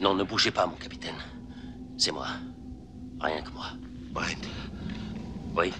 [0.00, 1.16] Non, ne bougez pas, mon capitaine.
[1.96, 2.28] C'est moi.
[3.20, 3.66] Rien que moi.
[4.12, 4.48] Brent,
[5.56, 5.72] Oui,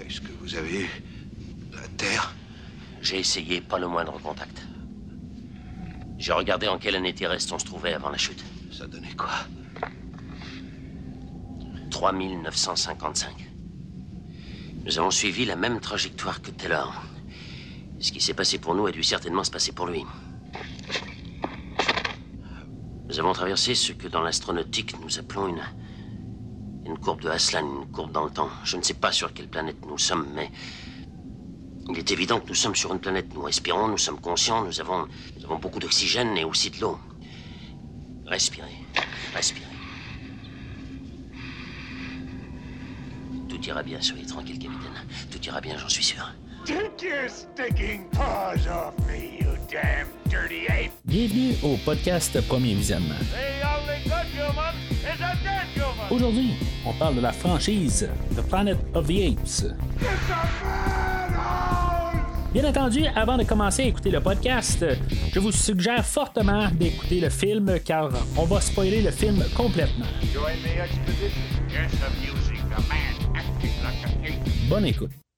[0.00, 1.02] est-ce que vous avez eu
[1.72, 2.34] la Terre?
[3.02, 4.62] J'ai essayé pas le moindre contact.
[6.18, 8.44] J'ai regardé en quelle année terrestre on se trouvait avant la chute.
[8.72, 9.30] Ça donnait quoi?
[11.90, 13.48] 3955.
[14.84, 17.02] Nous avons suivi la même trajectoire que Taylor.
[17.98, 20.04] Ce qui s'est passé pour nous a dû certainement se passer pour lui.
[23.10, 25.62] Nous avons traversé ce que dans l'astronautique nous appelons une.
[26.86, 28.50] une courbe de Haslan, une courbe dans le temps.
[28.62, 30.48] Je ne sais pas sur quelle planète nous sommes, mais.
[31.88, 33.34] Il est évident que nous sommes sur une planète.
[33.34, 35.08] Nous respirons, nous sommes conscients, nous avons,
[35.42, 37.00] avons beaucoup d'oxygène et aussi de l'eau.
[38.26, 38.76] Respirez,
[39.34, 39.66] respirez.
[43.48, 45.04] Tout ira bien, soyez tranquille, capitaine.
[45.32, 46.32] Tout ira bien, j'en suis sûr.
[46.64, 50.90] Take your stinking paws off me, you damn dirty ape!
[51.04, 53.14] Bienvenue au podcast Premier Visionnement.
[56.10, 56.54] Aujourd'hui,
[56.84, 59.74] on parle de la franchise The Planet of the Apes.
[62.52, 64.84] Bien entendu, avant de commencer à écouter le podcast,
[65.32, 70.06] je vous suggère fortement d'écouter le film car on va spoiler le film complètement.
[70.32, 70.56] Join
[74.98, 75.29] the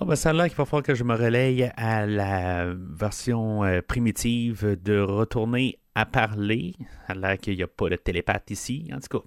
[0.00, 3.64] Ah ben ça a l'air qu'il va falloir que je me relaye à la version
[3.64, 6.76] euh, primitive de retourner à parler.
[7.08, 9.24] Ça a l'air qu'il n'y a pas de télépathe ici, en tout cas.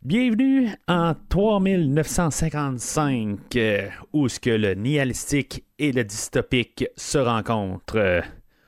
[0.00, 8.22] Bienvenue en 3955, euh, où ce que le nihilistique et le dystopique se rencontrent.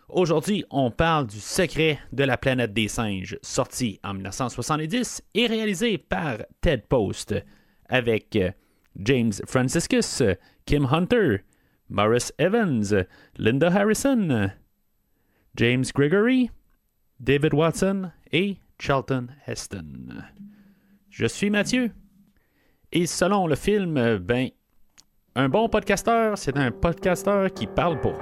[0.08, 5.98] Aujourd'hui, on parle du secret de la planète des singes, sorti en 1970 et réalisé
[5.98, 7.36] par Ted Post,
[7.88, 8.50] avec euh,
[8.96, 10.24] James Franciscus,
[10.70, 11.42] Kim Hunter,
[11.88, 12.94] Morris Evans,
[13.36, 14.52] Linda Harrison,
[15.56, 16.52] James Gregory,
[17.18, 20.22] David Watson et Charlton Heston.
[21.08, 21.90] Je suis Mathieu.
[22.92, 24.50] Et selon le film, ben,
[25.34, 28.16] un bon podcasteur, c'est un podcasteur qui parle pas.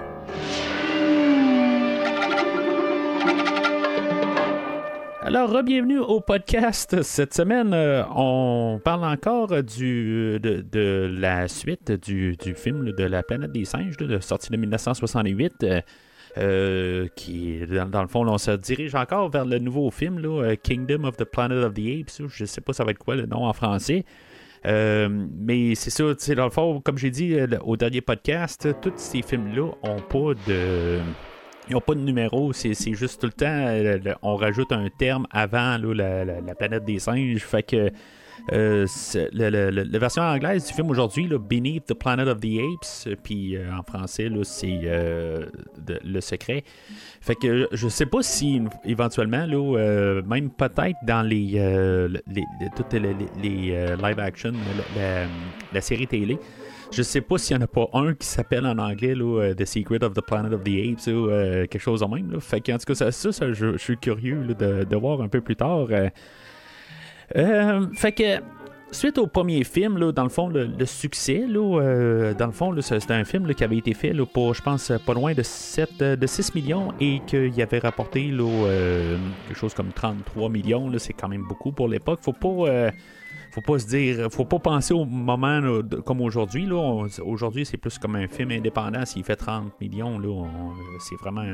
[5.29, 7.03] Alors, bienvenue au podcast.
[7.03, 13.23] Cette semaine, euh, on parle encore du, de, la suite du, du film de La
[13.23, 15.65] planète des singes, de, sorti de 1968.
[15.65, 15.81] euh,
[16.39, 20.23] euh, qui, dans, le fond, on se dirige encore vers le nouveau film,
[20.63, 22.27] Kingdom of the Planet of the Apes.
[22.27, 24.07] Je sais pas ça va être quoi le nom en français.
[24.65, 26.05] Mais c'est ça,
[26.37, 31.01] dans le fond, comme j'ai dit au dernier podcast, tous ces films-là ont pas de.
[31.71, 35.27] Ils n'ont pas de numéro, c'est, juste tout le temps, euh, on rajoute un terme
[35.31, 37.43] avant la, la- la planète des singes.
[37.45, 37.91] Fait que
[38.53, 38.87] euh,
[39.35, 43.71] le- la version anglaise du film aujourd'hui, Beneath the Planet of the Apes, puis euh,
[43.79, 44.81] en français, c'est
[46.05, 46.65] Le Secret.
[47.21, 52.45] Fait que je sais pas si éventuellement, là, même peut-être dans les, les,
[52.77, 54.53] toutes les, les- live action,
[55.73, 56.39] la série télé,
[56.91, 59.65] je sais pas s'il y en a pas un qui s'appelle en anglais euh, The
[59.65, 62.41] Secret of the Planet of the Apes ou euh, quelque chose en même.
[62.41, 65.41] Fait que, en tout cas, ça, ça, ça, je, suis curieux de, voir un peu
[65.41, 65.89] plus tard.
[67.37, 67.87] euh.
[67.95, 68.41] Fait que
[68.91, 72.75] suite au premier film, là, dans le fond, le, succès, là, euh, dans le fond,
[72.81, 76.27] c'était un film qui avait été fait pour, je pense, pas loin de, 7, de
[76.27, 80.91] 6 millions et qu'il avait rapporté quelque chose comme 33 millions.
[80.99, 82.21] C'est quand même beaucoup pour l'époque.
[82.23, 82.91] Faut pas.
[83.51, 85.61] Faut pas se dire, faut pas penser au moment
[86.05, 86.67] comme aujourd'hui.
[86.67, 87.07] là.
[87.25, 89.05] Aujourd'hui, c'est plus comme un film indépendant.
[89.05, 90.47] S'il fait 30 millions, là,
[91.01, 91.45] c'est vraiment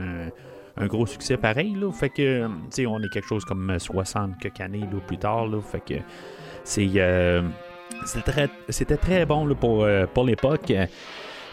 [0.76, 1.74] un, gros succès pareil.
[1.74, 1.92] Là.
[1.92, 5.46] Fait que, tu on est quelque chose comme 60 quelques années plus tard.
[5.46, 5.60] Là.
[5.60, 5.94] Fait que
[6.64, 7.42] c'est, euh,
[8.04, 10.72] c'était très, c'était très bon là, pour, euh, pour l'époque.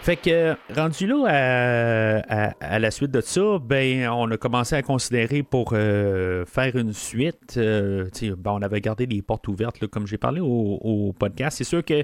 [0.01, 2.23] Fait que, rendu là
[2.59, 6.91] à, la suite de ça, ben, on a commencé à considérer pour euh, faire une
[6.91, 7.53] suite.
[7.57, 11.59] euh, ben, on avait gardé les portes ouvertes, là, comme j'ai parlé au, podcast.
[11.59, 12.03] C'est sûr que,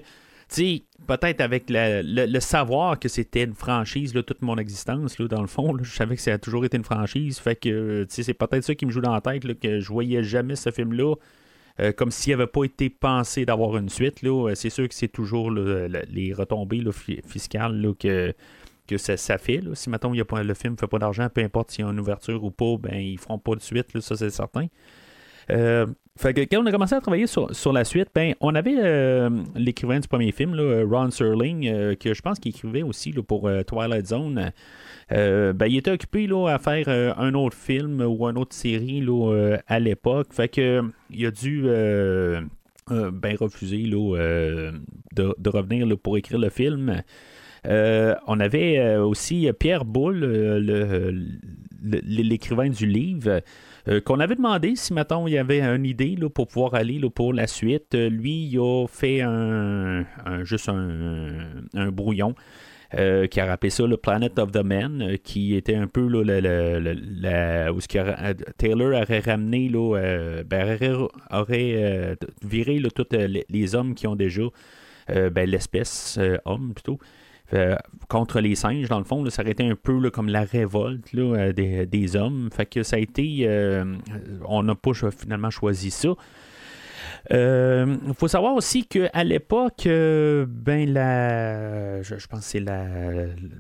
[1.08, 5.42] peut-être avec la- le, savoir que c'était une franchise, là, toute mon existence, là, dans
[5.42, 7.40] le fond, je savais que ça a toujours été une franchise.
[7.40, 10.56] Fait que, c'est peut-être ça qui me joue dans la tête, que je voyais jamais
[10.56, 11.16] ce film-là.
[11.80, 14.22] Euh, comme s'il n'avait pas été pensé d'avoir une suite.
[14.22, 14.50] Là.
[14.50, 16.84] Euh, C'est sûr que c'est toujours les retombées
[17.26, 18.34] fiscales que,
[18.98, 19.62] ça, fait.
[19.74, 22.44] Si maintenant le film ne fait pas d'argent, peu importe s'il y a une ouverture
[22.44, 24.68] ou pas, ben ils feront pas de suite, ça c'est certain.
[25.50, 25.86] Euh,
[26.18, 29.30] fait que quand on a commencé à travailler sur, la suite, ben, on avait euh,
[29.56, 33.48] l'écrivain du premier film, là, Ron Serling, euh, que je pense qu'il écrivait aussi pour
[33.48, 34.52] euh, Twilight Zone.
[35.12, 38.56] Euh, ben, il était occupé là, à faire euh, un autre film ou une autre
[38.56, 40.28] série là, euh, à l'époque.
[40.32, 40.60] Fait
[41.10, 42.42] il a dû euh,
[42.90, 44.72] ben refusé là,
[45.16, 47.02] de, de, revenir là, pour écrire le film.
[47.66, 50.24] on avait aussi Pierre Boulle,
[51.84, 53.42] l'écrivain du livre,
[54.06, 57.10] qu'on avait demandé si maintenant il y avait une idée là, pour pouvoir aller là,
[57.10, 57.94] pour la suite.
[57.94, 60.06] lui, il a fait un,
[60.44, 62.36] juste un, brouillon.
[62.94, 66.08] Euh, qui a rappelé ça le Planet of the Men, euh, qui était un peu
[66.08, 66.22] là,
[67.74, 70.80] où ce Taylor aurait ramené, là, euh, ben,
[71.30, 73.08] aurait, viré tous
[73.50, 74.44] les, hommes qui ont déjà
[75.10, 76.98] ben, l'espèce homme plutôt.
[78.10, 81.86] Contre les singes, dans le fond, ça aurait été un peu comme la révolte des,
[81.86, 82.50] des, hommes.
[82.54, 83.48] Fait que ça a été.
[84.46, 86.10] on n'a pas finalement choisi ça.
[87.30, 92.86] Il euh, faut savoir aussi qu'à l'époque, euh, ben la, je, pense que c'est la,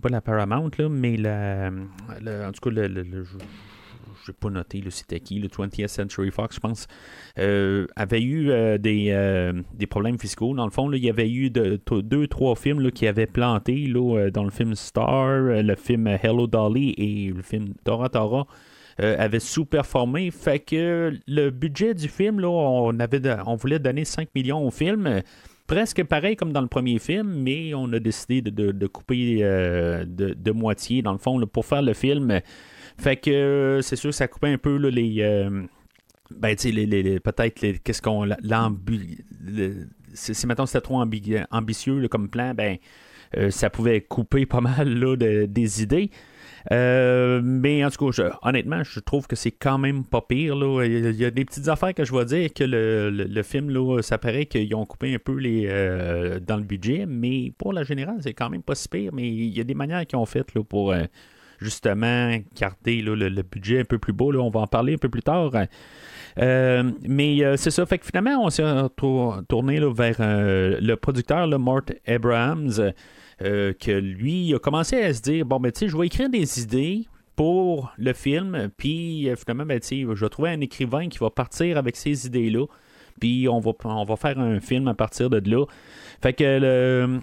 [0.01, 3.25] pas la Paramount là, mais la, en tout cas le,
[4.27, 6.88] je n'ai pas noté c'était qui, le 20th Century Fox, je pense,
[7.39, 8.47] euh, avait eu
[8.79, 10.53] des, des, problèmes fiscaux.
[10.53, 13.91] Dans le fond, il y avait eu de, deux, trois films qui avaient planté
[14.33, 18.47] dans le film Star, le film Hello Dolly et le film Dora Tora.
[19.00, 20.31] Euh, avait sous-performé.
[20.31, 22.91] Fait que le budget du film, on,
[23.56, 25.21] voulait donner 5 millions au film.
[25.68, 30.51] Presque pareil comme dans le premier film, mais on a décidé de, couper euh, de,
[30.51, 32.41] moitié, dans le fond, pour faire le film.
[32.99, 35.21] Fait que euh, c'est sûr, ça coupait un peu les.
[36.31, 38.27] ben, tu sais, les, peut-être, qu'est-ce qu'on.
[38.41, 39.19] L'ambi.
[40.13, 42.77] Si maintenant c'était trop ambitieux comme plan, ben,
[43.49, 46.09] ça pouvait couper pas mal là, des idées.
[46.71, 50.55] Euh, mais en tout cas, honnêtement, je trouve que c'est quand même pas pire.
[50.55, 50.83] Là.
[50.85, 54.17] Il y a des petites affaires que je vais dire que le, film, là, ça
[54.17, 58.17] paraît qu'ils ont coupé un peu les, euh, dans le budget, mais pour la générale,
[58.21, 59.11] c'est quand même pas si pire.
[59.13, 61.03] Mais il y a des manières qu'ils ont faites là, pour euh,
[61.59, 64.33] justement garder le, budget un peu plus beau.
[64.36, 65.51] On va en parler un peu plus tard.
[66.38, 67.86] mais c'est ça.
[67.86, 68.63] Fait que finalement, on s'est
[69.48, 72.94] tourné vers le producteur, le Mort Abrahams.
[73.44, 76.27] Euh, que lui a commencé à se dire bon, ben, tu sais, je vais écrire
[76.27, 77.06] des idées
[77.36, 81.19] pour le film, puis euh, finalement, ben, tu sais, je vais trouver un écrivain qui
[81.19, 82.65] va partir avec ces idées-là,
[83.19, 85.65] puis on va, on va faire un film à partir de là.
[86.22, 87.19] Fait que le,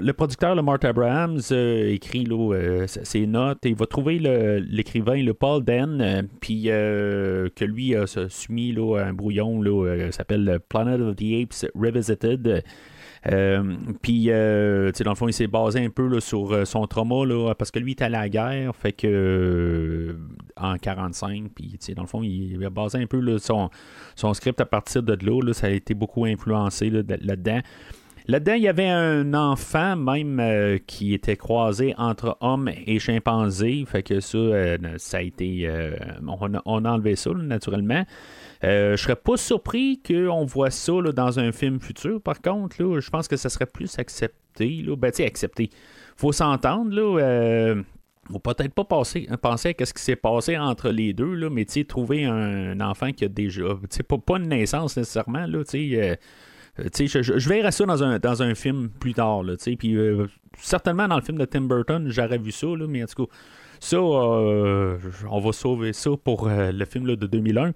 [0.00, 5.22] le, producteur, le Mark Abrahams, euh, écrit là, ses notes et il va trouver l'écrivain,
[5.22, 11.16] le, Paul Den, puis que lui a soumis là, un brouillon là, s'appelle Planet of
[11.16, 12.62] the Apes Revisited.
[13.26, 17.26] Euh, puis, euh, dans le fond, il s'est basé un peu sur euh, son trauma,
[17.26, 20.16] là, parce que lui, il est à la guerre, fait que
[20.56, 23.70] en 45, puis, dans le fond, il a basé un peu son,
[24.34, 27.60] script à partir de là, Ça a été beaucoup influencé là-dedans.
[28.30, 33.84] Là-dedans, il y avait un enfant même qui était croisé entre homme et chimpanzé.
[33.86, 34.38] Fait que ça,
[34.98, 35.68] ça a été.
[36.26, 38.04] on, a, on, a, enlevé ça, naturellement.
[38.62, 42.20] Euh, je serais pas surpris qu'on voit ça dans un film futur.
[42.20, 44.82] Par contre, je pense que ça serait plus accepté.
[44.82, 44.96] Là.
[44.96, 45.70] Ben, tu accepté.
[46.16, 46.94] Faut s'entendre.
[46.94, 47.20] Là.
[47.20, 47.82] Euh,
[48.30, 49.36] faut peut-être pas penser à
[49.86, 53.64] ce qui s'est passé entre les deux, là, mais trouver un, enfant qui a déjà.
[54.06, 55.46] Pas, pas une naissance nécessairement.
[55.46, 55.64] Là,
[56.78, 59.42] euh, je, je, verrai ça dans un, dans un film plus tard.
[59.42, 60.26] Là, puis, euh,
[60.58, 63.32] certainement dans le film de Tim Burton, j'aurais vu ça, là, mais en tout cas,
[63.80, 67.72] ça, on va sauver ça pour le film de 2001.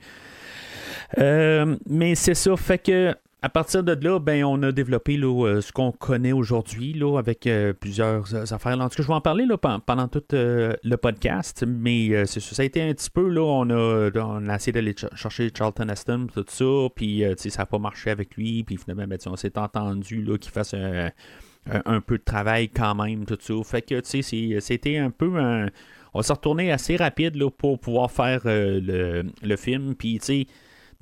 [1.19, 3.15] Euh, mais c'est ça, fait que
[3.45, 7.75] à partir de là, ben, on a développé euh, ce qu'on connaît aujourd'hui avec euh,
[7.75, 8.81] plusieurs affaires.
[8.81, 12.65] En tout cas, je vais en parler là, pendant, tout le podcast, mais ça, a
[12.65, 16.47] été un petit peu, là, on a, on a essayé d'aller chercher Charlton Heston, tout
[16.49, 20.51] ça, puis ça n'a pas marché avec lui, puis finalement, ben, on s'est entendu qu'il
[20.51, 23.55] fasse un, peu de travail quand même, tout ça.
[23.63, 25.69] Fait que, tu sais, c'était un peu un...
[26.15, 30.47] On s'est retourné assez rapide là, pour pouvoir faire le, le, film, puis, tu sais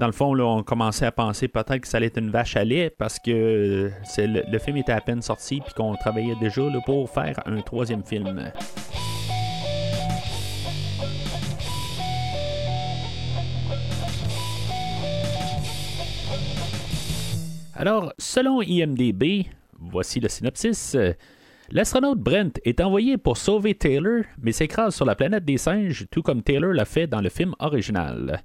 [0.03, 2.65] dans le fond, on commençait à penser peut-être que ça allait être une vache à
[2.65, 7.09] lait parce que c'est le, film était à peine sorti puis qu'on travaillait déjà pour
[7.09, 8.51] faire un troisième film.
[17.77, 19.47] Alors, selon IMDB,
[19.79, 20.97] voici le synopsis.
[21.71, 26.23] L'astronaute Brent est envoyé pour sauver Taylor, mais s'écrase sur la planète des singes, tout
[26.23, 28.43] comme Taylor l'a fait dans le film original.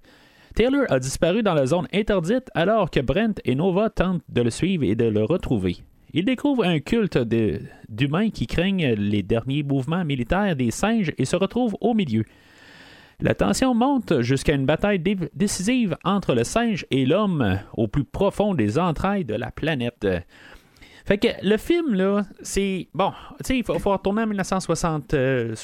[0.58, 4.50] Taylor a disparu dans la zone interdite alors que Brent et Nova tentent de le
[4.50, 5.78] suivre et de le retrouver.
[6.16, 7.20] Ils découvrent un culte
[7.90, 12.24] d'humains qui craignent les derniers mouvements militaires des singes et se retrouvent au milieu.
[13.20, 15.00] La tension monte jusqu'à une bataille
[15.36, 20.08] décisive entre le singe et l'homme au plus profond des entrailles de la planète.
[21.08, 22.90] Fait que le film, là, c'est.
[22.94, 25.56] Bon, tu sais, il faut, retourner en 1970,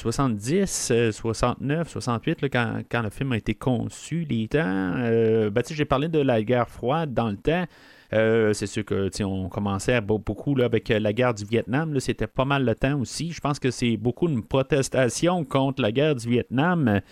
[1.12, 4.62] 69, 68, là, quand, quand, le film a été conçu, les temps.
[4.64, 7.66] Euh, ben, j'ai parlé de la guerre froide dans le temps.
[8.10, 12.00] c'est sûr que on commençait beaucoup là, avec la guerre du Vietnam.
[12.00, 13.30] C'était pas mal le temps aussi.
[13.30, 17.02] Je pense que c'est beaucoup une protestation contre la guerre du Vietnam.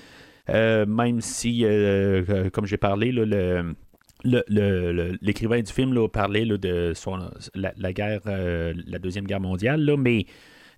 [0.49, 1.67] même si,
[2.55, 3.75] comme j'ai parlé, le,
[4.25, 6.93] l'écrivain du film là, parlait de
[7.55, 10.27] la, guerre, euh, la deuxième guerre mondiale, mais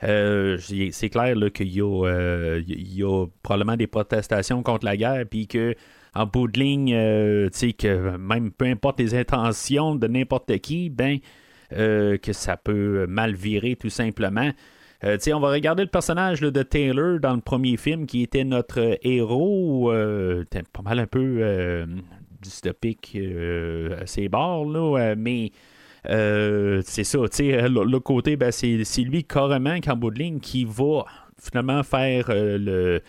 [0.03, 5.75] euh, c'est clair qu'il euh, y, a, probablement des protestations contre la guerre, puis que
[6.15, 11.19] en bout de ligne, que même peu importe les intentions de n'importe qui, ben
[11.71, 14.53] que ça peut mal virer tout simplement.
[15.03, 19.93] on va regarder le personnage de Taylor dans le premier film qui était notre héros,
[20.73, 21.85] pas mal un peu
[22.45, 25.51] dystopique euh, à ses bords, là, euh, mais
[26.11, 30.65] euh, c'est ça, tu le, côté, ben, c'est, lui carrément qu'en bout de ligne qui
[30.65, 31.05] va
[31.41, 33.01] finalement faire le,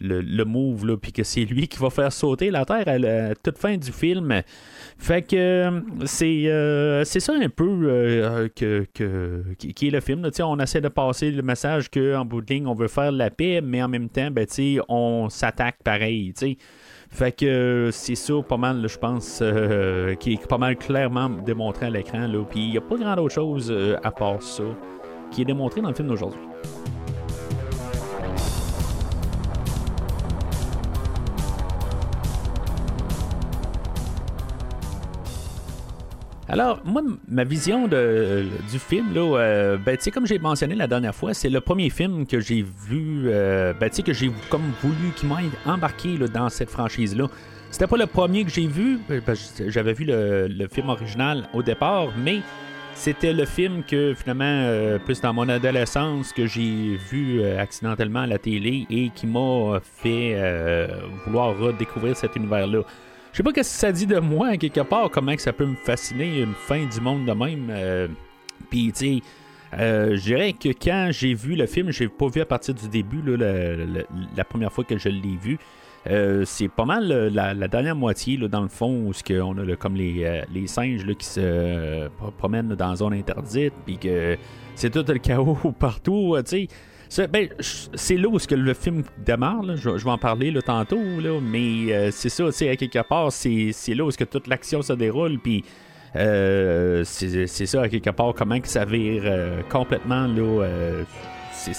[0.00, 3.34] le, move, là, puis que c'est lui qui va faire sauter la Terre à la
[3.34, 4.42] toute fin du film.
[4.98, 8.86] Fait que c'est, c'est ça un peu que,
[9.58, 10.28] qui est le film.
[10.40, 13.60] On essaie de passer le message qu'en bout de ligne, on veut faire la paix,
[13.62, 14.46] mais en même temps, ben,
[14.88, 16.34] on s'attaque pareil.
[17.12, 21.28] Fait que euh, c'est ça pas mal, je pense, euh, qui est pas mal clairement
[21.28, 22.26] démontré à l'écran.
[22.48, 24.64] Puis il n'y a pas grand autre chose euh, à part ça
[25.30, 26.40] qui est démontré dans le film d'aujourd'hui.
[36.52, 41.14] Alors, moi, ma vision de, du film, là, euh, ben, comme j'ai mentionné la dernière
[41.14, 45.24] fois, c'est le premier film que j'ai vu, euh, ben, que j'ai comme voulu, qui
[45.24, 47.28] m'a embarqué dans cette franchise-là.
[47.70, 49.20] C'était pas le premier que j'ai vu, euh,
[49.68, 52.40] j'avais vu le, film original au départ, mais
[52.92, 58.36] c'était le film que finalement, plus dans mon adolescence, que j'ai vu accidentellement à la
[58.36, 60.36] télé et qui m'a fait
[61.24, 62.82] vouloir redécouvrir cet univers-là.
[63.32, 65.64] Je sais pas ce que ça dit de moi, quelque part, comment que ça peut
[65.64, 67.68] me fasciner une fin du monde de même.
[67.70, 68.06] Euh,
[68.68, 69.20] Puis, tu sais,
[69.78, 72.88] euh, je dirais que quand j'ai vu le film, j'ai pas vu à partir du
[72.90, 75.58] début, la, première fois que je l'ai vu.
[76.10, 79.96] Euh, c'est pas mal la, dernière moitié, là, dans le fond, où on a comme
[79.96, 84.36] les, singes là, qui se promènent dans la zone interdite, puis que
[84.74, 86.68] c'est tout le chaos partout, tu
[87.12, 87.28] sais.
[87.28, 91.00] Ben, c'est là où que le film démarre, je, vais en parler tantôt,
[91.42, 95.38] mais euh, c'est ça, à quelque part, c'est là où que toute l'action se déroule,
[95.38, 95.64] puis
[96.16, 101.04] euh, c'est ça, à quelque part, comment que ça vire euh, complètement, là,
[101.52, 101.72] c'est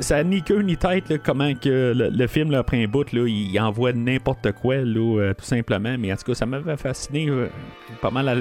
[0.00, 3.24] ça n'a ni queue ni tête comment que le, film là, après un bout là,
[3.28, 5.94] il envoie n'importe quoi là, tout simplement.
[5.96, 7.30] Mais en tout cas ça m'avait fasciné
[8.00, 8.34] pas mal à,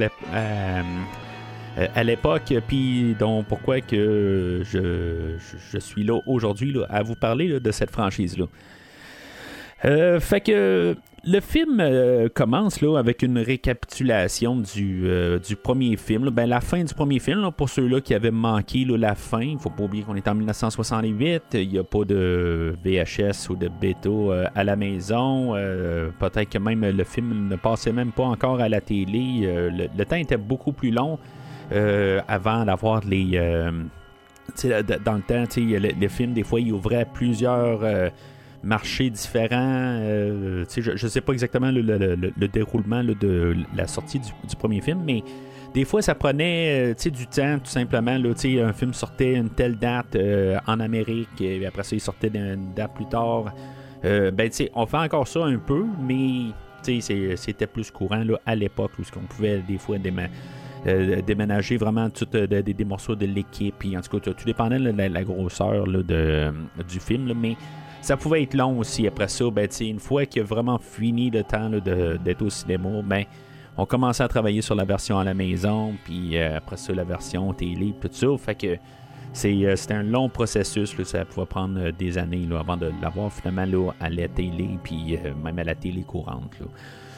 [1.77, 5.35] à l'époque, puis donc pourquoi que je,
[5.71, 8.45] je, suis là aujourd'hui à vous parler de cette franchise-là.
[9.83, 15.05] Euh, fait que le film euh, commence là, avec une récapitulation du,
[15.45, 16.29] du premier film.
[16.29, 19.69] Ben, la fin du premier film, pour ceux-là qui avaient manqué la fin, il faut
[19.69, 24.09] pas oublier qu'on est en 1968, il n'y a pas de VHS ou de bêta
[24.55, 25.53] à la maison.
[26.19, 29.69] Peut-être que même le film ne passait même pas encore à la télé.
[29.71, 31.19] le, temps était beaucoup plus long.
[31.71, 33.31] Euh, avant d'avoir les.
[33.35, 33.71] Euh,
[35.03, 38.09] dans le temps, le, film, des fois, il ouvrait plusieurs euh,
[38.63, 39.97] marchés différents.
[39.99, 45.23] je ne sais pas exactement le, déroulement de la sortie du, premier film, mais
[45.73, 48.11] des fois, ça prenait du temps, tout simplement.
[48.11, 50.15] Un film sortait une telle date
[50.67, 53.51] en Amérique, et après ça, il sortait une date plus tard.
[54.03, 56.51] ben, on fait encore ça un peu, mais
[56.99, 59.97] c'était plus courant à l'époque où on pouvait des fois
[60.85, 63.75] déménager vraiment tout, euh, des, morceaux de l'équipe.
[63.79, 66.53] Puis en tout cas, tout dépendait de la, grosseur de,
[66.87, 67.33] du film.
[67.35, 67.55] mais
[68.01, 69.07] ça pouvait être long aussi.
[69.07, 73.23] Après ça, ben, une fois qu'il a vraiment fini le temps d'être au cinéma, ben,
[73.77, 77.03] on commençait à travailler sur la version à la maison, puis euh, après ça, la
[77.03, 78.27] version télé, tout ça.
[78.37, 78.77] Fait que
[79.33, 80.95] c'est un long processus.
[81.03, 85.63] ça pouvait prendre des années avant de l'avoir finalement à la télé, puis même à
[85.63, 86.61] la télé courante.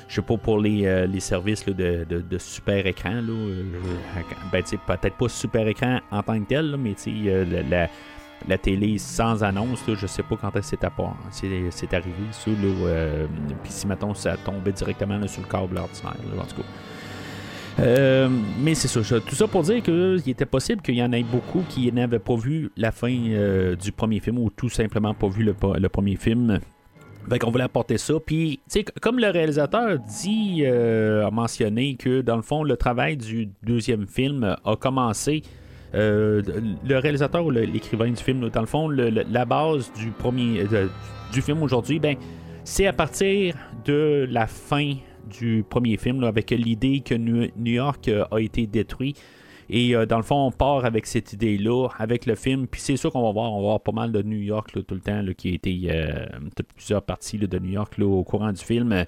[0.08, 3.16] Je sais pas pour les, euh, services de, super écran.
[3.16, 3.64] Là, euh,
[4.52, 7.90] ben, peut-être pas super écran en tant que tel, mais euh, la,
[8.48, 10.80] la, télé sans annonce, là, je sais pas quand c'est
[11.72, 12.16] c'est arrivé.
[12.32, 12.52] Ça,
[13.64, 18.30] puis si mettons ça tombait directement sur le câble ordinaire, en tout cas.
[18.64, 21.64] mais c'est ça, tout ça pour dire qu'il était possible qu'il y en ait beaucoup
[21.68, 25.56] qui n'avaient pas vu la fin du premier film ou tout simplement pas vu le,
[25.78, 26.62] le premier film
[27.30, 28.14] fait qu'on voulait apporter ça.
[28.26, 32.78] Puis, tu sais, comme le réalisateur dit, euh, a mentionné que dans le fond, le
[32.78, 35.42] travail du deuxième film a commencé.
[35.96, 36.42] Euh,
[36.88, 40.64] le réalisateur ou l'écrivain du film, dans le fond, la base du premier
[41.34, 42.16] du film aujourd'hui, ben,
[42.64, 43.56] c'est à partir
[43.86, 44.94] de la fin
[45.30, 49.16] du premier film, avec l'idée que New York a été détruit.
[49.70, 52.68] Et dans le fond, on part avec cette idée-là, avec le film.
[52.68, 54.96] Puis c'est sûr qu'on va voir, on va voir pas mal de New York tout
[54.96, 55.92] le temps, qui a été
[56.76, 59.06] plusieurs parties de New York au courant du film.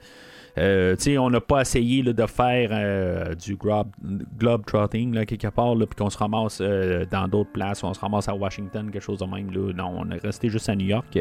[0.58, 6.10] Euh, on n'a pas essayé de faire euh, du globe, trotting quelque part, puis qu'on
[6.10, 9.50] se ramasse euh, dans d'autres places, on se ramasse à Washington, quelque chose de même.
[9.52, 11.18] Non, on est resté juste à New York.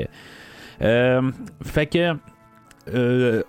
[0.80, 2.16] fait que.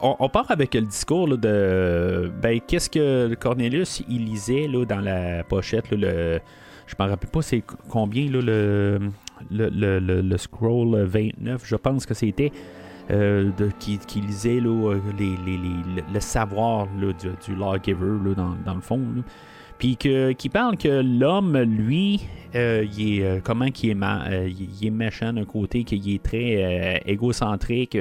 [0.01, 5.43] On, part avec le discours de ben, qu'est-ce que Cornelius il lisait là, dans la
[5.43, 5.91] pochette.
[5.91, 6.39] le,
[6.87, 8.99] je me rappelle pas c'est combien là, le,
[9.51, 12.51] le, le, le, scroll 29, je pense que c'était.
[13.11, 14.99] Euh, de, qui, lisait euh,
[16.13, 17.07] le savoir du,
[17.43, 19.01] du, lawgiver dans, le fond.
[19.79, 22.21] Puis qui parle que l'homme, lui,
[22.53, 23.97] euh, il est, comment qu'il est,
[24.47, 27.97] il est méchant d'un côté, qu'il est très égocentrique,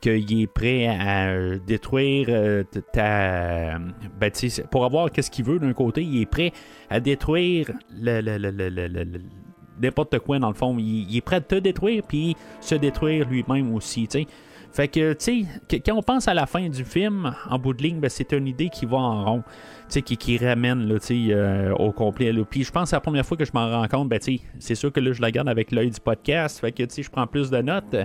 [0.00, 3.78] qu'il est prêt à détruire ta.
[4.20, 4.30] Ben,
[4.70, 6.52] pour avoir qu'est-ce qu'il veut d'un côté, il est prêt
[6.90, 7.70] à détruire
[9.80, 10.76] n'importe quoi dans le fond.
[10.78, 14.08] Il, est prêt à te détruire puis se détruire lui-même aussi.
[14.72, 15.46] fait que, tu
[15.84, 18.46] quand on pense à la fin du film, en bout de ligne, ben, c'est une
[18.46, 19.42] idée qui va en rond,
[19.88, 22.32] tu qui, qui ramène là, euh, au complet.
[22.48, 24.20] Puis je pense que c'est la première fois que je m'en rends compte, ben,
[24.58, 27.26] c'est sûr que là, je la garde avec l'œil du podcast, fait que, je prends
[27.26, 27.96] plus de notes.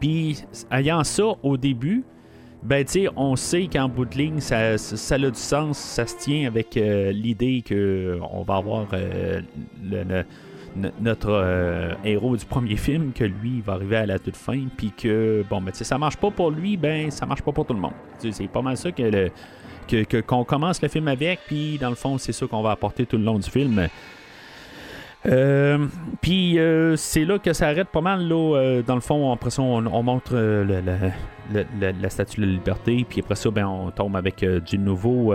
[0.00, 0.42] Puis,
[0.72, 2.04] ayant ça au début,
[2.62, 6.16] ben, tu on sait qu'en bout de ligne, ça, ça, a du sens, ça se
[6.16, 9.40] tient avec euh, l'idée qu'on va avoir euh,
[11.00, 14.92] notre euh, héros du premier film, que lui, va arriver à la toute fin, puis
[14.96, 17.74] que, bon, mais tu ça marche pas pour lui, ben, ça marche pas pour tout
[17.74, 17.94] le monde.
[18.18, 19.30] C'est pas mal ça que
[19.88, 23.06] que, qu'on commence le film avec, puis dans le fond, c'est ça qu'on va apporter
[23.06, 23.88] tout le long du film.
[25.26, 25.86] Euh,
[26.22, 28.26] puis euh, c'est là que ça arrête pas mal.
[28.26, 30.34] Là, dans le fond, après ça, on, montre
[31.52, 33.06] la statue de la liberté.
[33.08, 35.34] Puis après ça, ben, on tombe avec du nouveau.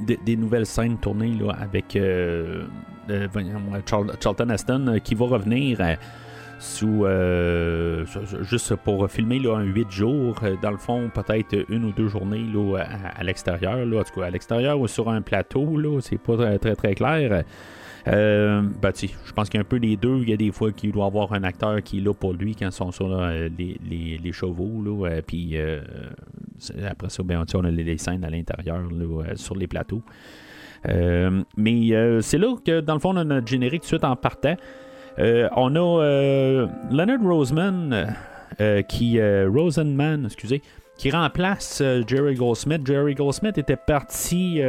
[0.00, 1.96] Des, nouvelles scènes tournées là, avec
[4.20, 5.96] Charlton Aston euh, qui va revenir euh,
[6.58, 7.04] sous
[8.42, 12.08] juste pour filmer là, un 8 jours, euh, dans le fond, peut-être une ou deux
[12.08, 12.84] journées là,
[13.16, 13.78] à, l'extérieur,
[14.22, 17.42] à l'extérieur ou sur un plateau, c'est pas très très, clair.
[18.08, 20.18] Euh, ben, je pense qu'il y a un peu les deux.
[20.22, 22.54] Il y a des fois qu'il doit avoir un acteur qui est là pour lui
[22.54, 23.78] quand ils sont sur les,
[24.22, 24.82] les, chevaux.
[24.84, 25.56] Là, puis
[26.84, 28.82] après ça, ben, on a les scènes à l'intérieur
[29.36, 30.02] sur les plateaux.
[30.88, 33.88] Euh, mais euh, c'est là que, dans le fond, on a notre générique tout de
[33.88, 34.56] suite en partant.
[35.18, 38.14] Euh, on a Leonard Roseman,
[38.88, 40.62] qui, Rosenman, excusez,
[41.02, 42.86] qui remplace Jerry Goldsmith.
[42.86, 44.60] Jerry Goldsmith était parti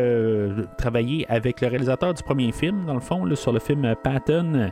[0.79, 4.71] travailler avec le réalisateur du premier film, dans le fond, sur le film Patton.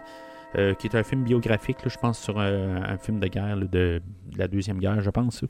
[0.56, 4.02] qui est un film biographique, je pense, sur un film de guerre, de,
[4.36, 5.45] la Deuxième Guerre, je pense.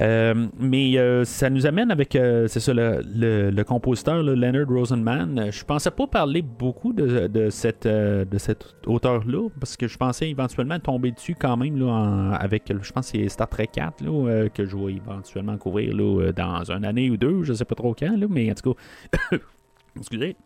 [0.00, 5.50] Euh, mais euh, ça nous amène avec, euh, c'est ça, le, compositeur Leonard Rosenman.
[5.50, 10.78] Je pensais pas parler beaucoup de, cette, de cet auteur-là, parce que je pensais éventuellement
[10.78, 14.76] tomber dessus quand même là, avec, je pense c'est Star Trek 4 là, que je
[14.76, 18.26] vais éventuellement couvrir là, dans une année ou deux, je sais pas trop quand, là,
[18.28, 19.36] mais en tout cas,
[19.96, 20.36] excusez.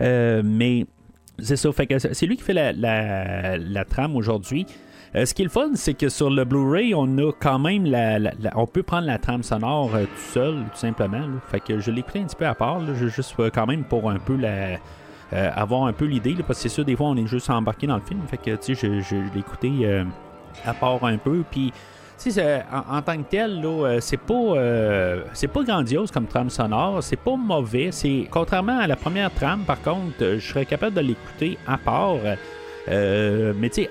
[0.00, 0.86] mais
[1.38, 4.66] c'est ça, fait que c'est lui qui fait la, la trame aujourd'hui.
[5.16, 7.86] Euh, ce qui est le fun, c'est que sur le Blu-ray, on a quand même
[7.86, 8.18] la,
[8.54, 11.22] on peut prendre la trame sonore euh, tout seul, tout simplement.
[11.48, 14.18] Fait que je écouté un petit peu à part, juste euh, quand même pour un
[14.18, 14.78] peu la,
[15.32, 17.96] avoir un peu l'idée, parce que c'est sûr, des fois, on est juste embarqué dans
[17.96, 18.20] le film.
[18.28, 20.04] Fait que, tu sais, je, l'ai écouté
[20.64, 21.42] à part un peu.
[21.50, 21.72] Puis,
[22.70, 24.54] en, en, tant que tel, là, c'est pas,
[25.32, 27.88] c'est pas grandiose comme trame sonore, c'est pas mauvais.
[27.90, 32.18] C'est contrairement à la première trame, par contre, je serais capable de l'écouter à part.
[32.88, 33.90] Euh, mais tu sais,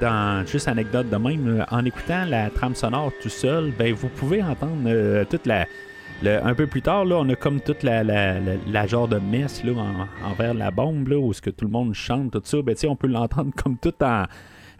[0.00, 4.42] dans juste anecdote de même, en écoutant la trame sonore tout seul, ben vous pouvez
[4.42, 5.66] entendre euh, toute la.
[6.24, 9.62] un peu plus tard, là, on a comme toute la, la, genre de messe
[10.24, 12.96] envers la bombe, là, où ce que tout le monde chante, tout ça, ben, on
[12.96, 14.24] peut l'entendre comme tout en.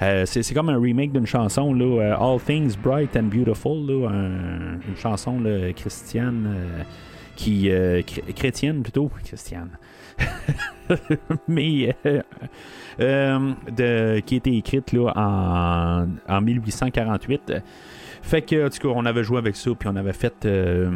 [0.02, 4.96] Euh, c'est, comme un remake d'une chanson, là, All Things Bright and Beautiful, là, une
[4.96, 5.42] chanson
[5.76, 6.56] christiane,
[7.36, 7.70] qui,
[8.34, 9.68] chrétienne plutôt, christiane.
[11.48, 12.22] mais euh,
[12.98, 17.52] de, qui a été écrite là, en, en 1848.
[18.22, 20.90] Fait que, tout cas, on avait joué avec ça, puis on avait fait euh,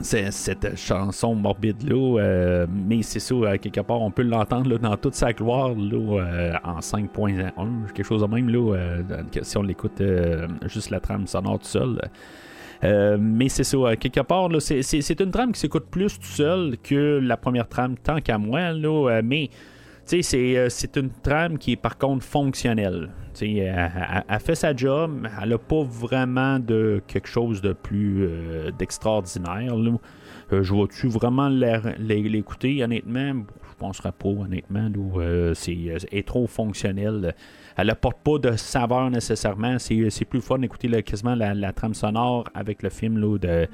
[0.00, 2.20] cette chanson morbide-là.
[2.20, 6.80] Euh, mais c'est ça, quelque part, on peut l'entendre dans toute sa gloire là, en
[6.80, 8.76] 5.1, quelque chose de même, là,
[9.42, 10.02] si on l'écoute
[10.66, 12.00] juste la trame sonore tout seul.
[13.20, 17.36] mais c'est ça, quelque part, c'est une trame qui s'écoute plus tout seul que la
[17.36, 18.72] première trame, tant qu'à moi.
[18.72, 19.50] Là, mais
[20.12, 23.10] euh, c'est une trame qui est par contre fonctionnelle.
[23.40, 28.70] Elle, elle, fait sa job, elle n'a pas vraiment de quelque chose de plus euh,
[28.72, 29.74] d'extraordinaire.
[30.50, 33.44] je vais-tu vraiment l'écouter, honnêtement?
[33.70, 34.90] Je penserais pas, honnêtement.
[35.54, 37.34] c'est trop fonctionnel.
[37.76, 39.78] Elle apporte pas de saveur nécessairement.
[39.78, 43.68] C'est plus fun d'écouter quasiment la, trame sonore avec le film là, de.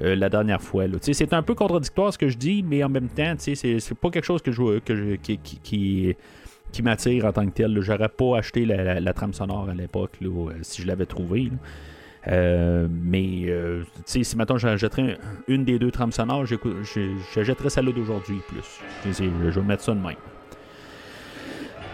[0.00, 0.84] La dernière fois.
[1.00, 4.24] C'est un peu contradictoire ce que je dis, mais en même temps, c'est pas quelque
[4.24, 5.38] chose que je, que qui,
[6.72, 7.80] qui, m'attire en tant que tel.
[7.80, 10.18] J'aurais pas acheté la, trame sonore à l'époque
[10.62, 11.50] si je l'avais trouvé.
[12.28, 18.80] Euh, mais euh, si maintenant j'achèterais une des deux trames sonores, j'achèterais celle-là d'aujourd'hui plus.
[19.12, 20.16] Je, vais mettre ça de même.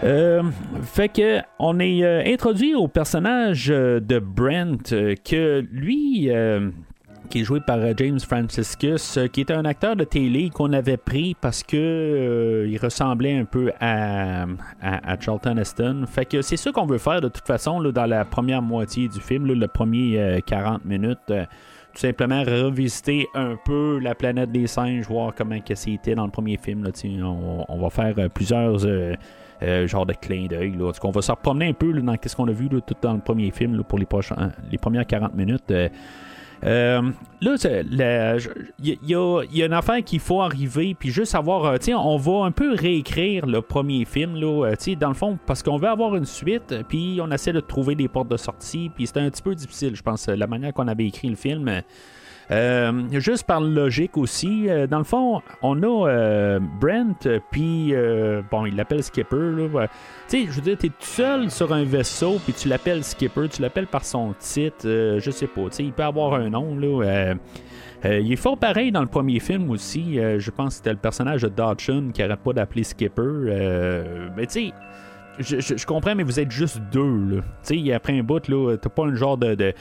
[0.05, 0.43] Euh,
[0.83, 4.91] fait que on est introduit au personnage de Brent
[5.25, 6.31] que lui
[7.33, 10.71] qui est joué par euh, James Franciscus, euh, qui est un acteur de télé qu'on
[10.75, 14.45] avait pris parce que euh, il ressemblait un peu à,
[15.18, 16.05] Charlton Heston.
[16.07, 19.18] Fait que c'est ça qu'on veut faire de toute façon dans la première moitié du
[19.18, 21.18] film, le premier 40 minutes.
[21.27, 21.35] tout
[21.95, 26.85] simplement revisiter un peu la planète des singes, voir comment c'était dans le premier film.
[26.85, 26.90] Là,
[27.68, 28.79] on, va faire plusieurs
[29.87, 30.75] genres de clins d'œil.
[31.03, 33.51] On va se promener un peu dans ce qu'on a vu tout dans le premier
[33.51, 35.71] film pour les, premières 40 minutes.
[35.71, 35.88] Euh,
[36.62, 37.57] là,
[38.79, 42.44] il y, a une affaire qu'il faut arriver, puis juste savoir, euh, tiens, on va
[42.44, 46.14] un peu réécrire le premier film, là, euh, dans le fond, parce qu'on veut avoir
[46.14, 49.42] une suite, puis on essaie de trouver des portes de sortie, puis c'était un petit
[49.42, 51.83] peu difficile, je pense, la manière qu'on avait écrit le film.
[52.50, 57.94] Euh, juste par logique aussi, euh, dans le fond, on a euh, Brent, puis
[58.50, 59.52] bon, il l'appelle Skipper.
[60.28, 63.48] Tu sais, je veux dire, t'es tout seul sur un vaisseau, puis tu l'appelles Skipper,
[63.48, 64.85] tu l'appelles par son titre,
[65.18, 67.35] je sais pas, tu sais, il peut avoir un nom, là.
[68.05, 70.16] il est fort pareil dans le premier film aussi.
[70.16, 74.33] je pense que c'était le personnage de Dodson qui arrête pas d'appeler Skipper.
[74.37, 74.72] mais tu sais,
[75.38, 77.42] je, comprends, mais vous êtes juste deux.
[77.64, 79.72] Tu sais, après un bout, là, t'as pas un genre de de,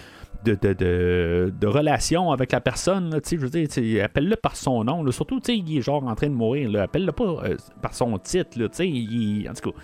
[0.44, 3.20] de, de, relation avec la personne.
[3.30, 5.10] je veux dire, appelle-le par son nom.
[5.12, 6.82] surtout, il est genre en train de mourir.
[6.82, 8.60] Appelle-le pas euh, par son titre.
[8.60, 9.78] Là, il, en tout cas,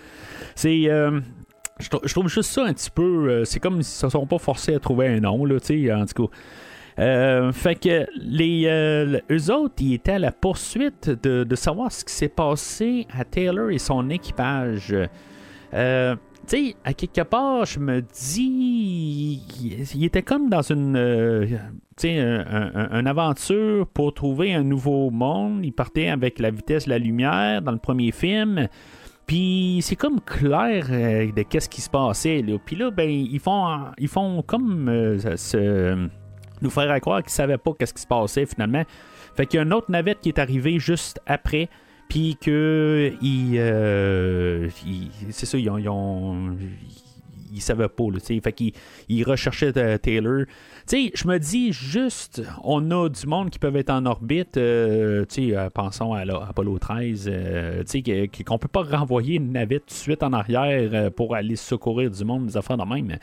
[0.54, 0.88] c'est.
[0.88, 1.20] Euh,
[1.78, 3.28] je, trouve juste ça un petit peu.
[3.30, 5.44] Euh, c'est comme s'ils se sont pas forcés à trouver un nom.
[5.44, 7.52] Là, en tout cas.
[7.52, 8.66] fait que les
[9.30, 13.24] eux autres, ils étaient à la poursuite de, de savoir ce qui s'est passé à
[13.24, 14.94] Taylor et son équipage.
[15.74, 16.16] Euh,
[16.48, 19.42] tu sais, à quelque part, je me dis,
[19.94, 21.46] il, était comme dans une, euh,
[22.04, 25.64] une aventure pour trouver un nouveau monde.
[25.64, 28.68] Il partait avec la vitesse de la lumière dans le premier film.
[29.28, 32.40] Puis c'est comme clair euh, de qu'est-ce qui se passait.
[32.40, 32.56] Là.
[32.64, 33.66] Puis là, ben, ils font,
[33.98, 36.08] ils font comme euh,
[36.62, 38.84] nous faire croire qu'ils savaient pas qu'est-ce qui se passait finalement.
[39.36, 41.68] Fait qu'il y a une autre navette qui est arrivée juste après
[42.08, 44.68] puis que euh,
[45.30, 46.56] c'est ça, ils ont,
[47.52, 48.72] ils savaient pas, là, fait qu'ils
[49.08, 50.44] ils recherchaient euh, Taylor.
[50.90, 55.54] Je me dis juste, on a du monde qui peuvent être en orbite, euh, sais,
[55.74, 57.30] pensons à, Apollo 13,
[57.90, 61.56] tu sais, qu'on peut pas renvoyer une navette tout de suite en arrière pour aller
[61.56, 63.18] secourir du monde, des affaires de même.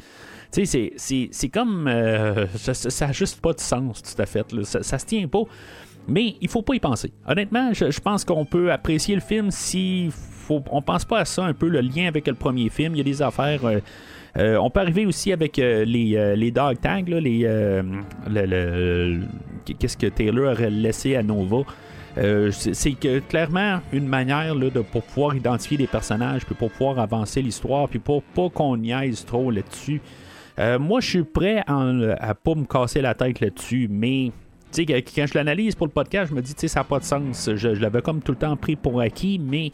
[0.52, 0.94] Tu sais,
[1.32, 1.90] c'est comme,
[2.56, 5.44] ça, n'a juste pas de sens, tout à fait, ça, ça se tient pas.
[6.08, 7.12] Mais il faut pas y penser.
[7.28, 11.44] Honnêtement, je, pense qu'on peut apprécier le film si faut, on pense pas à ça
[11.44, 12.94] un peu le lien avec le premier film.
[12.94, 13.66] Il y a des affaires.
[13.66, 13.80] Euh,
[14.38, 17.82] euh, on peut arriver aussi avec euh, les, les, dog tags, les,
[19.80, 21.64] qu'est-ce que Taylor aurait laissé à Nova.
[22.52, 22.96] c'est
[23.30, 28.00] clairement une manière de, pour pouvoir identifier des personnages, puis pour pouvoir avancer l'histoire, puis
[28.00, 30.02] pour pas qu'on niaise trop là-dessus.
[30.80, 31.80] moi, je suis prêt à,
[32.20, 34.32] à pas me casser la tête là-dessus, mais
[34.74, 37.50] quand je l'analyse pour le podcast, je me dis, ça n'a pas de sens.
[37.56, 39.72] Je, l'avais comme tout le temps pris pour acquis, mais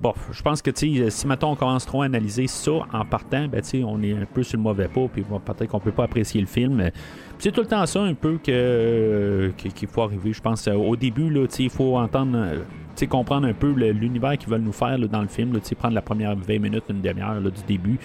[0.00, 3.62] bon, je pense que si maintenant on commence trop à analyser ça en partant, ben,
[3.84, 6.46] on est un peu sur le mauvais pas, puis peut-être qu'on peut pas apprécier le
[6.46, 6.90] film.
[7.38, 10.32] C'est tout le temps ça un peu que, qu'il faut arriver.
[10.32, 12.64] Je pense au début, il faut entendre,
[13.08, 16.58] comprendre un peu l'univers qu'ils veulent nous faire dans le film, prendre la première 20
[16.58, 17.98] minutes, une demi-heure du début.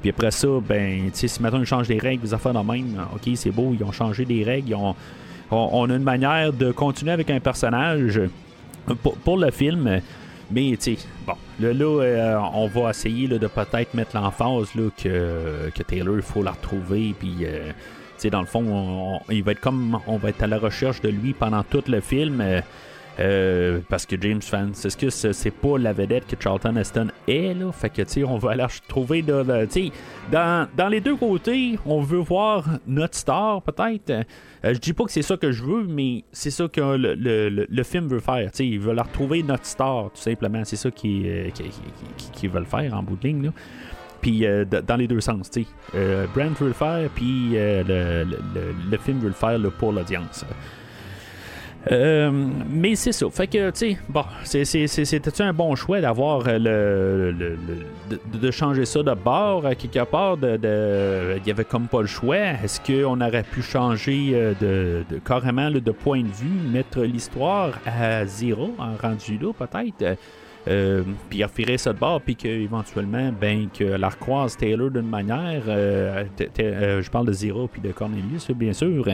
[0.00, 3.30] Puis après ça, ben, si maintenant ils changent des règles, des affaires de même, ok,
[3.34, 4.94] c'est beau, ils ont changé des règles, ils ont
[5.50, 8.20] on, a une manière de continuer avec un personnage
[9.24, 10.00] pour, le film.
[10.50, 14.68] Mais, tu bon, là, euh, on va essayer de peut-être mettre l'emphase
[15.02, 17.14] que, que Taylor, il faut la retrouver.
[17.18, 17.74] Puis, euh, tu
[18.18, 21.08] sais, dans le fond, il va être comme on va être à la recherche de
[21.08, 22.40] lui pendant tout le film.
[22.40, 22.60] Euh,
[23.16, 27.72] parce que James Franciscus, c'est pas la vedette que Charlton Heston est, là.
[27.72, 32.64] Fait que, tu on va aller trouver dans, dans, les deux côtés, on veut voir
[32.86, 34.10] notre star, peut-être.
[34.10, 37.14] Euh, je dis pas que c'est ça que je veux, mais c'est ça que le,
[37.14, 38.50] le, le, film veut faire.
[38.50, 40.62] Tu sais, il veut la retrouver notre star, tout simplement.
[40.64, 41.50] C'est ça qu'ils euh,
[42.32, 43.50] qui, veulent faire en bout de ligne, là.
[44.20, 46.26] Puis dans les deux sens, tu sais.
[46.34, 48.24] Brent veut le faire, puis le,
[48.90, 50.44] le, film veut le faire pour l'audience.
[51.92, 52.30] Euh,
[52.68, 53.26] mais c'est ça.
[53.30, 57.56] Fait que, tu sais, bon, c'était un bon choix d'avoir euh, le,
[58.38, 60.36] de, changer ça de bord à quelque part.
[60.42, 62.36] Il de, y avait comme pas le choix?
[62.36, 68.26] Est-ce qu'on aurait pu changer euh, de, carrément de point de vue, mettre l'histoire à
[68.26, 70.18] zéro en rendu là, peut-être?
[71.30, 77.08] puis refirer ça de bord, puis qu'éventuellement, ben, que la recroise Taylor d'une manière, je
[77.08, 79.04] parle de Zero puis de Cornelius, bien sûr,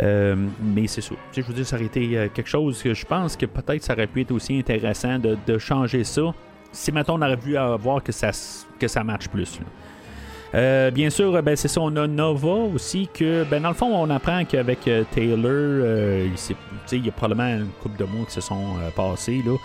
[0.00, 1.14] euh, mais c'est ça.
[1.32, 3.92] Je vous dis, ça aurait été euh, quelque chose que je pense que peut-être ça
[3.92, 6.34] aurait pu être aussi intéressant de, changer ça.
[6.72, 8.30] Si maintenant on aurait vu voir que ça,
[8.78, 9.60] que ça marche plus.
[10.54, 13.92] Euh, bien sûr, ben, c'est ça, on a Nova aussi, que ben, dans le fond,
[13.92, 16.28] on apprend qu'avec Taylor,
[16.92, 19.42] il, y a probablement une couple de mots qui se sont passés.
[19.44, 19.56] Là.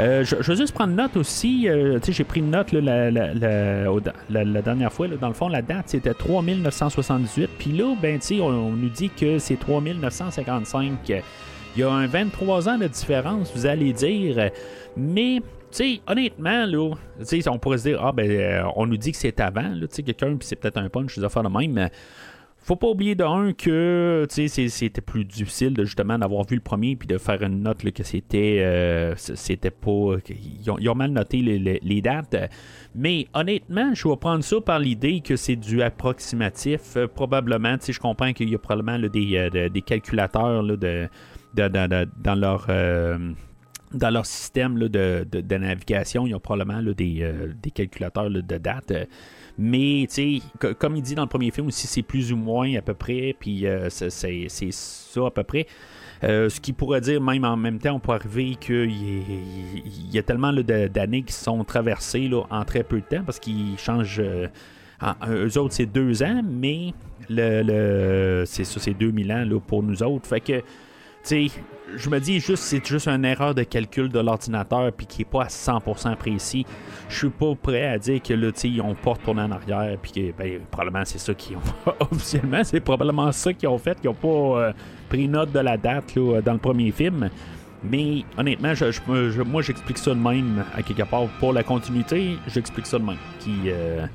[0.00, 1.68] Euh, je, veux juste prendre note aussi.
[1.68, 5.06] Euh, j'ai pris une note la, la, dernière fois.
[5.08, 7.50] dans le fond, la date, c'était 3978.
[7.58, 10.92] Puis là, ben, on, on nous dit que c'est 3955.
[11.76, 14.50] Il y a un 23 ans de différence, vous allez dire.
[14.96, 15.40] Mais
[15.76, 16.94] sais, honnêtement, là,
[17.48, 20.36] on pourrait se dire, ah, ben, euh, on nous dit que c'est avant, là, quelqu'un,
[20.36, 21.90] puis c'est peut-être un punch, des affaires de même, mais
[22.64, 27.06] faut pas oublier d'un que c'était plus difficile de, justement d'avoir vu le premier puis
[27.06, 32.50] de faire une note que c'était euh, c'était pas ils ont, mal noté les, dates.
[32.94, 36.96] Mais honnêtement je vais prendre ça par l'idée que c'est du approximatif.
[36.96, 41.08] Euh, probablement je comprends qu'il y a probablement des, euh, des, calculateurs de,
[41.54, 42.66] dans leur
[43.94, 48.92] dans leur système de, de, navigation, il y a probablement des, des, calculateurs de date.
[49.56, 52.74] Mais, tu sais, comme il dit dans le premier film aussi, c'est plus ou moins
[52.74, 55.66] à peu près, puis euh, c'est ça à peu près.
[56.24, 58.90] Euh, ce qui pourrait dire, même en même temps, on pourrait arriver qu'il
[60.12, 63.78] y, a tellement d'années qui sont traversées là, en très peu de temps, parce qu'ils
[63.78, 64.20] changent.
[64.20, 64.48] Euh,
[65.28, 66.94] eux autres, c'est deux ans, mais
[67.28, 70.26] le, le c'est ça, c'est 2000 ans là, pour nous autres.
[70.26, 70.64] Fait que, tu
[71.22, 71.46] sais,
[71.96, 75.26] je me dis juste c'est juste une erreur de calcul de l'ordinateur puis qui est
[75.26, 76.66] pas à 100% précis.
[77.08, 80.12] Je suis pas prêt à dire que là, ils ont pas retourné en arrière puis
[80.12, 81.60] que ben, probablement c'est ça qu'ils ont
[82.00, 84.72] officiellement, c'est probablement ça qu'ils ont fait, qu'ils ont pas euh,
[85.08, 87.30] pris note de la date là, dans le premier film.
[87.82, 88.72] Mais honnêtement,
[89.46, 93.18] moi j'explique ça de même à quelque part pour la continuité, j'explique ça de même
[93.40, 94.06] qui euh,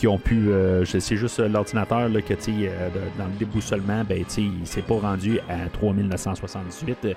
[0.00, 0.48] qui ont pu.
[0.50, 5.68] Euh, c'est juste l'ordinateur que, euh, dans le déboussolement, ben, il s'est pas rendu à
[5.68, 7.04] 3978.
[7.04, 7.12] Euh,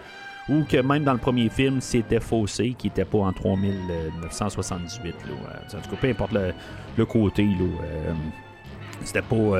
[0.50, 5.12] ou que même dans le premier film, c'était faussé, qui n'était pas en 3978.
[5.14, 5.32] Là,
[5.64, 6.34] en tout cas, peu importe
[6.98, 7.48] le, côté,
[9.06, 9.58] c'était pas.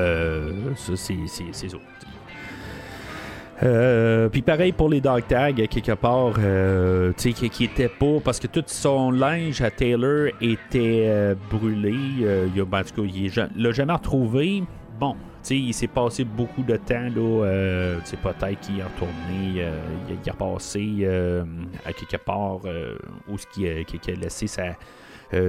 [0.76, 1.14] c'est
[1.74, 1.80] autres.
[3.62, 8.18] Euh, puis pareil pour les dog tags, quelque part, euh, tu sais, qui, était pas.
[8.24, 11.94] Parce que tout son linge à Taylor était euh, brûlé.
[12.54, 14.62] il ben, en tout cas, il l'a jamais retrouvé.
[14.98, 17.98] Bon, tu sais, il s'est passé beaucoup de temps, là.
[18.04, 19.66] sais, peut-être qu'il est retourné.
[20.08, 21.06] il, a passé
[21.86, 22.60] à quelque part
[23.28, 24.76] où ce qui, a laissé sa.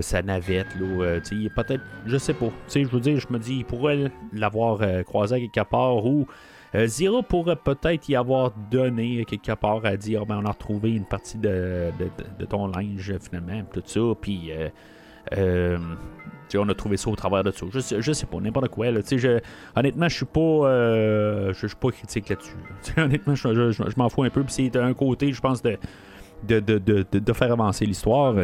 [0.01, 3.65] sa navette, là, sais peut-être, je sais pas, je veux dire, je me dis, il
[3.65, 6.53] pourrait l'avoir croisé à quelque part ou euh,
[6.85, 11.05] Zero pourrait peut-être y avoir donné quelque part à dire ben, on a retrouvé une
[11.05, 11.91] partie de,
[12.49, 14.69] ton linge finalement, tout ça, puis euh,
[15.37, 15.77] euh,
[16.55, 17.65] on a trouvé ça au travers de ça.
[17.71, 18.87] Je, je sais pas, n'importe quoi.
[18.91, 19.39] je,
[19.75, 22.57] honnêtement, je suis pas je, suis pas critique là-dessus.
[22.97, 25.77] Honnêtement, je, m'en fous un peu, c'est un côté, je pense, de,
[26.43, 28.35] de, de faire avancer l'histoire.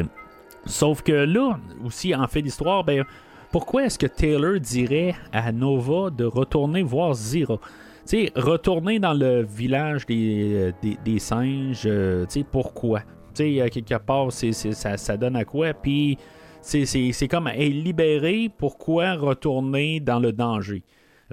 [0.65, 3.05] Sauf que là, aussi, en fait d'histoire, ben
[3.51, 7.59] pourquoi est-ce que Taylor dirait à Nova de retourner voir Zero?
[8.05, 13.01] Sais, retourner dans le village des, euh, des, singes, euh, tu sais, pourquoi?
[13.33, 15.73] Tu sais, quelque part, c'est, ça, ça, donne à quoi?
[15.73, 16.17] Puis,
[16.61, 20.83] c'est, comme être libéré, pourquoi retourner dans le danger?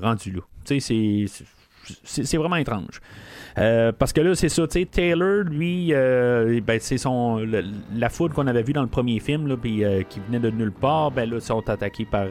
[0.01, 0.41] Rendu là?
[0.65, 1.27] Tu sais,
[2.05, 3.01] c'est vraiment étrange.
[3.59, 7.45] Euh, parce que là, c'est ça, tu sais, Taylor, lui, euh, ben, c'est son
[7.95, 11.11] la foudre qu'on avait vue dans le premier film, euh, qui venait de nulle part,
[11.11, 12.29] ben là, ils sont attaqués par,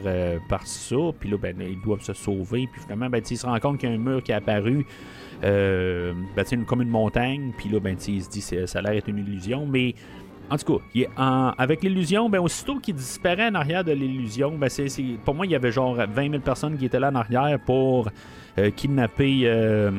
[0.48, 3.60] par ça, puis là, ben, ils doivent se sauver, puis finalement, ben, ils se rendent
[3.60, 4.86] compte qu'il y a un mur qui est apparu,
[5.42, 6.14] ben,
[6.66, 9.66] comme une montagne, puis là, ben, il se dit, ça a l'air d'être une illusion,
[9.66, 9.94] mais
[10.50, 14.88] en tout cas, avec l'illusion, ben aussitôt qu'il disparaît en arrière de l'illusion, ben c'est,
[15.22, 18.08] pour moi, il y avait genre 20 000 personnes qui étaient là en arrière pour
[18.76, 19.90] kidnapper euh,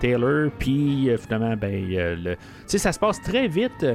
[0.00, 2.36] Taylor, puis euh, finalement, ben, euh, le...
[2.66, 3.86] ça se passe très vite.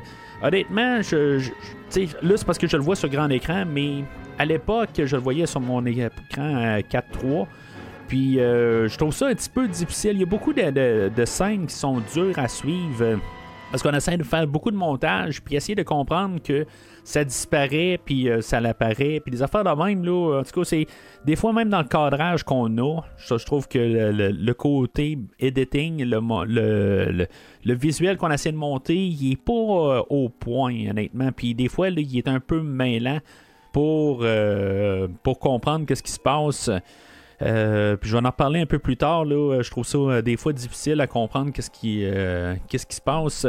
[0.42, 4.04] honnêtement, je, là, c'est parce que je le vois sur grand écran, mais
[4.38, 7.48] à l'époque, je le voyais sur mon écran 4.3.
[8.08, 10.14] Puis je trouve ça un petit peu difficile.
[10.14, 13.20] Il y a beaucoup de, scènes qui sont dures à suivre.
[13.70, 16.66] Parce qu'on essaie de faire beaucoup de montage, puis essayer de comprendre que
[17.04, 20.64] ça disparaît, puis euh, ça l'apparaît, puis des affaires de même, là, en tout cas,
[20.64, 20.86] c'est
[21.26, 27.28] des fois même dans le cadrage qu'on a, je trouve que le, côté editing, le,
[27.64, 31.68] le, visuel qu'on essaie de monter, il est pas euh, au point, honnêtement, puis des
[31.68, 33.20] fois, il est un peu mêlant
[33.72, 36.70] pour, euh, pour comprendre qu'est-ce qui se passe.
[37.42, 39.26] Euh, puis je vais en reparler un peu plus tard.
[39.26, 39.62] Là.
[39.62, 42.06] Je trouve ça euh, des fois difficile à comprendre qu'est-ce qui,
[42.68, 43.46] qu'est-ce qui se passe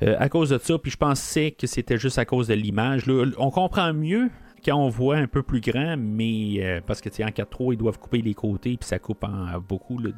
[0.00, 0.78] à cause de ça.
[0.78, 3.04] Puis je pensais que c'était juste à cause de l'image.
[3.38, 4.30] On comprend mieux
[4.64, 8.20] quand on voit un peu plus grand, mais parce que en 4.3, ils doivent couper
[8.22, 10.12] les côtés, puis ça coupe en beaucoup de,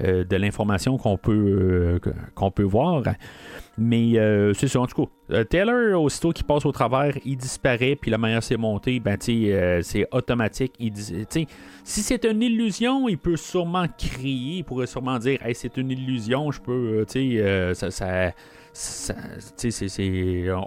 [0.00, 2.00] de l'information qu'on peut,
[2.34, 3.02] qu'on peut voir.
[3.76, 5.10] Mais euh, c'est ça, en tout cas.
[5.32, 9.18] Euh, Taylor, aussitôt qu'il passe au travers, il disparaît, puis la manière c'est monté, ben,
[9.28, 10.74] euh, c'est automatique.
[10.78, 15.76] Il si c'est une illusion, il peut sûrement crier, il pourrait sûrement dire hey, c'est
[15.76, 17.04] une illusion, je peux,
[17.74, 18.32] ça, ça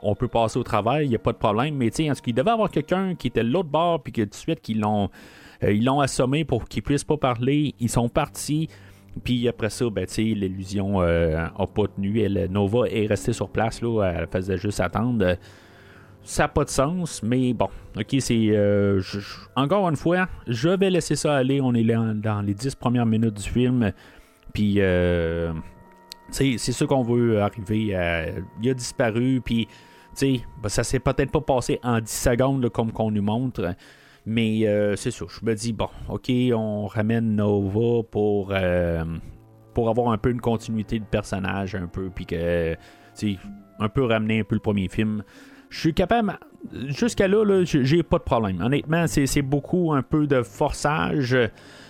[0.01, 2.33] on peut passer au travers, il n'y a pas de problème, mais en ce qu'il
[2.33, 6.45] devait avoir quelqu'un qui était l'autre bord, puis que tout de suite ils l'ont assommé
[6.45, 8.69] pour qu'il puisse pas parler, ils sont partis,
[9.23, 12.27] puis après ça, ben, l'illusion n'a euh, pas tenu.
[12.49, 15.37] Nova est restée sur place, elle faisait juste attendre.
[16.23, 18.49] Ça n'a pas de sens, mais bon, ok, c'est.
[18.49, 19.01] Euh,
[19.55, 21.61] encore une fois, je vais laisser ça aller.
[21.61, 23.91] On est là dans les 10 premières minutes du film.
[24.53, 25.53] Puis, euh,
[26.29, 27.95] c'est sûr qu'on veut arriver.
[28.61, 29.67] Il a disparu, puis,
[30.21, 33.73] ben, ça s'est peut-être pas passé en 10 secondes, comme qu'on nous montre.
[34.29, 39.05] Mais euh, c'est ça, je me dis, bon, ok, on ramène Nova pour, euh,
[39.73, 42.75] pour avoir un peu une continuité de personnage, un peu, puis que,
[43.17, 43.37] tu
[43.79, 45.23] un peu ramener un peu le premier film.
[45.69, 46.37] Je suis capable,
[46.89, 48.61] jusqu'à là, là j'ai pas de problème.
[48.61, 51.37] Honnêtement, c'est beaucoup un peu de forçage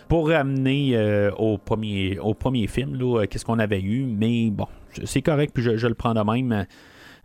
[0.07, 2.99] pour ramener euh, au, premier, au premier film,
[3.31, 4.67] qu'est-ce qu'on avait eu, mais bon,
[5.05, 6.67] c'est correct, puis je, je, le prends de même.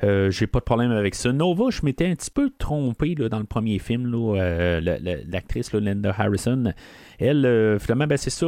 [0.05, 1.33] Euh, j'ai pas de problème avec ça.
[1.33, 4.81] Nova, je m'étais un petit peu trompé dans le premier film, euh,
[5.29, 6.73] l'actrice Linda Harrison.
[7.21, 8.47] Elle, euh, finalement, ben, c'est ça.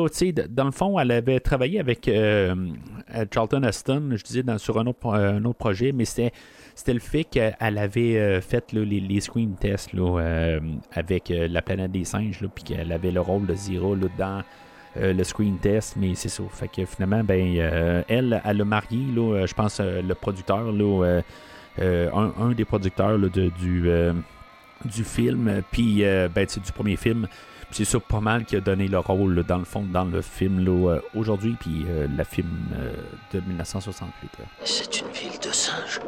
[0.50, 2.10] Dans le fond, elle avait travaillé avec
[3.32, 6.32] Charlton Heston, je disais, sur un autre, un autre projet, mais c'était
[6.74, 9.92] c'était le fait qu'elle avait fait les, screen tests
[10.92, 14.42] avec la planète des singes, puis qu'elle avait le rôle de Zira dans
[14.96, 16.42] le screen test, mais c'est ça.
[16.50, 21.20] Fait que finalement, ben, elle, elle a marié, je pense, le producteur, là,
[21.80, 24.12] euh, un, des producteurs du, euh,
[24.84, 27.26] du film, puis euh, ben, du premier film.
[27.70, 30.64] C'est ça pas mal qui a donné le rôle dans le fond dans le film
[31.12, 32.68] aujourd'hui, puis le film
[33.32, 34.30] de 1968.
[34.64, 35.98] C'est une ville de singes.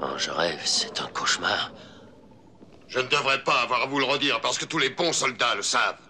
[0.00, 1.72] Oh, je rêve, c'est un cauchemar.
[2.86, 5.56] Je ne devrais pas avoir à vous le redire parce que tous les bons soldats
[5.56, 6.05] le savent.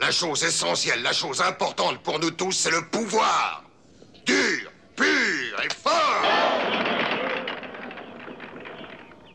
[0.00, 3.62] La chose essentielle, la chose importante pour nous tous, c'est le pouvoir.
[4.24, 6.22] Dur, pur et fort.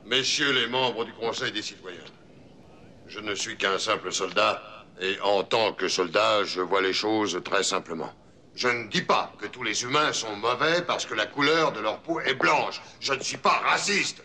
[0.06, 2.00] Messieurs les membres du Conseil des citoyens,
[3.08, 4.62] je ne suis qu'un simple soldat,
[5.00, 8.12] et en tant que soldat, je vois les choses très simplement.
[8.56, 11.80] Je ne dis pas que tous les humains sont mauvais parce que la couleur de
[11.82, 12.82] leur peau est blanche.
[13.02, 14.24] Je ne suis pas raciste.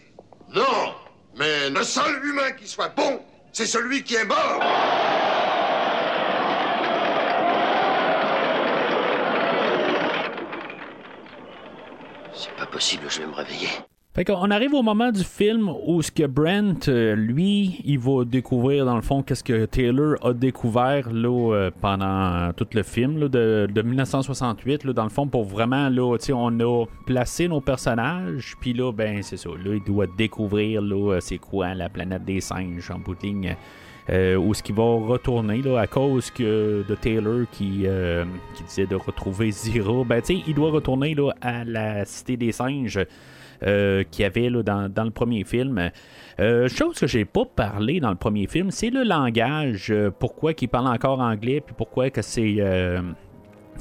[0.48, 0.94] Non,
[1.36, 3.20] mais le seul humain qui soit bon,
[3.52, 5.29] c'est celui qui est mort.
[12.40, 13.68] C'est pas possible, je vais me réveiller.
[14.14, 18.24] Fait qu'on arrive au moment du film où ce que Brent, euh, lui, il va
[18.24, 23.28] découvrir dans le fond qu'est-ce que Taylor a découvert là, euh, pendant tout le film
[23.28, 24.86] de, 1968.
[24.86, 29.36] dans le fond, pour vraiment, là, on a placé nos personnages, puis là, ben c'est
[29.36, 29.50] ça.
[29.50, 33.56] Là, il doit découvrir là, c'est quoi la planète des singes en bout de ligne.
[34.10, 37.86] Euh, où ce qu'il va retourner là, à cause que de Taylor qui,
[38.54, 40.02] qui disait de retrouver Zira.
[40.04, 42.98] Ben, il doit retourner là, à la cité des singes.
[43.62, 45.90] Euh, qu'il y avait là, dans, le premier film.
[46.38, 49.90] Euh, chose que j'ai pas parlé dans le premier film, c'est le langage.
[49.90, 52.56] Euh, pourquoi qu'il parle encore anglais, puis pourquoi que c'est.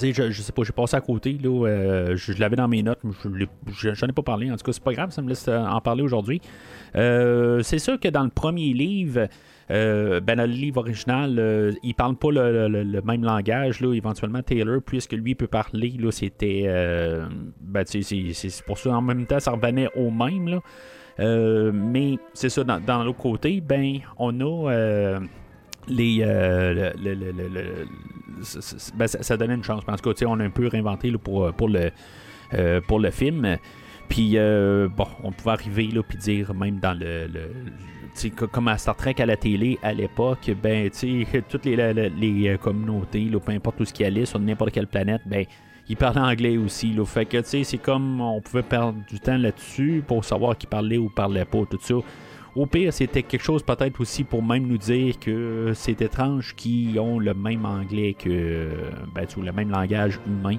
[0.01, 3.47] Je, je, sais pas, j'ai passé à côté, là, je, l'avais dans mes notes, mais
[3.67, 4.51] je j'en ai pas parlé.
[4.51, 6.41] En tout cas, c'est pas grave, ça me laisse en parler aujourd'hui.
[6.93, 9.27] c'est sûr que dans le premier livre,
[9.71, 13.81] euh, ben, le livre original, euh, il parle pas le, même langage.
[13.81, 16.63] Là, éventuellement, Taylor, puisque lui peut parler, c'était.
[16.65, 17.27] Euh,
[17.61, 20.47] ben, c'est pour ça, en même temps, ça revenait au même.
[20.47, 20.61] Là.
[21.71, 25.19] mais c'est ça, dans, l'autre côté, ben, on a
[25.87, 26.25] les.
[28.95, 29.83] Ben, ça, donnait une chance.
[29.85, 31.91] Parce que, on a un peu réinventé pour, pour, le,
[32.87, 33.57] pour le film.
[34.09, 37.27] Puis, bon, on pouvait arriver, là, puis dire, même dans le
[38.51, 40.89] comme à Star Trek à la télé à l'époque, ben,
[41.49, 45.45] toutes les, euh, communautés, peu importe où ce qui allait sur n'importe quelle planète, ben,
[45.87, 46.93] il parlait anglais aussi.
[46.93, 47.05] Là.
[47.05, 50.67] Fait que, tu sais, c'est comme on pouvait perdre du temps là-dessus pour savoir qui
[50.67, 51.95] parlait ou parlait pas, tout ça.
[52.55, 56.99] Au pire, c'était quelque chose peut-être aussi pour même nous dire que c'est étrange qu'ils
[56.99, 58.69] ont le même anglais que,
[59.13, 60.57] ben, tu le même langage humain.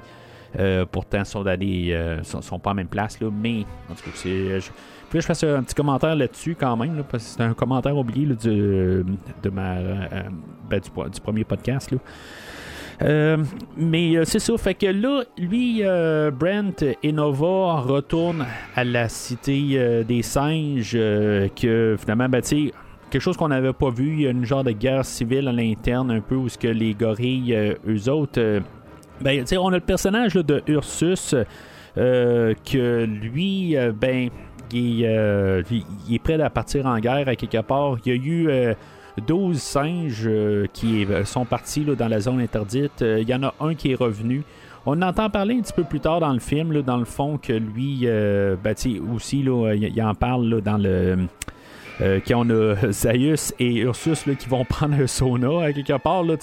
[0.59, 4.11] Euh, pourtant, sont, euh, sont, pas en même place, là, mais en tout cas.
[4.25, 4.71] Je,
[5.09, 8.27] puis je fasse un petit commentaire là-dessus quand même, parce que c'est un commentaire oublié
[8.27, 9.05] du,
[9.43, 10.05] de ma, euh,
[10.69, 11.93] ben, du, premier podcast.
[11.93, 11.99] Là.
[13.03, 13.37] Euh,
[13.77, 15.83] mais c'est ça, fait que là, lui,
[16.33, 18.45] Brent et Nova retournent
[18.75, 24.21] à la cité des singes, que finalement, ben, quelque chose qu'on n'avait pas vu, il
[24.23, 26.95] y a une genre de guerre civile à l'interne, un peu, où ce que les
[26.95, 28.63] gorilles, eux autres,
[29.21, 31.35] ben, on a le personnage de Ursus,
[31.95, 34.31] que lui, ben,
[34.73, 35.01] il,
[36.09, 37.97] il, est prêt à partir en guerre à quelque part.
[38.05, 38.75] Il y a eu
[39.21, 42.93] 12 singes euh, qui euh, sont partis dans la zone interdite.
[43.01, 44.43] Il euh, y en a un qui est revenu.
[44.87, 47.53] On entend parler un petit peu plus tard dans le film, dans le fond, que
[47.53, 48.75] lui, ben,
[49.15, 51.19] aussi, il en parle dans le.
[52.27, 56.37] qu'on a Zaius et Ursus qui vont prendre un sauna à quelque part, là,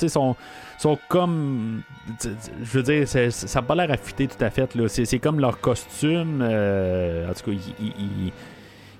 [0.77, 1.81] sont comme.
[2.19, 4.69] Je veux dire, ça n'a pas l'air affûté tout à fait.
[4.87, 6.41] C'est comme leur costume.
[6.41, 8.31] en tout cas, ils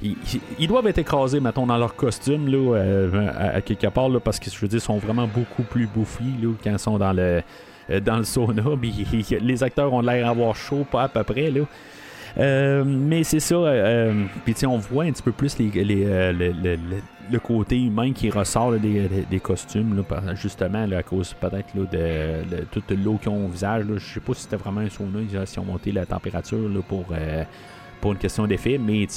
[0.01, 4.49] ils, doivent être écrasés, mettons, dans leur costume, là, euh, à, quelque part, parce que
[4.49, 7.41] je veux dire, ils sont vraiment beaucoup plus bouffis là, quand ils sont dans le,
[7.89, 8.63] euh, dans le sauna.
[9.41, 11.49] les acteurs ont l'air d'avoir chaud, pas à peu près.
[11.49, 11.61] Là.
[12.37, 13.55] Euh, mais c'est ça.
[14.45, 15.71] Puis on voit un petit peu plus les,
[17.31, 23.17] le côté humain qui ressort des, costumes, là, justement à cause peut-être de, toute l'eau
[23.17, 23.85] qu'ils ont au visage.
[23.97, 26.57] Je sais pas si c'était vraiment un sauna, ils ont monté la température
[26.87, 27.05] pour
[28.01, 29.07] pour une question d'effet, mais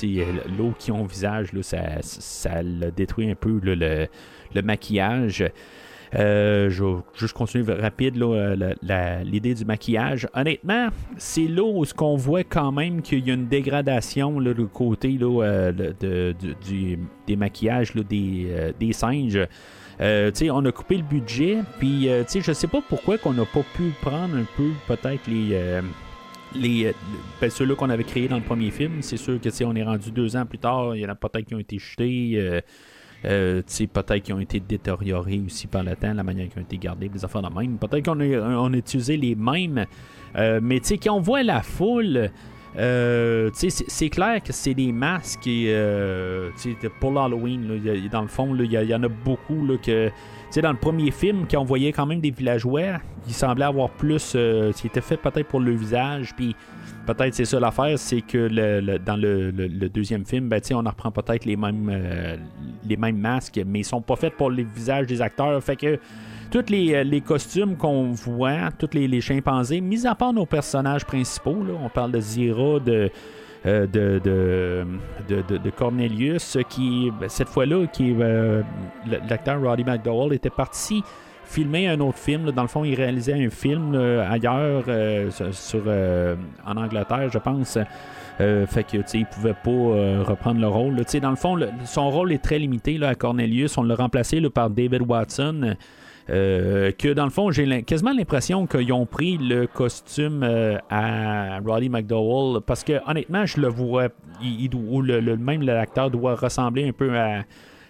[0.58, 2.62] l'eau qui ont au visage, ça, ça
[2.96, 4.08] détruit un peu le,
[4.62, 5.44] maquillage.
[6.14, 8.16] Euh, je vais juste continuer rapide
[9.24, 10.28] l'idée du maquillage.
[10.34, 14.66] Honnêtement, c'est là où ce qu'on voit quand même qu'il y a une dégradation du
[14.66, 16.34] côté là, euh, de,
[16.66, 19.38] du, des maquillages des, euh, des singes.
[20.00, 24.36] on a coupé le budget, puis je sais pas pourquoi qu'on n'a pas pu prendre
[24.36, 25.80] un peu peut-être les
[26.54, 26.92] les, euh,
[27.40, 30.10] ben, ceux-là qu'on avait créés dans le premier film, c'est sûr que on est rendu
[30.10, 32.60] deux ans plus tard, il y en a peut-être qui ont été jetés,
[33.24, 36.62] euh, euh peut-être qui ont été détériorés aussi par le temps, la manière qui ont
[36.62, 37.78] été gardés, des affaires de même.
[37.78, 39.86] Peut-être qu'on a, on a utilisé les mêmes,
[40.36, 42.30] euh, mais quand on voit la foule,
[42.74, 45.74] c'est clair que c'est des masques et,
[47.00, 47.80] pour l'Halloween.
[48.10, 50.10] Dans le fond, il y, en a beaucoup là, que
[50.50, 53.90] sais, dans le premier film, quand on voyait quand même des villageois, il semblait avoir
[53.90, 54.32] plus.
[54.34, 56.56] Euh, qui était fait peut-être pour le visage, puis
[57.14, 59.50] peut-être c'est ça l'affaire, c'est que le, dans le,
[59.88, 62.36] deuxième film, ben, on en reprend peut-être les mêmes euh,
[62.88, 65.62] les mêmes masques, mais ils sont pas faits pour les visages des acteurs.
[65.62, 65.98] Fait que
[66.50, 71.62] tous les, euh, costumes qu'on voit, tous les, chimpanzés, mis à part nos personnages principaux,
[71.64, 73.10] là, on parle de Zira, de
[73.66, 78.14] euh, de, de, de, Cornelius, qui, ben, cette fois-là, qui
[79.28, 81.02] l'acteur Roddy McDowell était parti
[81.50, 82.50] filmer un autre film.
[82.52, 85.82] Dans le fond, il réalisait un film ailleurs, euh, sur,
[86.66, 87.78] en Angleterre, je pense.
[88.38, 90.96] fait que il pouvait pas reprendre le rôle.
[91.20, 93.76] Dans le fond, son rôle est très limité là, à Cornelius.
[93.78, 95.76] On l'a remplacé par David Watson.
[96.30, 101.58] Euh, que dans le fond, j'ai quasiment l'impression qu'ils ont pris le costume euh, à
[101.64, 104.08] Roddy McDowell parce que honnêtement, je le vois,
[104.42, 107.42] il, ou le, même l'acteur doit ressembler un peu à,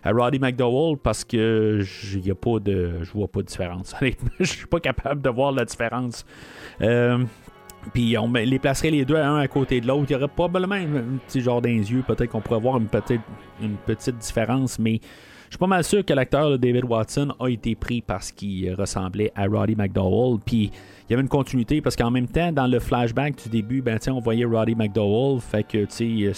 [0.04, 3.94] Roddy McDowell parce que je pas de, je vois pas de différence.
[4.00, 6.24] Honnêtement, je suis pas capable de voir la différence.
[6.80, 7.18] Euh,
[7.92, 10.06] puis on les placerait les deux à un à côté de l'autre.
[10.08, 12.02] Il y aurait probablement un, petit genre d'un yeux.
[12.06, 13.22] Peut-être qu'on pourrait voir une petite,
[13.62, 15.00] une petite différence, mais
[15.50, 19.32] je suis pas mal sûr que l'acteur David Watson a été pris parce qu'il ressemblait
[19.34, 20.38] à Roddy McDowell.
[20.44, 20.70] Puis
[21.08, 23.98] il y avait une continuité parce qu'en même temps, dans le flashback du début, ben,
[24.08, 25.40] on voyait Roddy McDowell.
[25.40, 26.32] Fait que c'est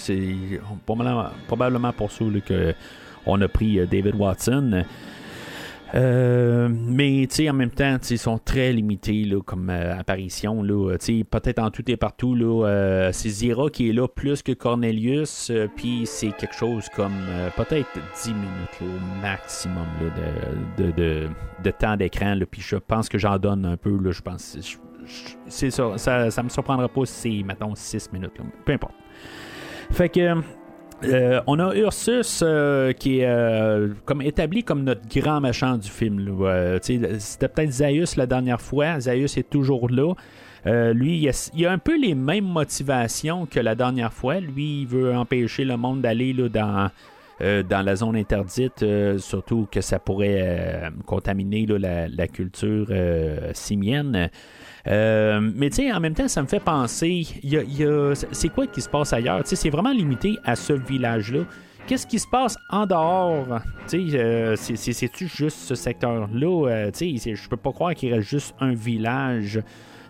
[0.85, 2.73] probablement pour ça que
[3.25, 4.83] on a pris euh, David Watson.
[5.95, 10.63] Euh, mais en même temps, ils sont très limités là, comme euh, apparition.
[10.63, 15.51] Là, peut-être en tout et partout, euh, c'est Zira qui est là plus que Cornelius.
[15.75, 17.13] Puis c'est quelque chose comme
[17.55, 17.89] peut-être
[18.23, 19.85] 10 minutes au maximum
[20.77, 21.27] de, de,
[21.63, 22.37] de, temps d'écran.
[22.49, 23.99] Puis je pense que j'en donne un peu.
[24.11, 24.57] Je pense.
[25.47, 28.33] c'est ça, ça, ça me surprendra pas si c'est, mettons, 6 minutes.
[28.65, 28.95] Peu importe.
[29.91, 30.41] Fait que
[31.05, 33.89] euh, on a Ursus euh, qui est euh,
[34.21, 36.37] établi comme notre grand méchant du film.
[36.81, 38.99] C'était peut-être Zaius la dernière fois.
[38.99, 40.13] Zaius est toujours là.
[40.93, 44.39] lui, il a, a, un peu les mêmes motivations que la dernière fois.
[44.39, 46.89] Lui, il veut empêcher le monde d'aller dans
[47.39, 48.85] dans la zone interdite,
[49.17, 52.87] surtout que ça pourrait contaminer la, culture
[53.53, 54.29] simienne.
[54.85, 57.25] Mais tu en même temps, ça me fait penser,
[58.31, 59.41] c'est quoi qui se passe ailleurs?
[59.45, 61.45] c'est vraiment limité à ce village-là.
[61.85, 63.59] Qu'est-ce qui se passe en dehors?
[63.93, 66.69] Euh, c'est-tu juste ce secteur-là?
[66.69, 69.59] Euh, je peux pas croire qu'il reste juste un village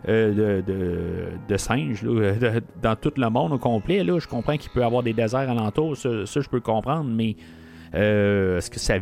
[0.07, 4.03] euh, de, singes dans tout le monde au complet.
[4.03, 4.19] Là.
[4.19, 7.35] Je comprends qu'il peut y avoir des déserts alentours, ça, ça je peux comprendre, mais
[7.93, 8.99] est-ce que ça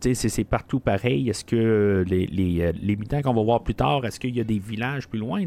[0.00, 1.28] c'est partout pareil.
[1.30, 4.58] Est-ce que les, les, les qu'on va voir plus tard, est-ce qu'il y a des
[4.58, 5.44] villages plus loin,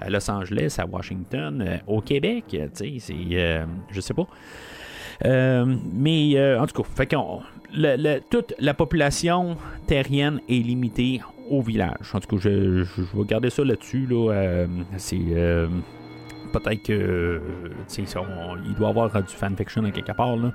[0.00, 4.26] à Los Angeles, à Washington, au Québec, c'est, je sais pas.
[5.24, 7.14] Euh, mais euh, en tout cas, fait
[8.30, 12.12] toute la population terrienne est limitée au village.
[12.12, 14.06] En tout cas, je, vais garder ça là-dessus.
[14.06, 15.18] Là, euh, c'est
[16.52, 17.40] peut-être que
[17.98, 20.36] il doit y avoir du fanfiction à quelque part.
[20.36, 20.52] Là.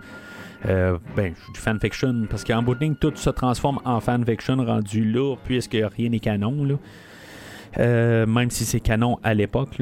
[0.66, 5.36] Ben, du fanfiction, parce qu'en bout de ligne, tout se transforme en fanfiction rendu là,
[5.44, 6.66] puisque rien n'est canon.
[6.66, 8.26] Là.
[8.26, 9.78] même si c'est canon à l'époque.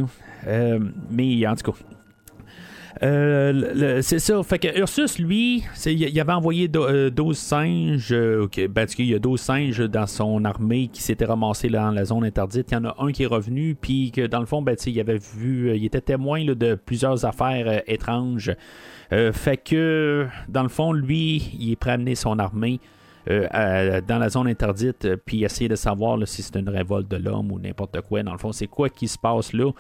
[1.12, 1.78] mais en tout cas,
[3.04, 4.42] euh, c'est ça.
[4.44, 8.14] Fait que Ursus, lui, il avait envoyé 12 euh, singes.
[8.14, 12.06] Euh, ben, il y a 12 singes dans son armée qui s'étaient ramassés dans la
[12.06, 12.72] zone interdite.
[12.72, 15.00] Il y en a un qui est revenu, puis que dans le fond, ben, il
[15.00, 18.52] avait vu, il était témoin de plusieurs affaires étranges.
[19.10, 22.80] Fait que, dans le fond, lui, il est prêt à amener son armée.
[23.28, 27.60] dans la zone interdite, puis essayer de savoir si c'est une révolte de l'homme ou
[27.60, 28.24] n'importe quoi.
[28.24, 29.72] Dans le fond, c'est quoi qui se passe là?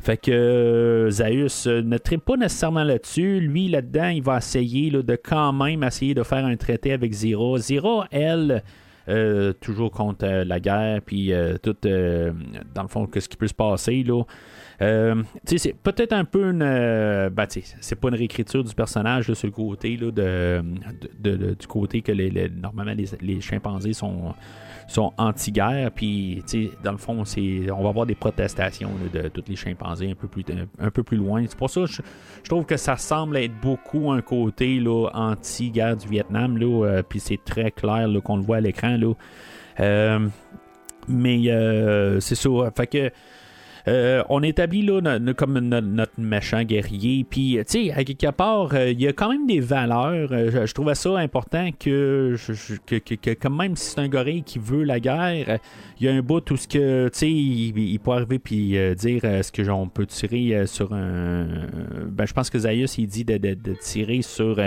[0.00, 3.40] Fait que euh, Zaius euh, ne tripe pas nécessairement là-dessus.
[3.40, 7.58] Lui, là-dedans, il va essayer de quand même essayer de faire un traité avec Zira.
[7.58, 8.62] Zira, elle,
[9.08, 14.04] euh, toujours contre la guerre, puis tout, dans le fond, ce qui peut se passer,
[14.04, 14.22] là?
[14.78, 16.58] C'est peut-être un peu une.
[16.58, 22.12] Ben, c'est pas une réécriture du personnage sur le côté là, de, du côté que
[22.12, 24.34] les, normalement les, chimpanzés sont
[24.88, 25.90] sont anti-guerre.
[25.92, 26.42] Puis,
[26.82, 30.44] dans le fond, on va avoir des protestations de tous les chimpanzés un peu plus,
[30.80, 31.44] un peu plus loin.
[31.46, 32.02] C'est pour ça que je,
[32.48, 36.56] trouve que ça semble être beaucoup un côté là, anti-guerre du Vietnam.
[36.56, 38.96] Là, euh, puis c'est très clair qu'on le voit à l'écran.
[38.96, 39.12] Là.
[39.80, 40.26] Euh,
[41.06, 42.48] mais euh, c'est ça.
[42.74, 43.10] Fait que
[43.86, 47.24] euh, on établit là comme notre, méchant guerrier.
[47.28, 50.30] Puis, tu sais, à quelque part, euh, il y a quand même des valeurs.
[50.32, 52.36] Euh, je, trouvais ça important que,
[52.86, 55.58] que, quand même si c'est un gorille qui veut la guerre,
[56.00, 59.52] il y a un bout où ce que, tu il, peut arriver puis dire est-ce
[59.52, 61.46] que on peut tirer sur un.
[62.06, 64.58] Ben, je pense que Zaius il dit de, tirer sur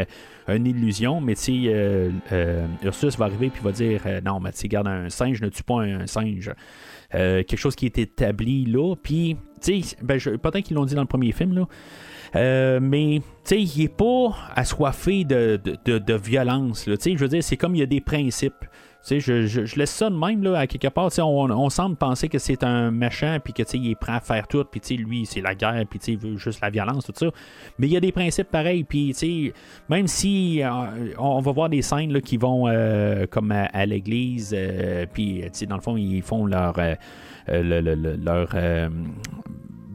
[0.47, 2.12] une illusion, mais tu sais,
[2.84, 5.82] Ursus va arriver puis va dire non, mais tu garde un singe, ne tue pas
[5.82, 6.51] un singe.
[7.14, 8.95] Euh, quelque chose qui est établi là.
[8.95, 11.68] Puis, tu sais, ben, peut-être qu'ils l'ont dit dans le premier film, là.
[12.36, 16.86] Euh, mais tu sais, il est pas assoiffé de, de, de, violence.
[16.86, 18.66] Tu sais, je veux dire, c'est comme il y a des principes.
[19.04, 21.10] Sais, je, je, laisse ça de même, là, à quelque part.
[21.18, 24.47] On, on semble penser que c'est un méchant, puis que, il est prêt à faire
[24.47, 27.32] tout, puis, lui, c'est la guerre, puis, il veut juste la violence, tout ça.
[27.80, 29.16] Mais il y a des principes pareils, puis,
[29.89, 30.70] même si euh,
[31.18, 32.66] on va voir des scènes, là, qui vont,
[33.32, 34.56] comme à, l'église,
[35.14, 36.76] puis, tu sais, dans le fond, ils font leur...
[37.47, 38.49] leur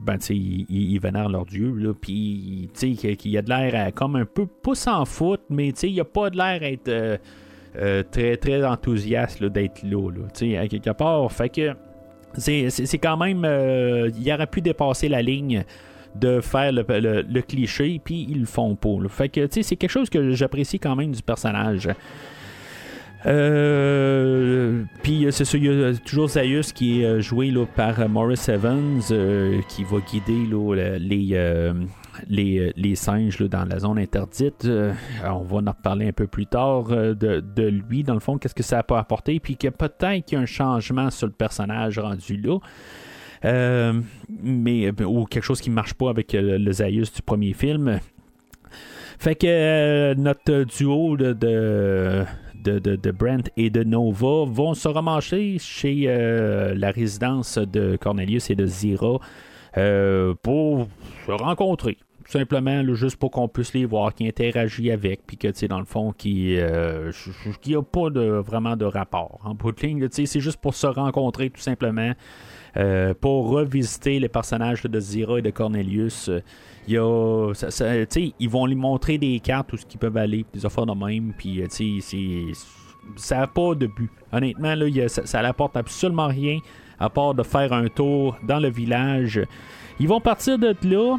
[0.06, 4.46] ben, ils, ils vénèrent leur dieu, puis, qu'il y a de l'air comme un peu,
[4.46, 7.20] pas s'en foutre, mais, il n'y a pas de l'air être
[7.78, 11.30] euh, très, très enthousiaste d'être là, là à quelque part.
[11.30, 11.72] Fait que,
[12.38, 15.64] c'est quand même, euh, il aurait pu dépasser la ligne
[16.14, 18.96] de faire le, cliché, puis ils le font pas.
[19.08, 21.88] Fait que, c'est quelque chose que j'apprécie quand même du personnage.
[23.26, 28.46] Euh, puis c'est ça, il y a toujours Zaius qui est joué là, par Morris
[28.48, 29.00] Evans
[29.68, 30.46] qui va guider
[30.98, 31.36] les,
[32.28, 34.66] les, les, singes dans la zone interdite.
[35.24, 38.54] on va en reparler un peu plus tard de, de, lui, dans le fond, qu'est-ce
[38.54, 41.98] que ça a apporté, puis que peut-être qu'il y a un changement sur le personnage
[41.98, 43.92] rendu là.
[44.42, 48.00] mais ou quelque chose qui marche pas avec le, le du premier film.
[49.18, 52.26] Fait que notre duo de
[52.74, 58.54] de, Brent et de Nova vont se ramasser chez euh, la résidence de Cornelius et
[58.54, 59.18] de Zira
[59.76, 60.88] euh, pour
[61.26, 61.96] se rencontrer.
[62.32, 65.78] Simplement, juste pour qu'on puisse les voir, qui interagissent avec, puis que, tu sais, dans
[65.78, 68.08] le fond, qui euh, a pas
[68.40, 69.40] vraiment de rapport.
[69.44, 72.12] En bout de c'est juste pour se rencontrer, tout simplement,
[73.20, 76.30] pour revisiter les personnages de Zira et de Cornelius.
[76.88, 77.52] Il y a,
[78.38, 81.32] ils vont lui montrer des cartes où ce qu'ils peuvent aller, des affaires de même,
[81.36, 81.62] puis
[83.16, 84.10] ça n'a pas de but.
[84.32, 86.58] Honnêtement, là, ça, n'apporte absolument rien
[86.98, 89.40] à part de faire un tour dans le village.
[90.00, 91.18] Ils vont partir de là.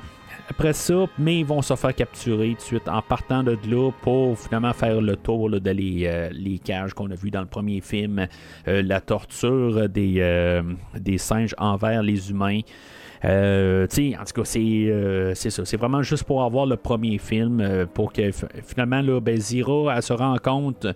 [0.49, 3.91] Après ça, mais ils vont se faire capturer tout de suite en partant de là
[4.01, 7.81] pour finalement faire le tour de les, les cages qu'on a vu dans le premier
[7.81, 8.27] film,
[8.65, 10.61] la torture des,
[10.95, 12.61] des singes envers les humains.
[13.23, 13.87] en
[14.25, 15.65] tout cas, c'est, c'est ça.
[15.65, 18.31] C'est vraiment juste pour avoir le premier film, pour que
[18.63, 19.39] finalement, là, ben,
[20.01, 20.87] se rend compte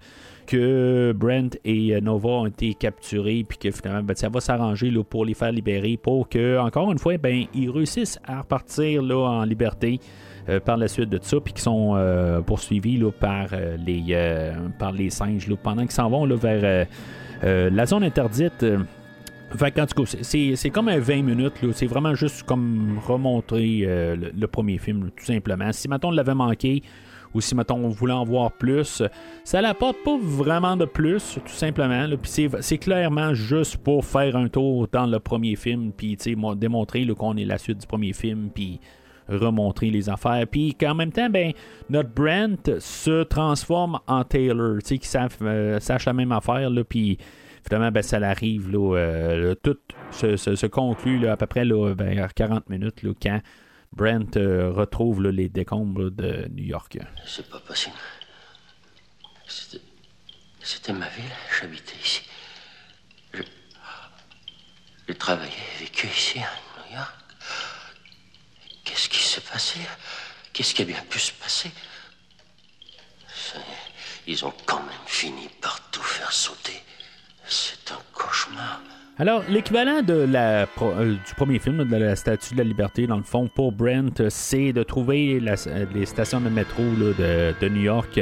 [0.51, 4.91] que Brent et euh, Nova ont été capturés, puis que finalement, ben, ça va s'arranger
[5.09, 9.15] pour les faire libérer, pour que, encore une fois, ben, ils réussissent à repartir là,
[9.17, 9.99] en liberté.
[10.49, 13.49] Euh, par la suite de ça, puis qui sont euh, poursuivis là, par,
[13.85, 14.41] les,
[14.79, 16.87] par les singes pendant qu'ils s'en vont là, vers
[17.43, 18.65] la zone interdite.
[19.53, 21.53] En tout cas, c'est comme un 20 minutes.
[21.73, 25.71] C'est vraiment juste comme remontrer le, premier film, tout simplement.
[25.73, 26.81] Si maintenant on l'avait manqué,
[27.33, 29.03] ou si, mettons, on voulait en voir plus,
[29.43, 32.05] ça n'apporte pas vraiment de plus, tout simplement.
[32.23, 36.17] C'est clairement juste pour faire un tour dans le premier film, puis
[36.55, 38.79] démontrer qu'on est la suite du premier film, puis
[39.27, 40.45] remontrer les affaires.
[40.49, 41.53] Puis qu'en même temps, ben,
[41.89, 44.99] notre Brent se transforme en Taylor, qui
[45.41, 47.17] euh, sache la même affaire, puis
[47.67, 49.77] finalement, ben, ça l'arrive, euh, tout
[50.11, 51.93] se, conclut à peu près là,
[52.35, 53.39] 40 ben, minutes, quand
[53.93, 56.97] Brent euh, retrouve les décombres de New York.
[57.25, 57.95] C'est pas possible.
[60.63, 61.31] C'était ma ville.
[61.59, 62.21] J'habitais ici.
[63.33, 63.43] Je...
[65.07, 67.13] J'ai travaillé, vécu ici, à New York.
[68.83, 69.79] Qu'est-ce qui s'est passé?
[70.53, 71.71] Qu'est-ce qui a bien pu se passer?
[74.27, 76.81] Ils ont quand même fini par tout faire sauter.
[77.45, 78.81] C'est un cauchemar.
[79.19, 83.17] Alors, l'équivalent de la, euh, du premier film, de la Statue de la Liberté, dans
[83.17, 88.19] le fond, pour Brent, c'est de trouver les stations de métro de, New York.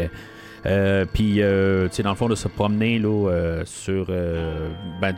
[0.65, 5.15] Euh, puis, euh, dans le fond, de se promener là, sur, ben,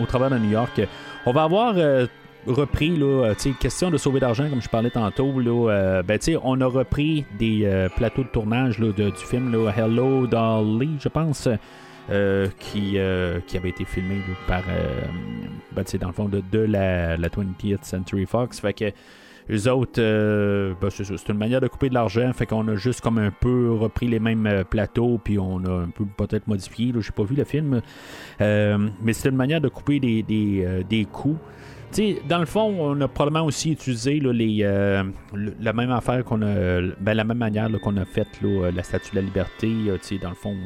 [0.00, 0.80] au travers de New York.
[1.26, 1.74] On va avoir
[2.46, 7.26] repris, là, question de sauver d'argent, comme je parlais tantôt, là, ben, on a repris
[7.38, 11.48] des plateaux de tournage là, du film Hello Dolly, je pense.
[12.10, 15.02] Euh, qui, euh, qui avait été filmé par, euh,
[15.72, 18.60] ben, dans le fond, de, de la, la, 20th Century Fox.
[18.60, 18.86] Fait que
[19.50, 20.00] les autres,
[20.80, 22.32] ben, c'est, une manière de couper de l'argent.
[22.32, 25.90] Fait qu'on a juste comme un peu repris les mêmes plateaux, puis on a un
[25.90, 26.94] peu peut-être modifié.
[26.98, 27.82] J'ai pas vu le film.
[28.40, 31.38] mais c'est une manière de couper des, des, des coûts
[32.28, 35.04] dans le fond, on a probablement aussi utilisé les, euh,
[35.60, 39.12] la même affaire qu'on a, ben, la même manière qu'on a fait euh, la Statue
[39.12, 39.68] de la Liberté.
[40.20, 40.56] dans le fond,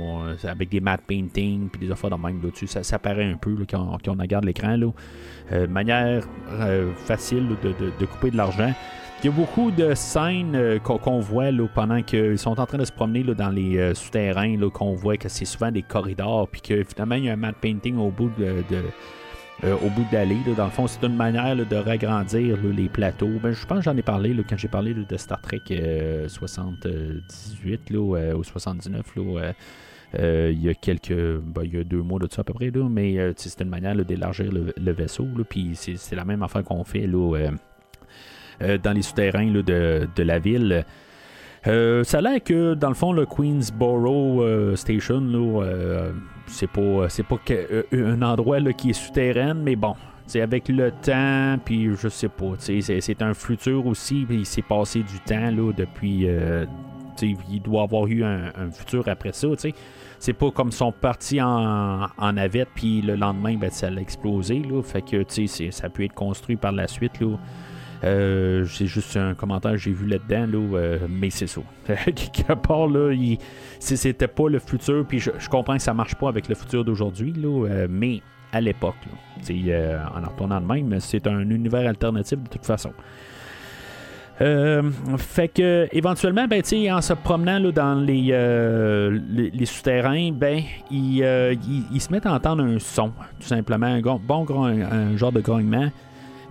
[0.44, 3.98] avec des matte paintings puis des affaires de même dessus, ça, paraît un peu quand,
[4.06, 4.76] on, regarde l'écran.
[5.52, 6.24] Euh, manière
[6.96, 8.72] facile de, couper de l'argent.
[9.22, 12.92] Il y a beaucoup de scènes qu'on voit pendant qu'ils sont en train de se
[12.92, 17.24] promener dans les souterrains, qu'on voit que c'est souvent des corridors, puis que finalement il
[17.24, 18.64] y a un matte painting au bout de
[19.64, 20.38] euh, au bout de l'allée.
[20.56, 23.30] Dans le fond, c'est une manière de ragrandir les plateaux.
[23.40, 25.62] Ben, je pense que j'en ai parlé quand j'ai parlé de Star Trek
[26.26, 29.06] 78 euh, ou 79.
[30.14, 31.12] Euh, il y a quelques.
[31.14, 33.94] Ben, il y a deux mois de ça à peu près, mais c'est une manière
[33.94, 35.28] d'élargir le, vaisseau.
[35.48, 40.84] Puis c'est la même affaire qu'on fait dans les souterrains de, de, la ville.
[41.64, 46.10] ça a l'air que, dans le fond, le Queensboro Station, là,
[46.52, 49.94] c'est pas, c'est pas euh, un endroit là, qui est souterrain, mais bon,
[50.34, 55.00] avec le temps, puis je sais pas, c'est un futur aussi, puis il s'est passé
[55.00, 56.28] du temps là, depuis.
[56.28, 56.66] Euh,
[57.20, 59.48] il doit avoir eu un, futur après ça,
[60.18, 64.60] C'est pas comme son parti en, en navette, puis le lendemain, ben, ça a explosé,
[64.60, 64.82] là.
[64.82, 65.22] Fait que,
[65.70, 67.36] ça a pu être construit par la suite, là.
[68.04, 71.60] Euh, c'est juste un commentaire que j'ai vu là-dedans, là, euh, mais c'est ça.
[71.86, 73.12] Quelque part, là,
[73.82, 77.34] c'était pas le futur, puis je, comprends que ça marche pas avec le futur d'aujourd'hui,
[77.44, 78.20] euh, mais
[78.52, 78.94] à l'époque,
[79.48, 82.92] en en retournant de même, c'est un univers alternatif de toute façon.
[85.18, 86.62] fait que éventuellement, ben,
[86.92, 92.78] en se promenant là, dans les, les, souterrains, ben, ils, se mettent à entendre un
[92.78, 95.90] son, tout simplement, un bon un genre de grognement.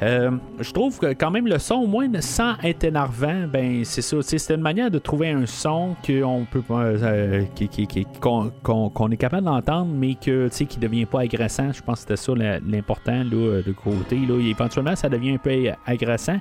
[0.03, 4.01] Euh, je trouve que quand même le son, au moins sans être énervant, ben c'est
[4.01, 4.17] ça.
[4.21, 10.49] C'est une manière de trouver un son qu'on peut euh, est capable d'entendre, mais que
[10.49, 11.71] qui devient pas agressant.
[11.71, 14.19] Je pense que c'était ça l'important de côté.
[14.49, 16.39] Éventuellement, ça devient un peu agressant.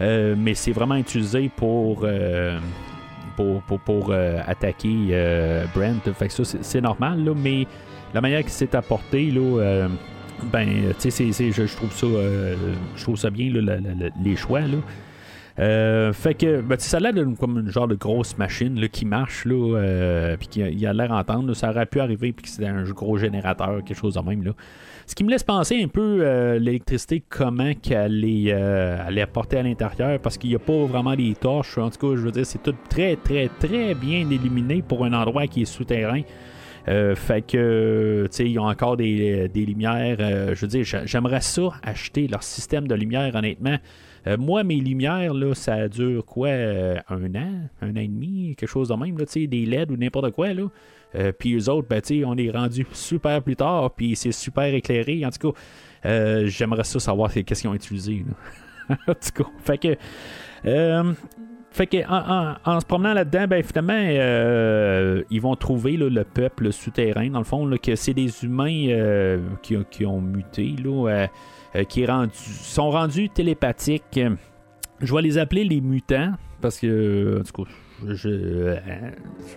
[0.00, 2.06] Euh, mais c'est vraiment utilisé pour,
[3.36, 4.12] pour, pour,
[4.46, 6.12] attaquer Brent.
[6.12, 7.66] Fait que ça, c'est normal, là, mais
[8.12, 9.88] la manière qu'il s'est apporté, là,
[10.52, 12.56] ben, tu sais, je, trouve ça, euh,
[12.96, 13.52] je trouve ça bien,
[14.22, 14.60] les choix.
[14.60, 14.78] Là.
[15.60, 19.44] Euh, fait que ben, ça a l'air comme une genre de grosse machine qui marche,
[19.44, 21.52] là, euh, puis qui a, l'air entendre.
[21.54, 24.42] ça aurait pu arriver, puis que c'était un gros générateur, quelque chose de même.
[24.42, 24.52] Là.
[25.06, 29.58] Ce qui me laisse penser un peu euh, l'électricité, comment qu'elle est, elle est apportée
[29.58, 31.76] à l'intérieur, parce qu'il n'y a pas vraiment des torches.
[31.78, 35.12] En tout cas, je veux dire, c'est tout très, très, très bien éliminé pour un
[35.12, 36.22] endroit qui est souterrain.
[36.86, 40.16] Fait que, tu sais, ils ont encore des, des lumières.
[40.18, 43.78] je veux dire, j'aimerais ça, acheter leur système de lumière, honnêtement.
[44.26, 48.54] Euh, moi, mes lumières, là, ça dure quoi euh, Un an, un an et demi,
[48.56, 50.52] quelque chose de même, là, des LED ou n'importe quoi.
[50.52, 50.64] Là.
[51.14, 55.24] Euh, puis eux autres, ben, on est rendu super plus tard, puis c'est super éclairé.
[55.24, 58.24] En tout cas, j'aimerais ça savoir qu'est-ce qu'ils ont utilisé.
[58.90, 61.14] en tout cas, fait que.
[61.72, 67.38] Fait que en, se promenant là-dedans, ben finalement, ils vont trouver le peuple souterrain, dans
[67.38, 71.28] le fond, que c'est des humains qui, qui, ont muté, là,
[71.76, 74.18] euh, qui sont rendus télépathiques.
[75.00, 77.64] Je vais les appeler les mutants parce que, en
[78.08, 78.76] je, euh,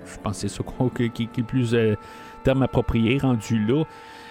[0.05, 0.63] je pense que c'est ça
[0.95, 1.95] qui, est le plus euh,
[2.43, 3.83] terme approprié rendu là.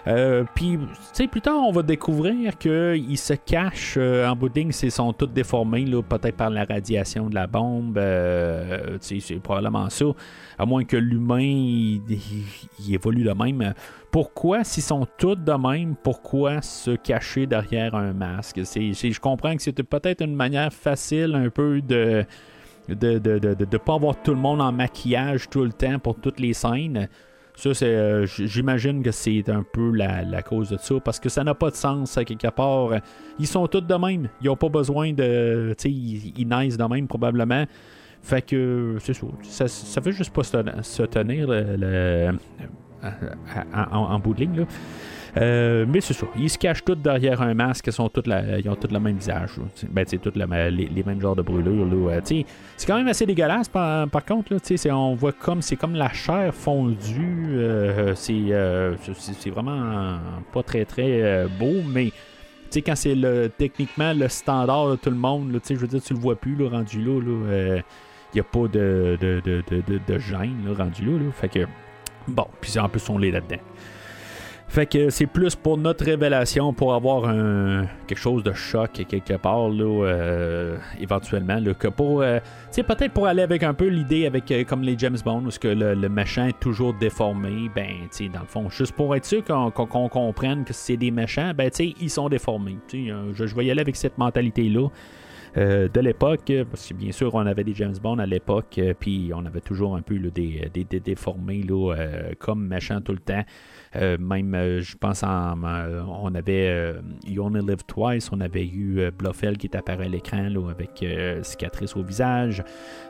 [0.07, 4.72] Euh, puis, tu sais, plus tard, on va découvrir qu'ils se cachent en bout de
[4.72, 7.98] c'est sont tous déformés, peut-être par la radiation de la bombe.
[9.00, 10.07] sais c'est probablement ça.
[10.59, 12.00] À moins que l'humain il,
[12.90, 13.74] évolue de même.
[14.11, 18.61] Pourquoi, s'ils sont tous de même, pourquoi se cacher derrière un masque?
[18.62, 22.24] Je comprends que c'était peut-être une manière facile un peu de
[22.88, 26.16] de ne de, de, pas avoir tout le monde en maquillage tout le temps pour
[26.16, 27.09] toutes les scènes.
[27.55, 31.44] Ça, c'est, euh, j'imagine que c'est un peu la, cause de ça, parce que ça
[31.44, 32.90] n'a pas de sens, à quelque part.
[33.38, 34.28] Ils sont tous de même.
[34.40, 35.74] Ils n'ont pas besoin de.
[35.78, 37.64] Tu ils, naissent de même, probablement.
[38.22, 39.26] Fait que, c'est ça.
[39.42, 41.50] Ça, ça fait juste pas se, tenir
[43.74, 44.66] en, bout de ligne.
[45.39, 46.26] Euh, mais c'est ça.
[46.37, 47.87] Ils se cachent tous derrière un masque.
[47.87, 49.53] Ils, sont tous ils ont tous le même visage.
[49.91, 51.87] Ben, tous les, mêmes genres de brûlures.
[51.87, 52.20] Là.
[52.24, 52.45] c'est
[52.87, 54.55] quand même assez dégueulasse par, contre.
[54.55, 57.47] Là, on voit comme c'est comme la chair fondue.
[57.51, 60.18] Euh, euh, c'est, vraiment
[60.53, 62.12] pas très très beau, mais
[62.74, 66.20] quand c'est le, techniquement le standard de tout le monde, je veux dire, tu le
[66.20, 67.20] vois plus là, rendu là.
[67.20, 67.83] il
[68.35, 71.66] n'y a pas de, de, de, de, gêne rendu là, Fait que,
[72.28, 73.61] bon, puis en plus, on l'est là-dedans.
[74.72, 79.34] Fait que c'est plus pour notre révélation, pour avoir un, quelque chose de choc quelque
[79.34, 82.22] part, là, euh, éventuellement, là, que pour.
[82.22, 82.38] Euh,
[82.70, 85.50] sais peut-être pour aller avec un peu l'idée avec euh, comme les James Bond, où
[85.60, 89.26] que le, le, méchant est toujours déformé, ben, tu dans le fond, juste pour être
[89.26, 92.78] sûr qu'on comprenne que c'est des méchants, ben, tu ils sont déformés.
[92.90, 94.88] Je, je vais y aller avec cette mentalité-là.
[95.54, 99.44] de l'époque, parce que bien sûr, on avait des James Bond à l'époque, puis on
[99.44, 101.94] avait toujours un peu des, des, des, déformés là,
[102.38, 103.44] comme méchants tout le temps.
[103.97, 106.95] Euh, même, euh, je pense, en, euh, on avait
[107.26, 111.05] You Only Live Twice, on avait eu Bluffel qui est apparu à l'écran avec
[111.43, 112.62] cicatrice au visage.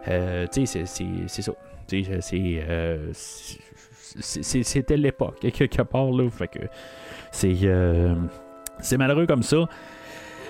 [0.05, 1.53] tu sais, c'est ça.
[4.21, 6.29] C'était l'époque, quelque part, là.
[7.31, 7.55] C'est
[8.81, 9.69] c'est malheureux comme ça.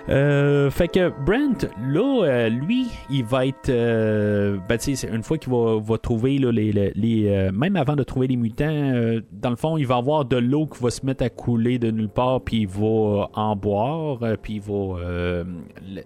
[0.09, 3.69] Euh, fait que Brent, là, euh, lui, il va être.
[3.69, 4.79] Euh, ben,
[5.13, 7.25] une fois qu'il va, trouver là, les.
[7.29, 10.67] euh, même avant de trouver les mutants, dans le fond, il va avoir de l'eau
[10.67, 14.55] qui va se mettre à couler de nulle part, puis il va en boire, puis
[14.55, 15.45] il va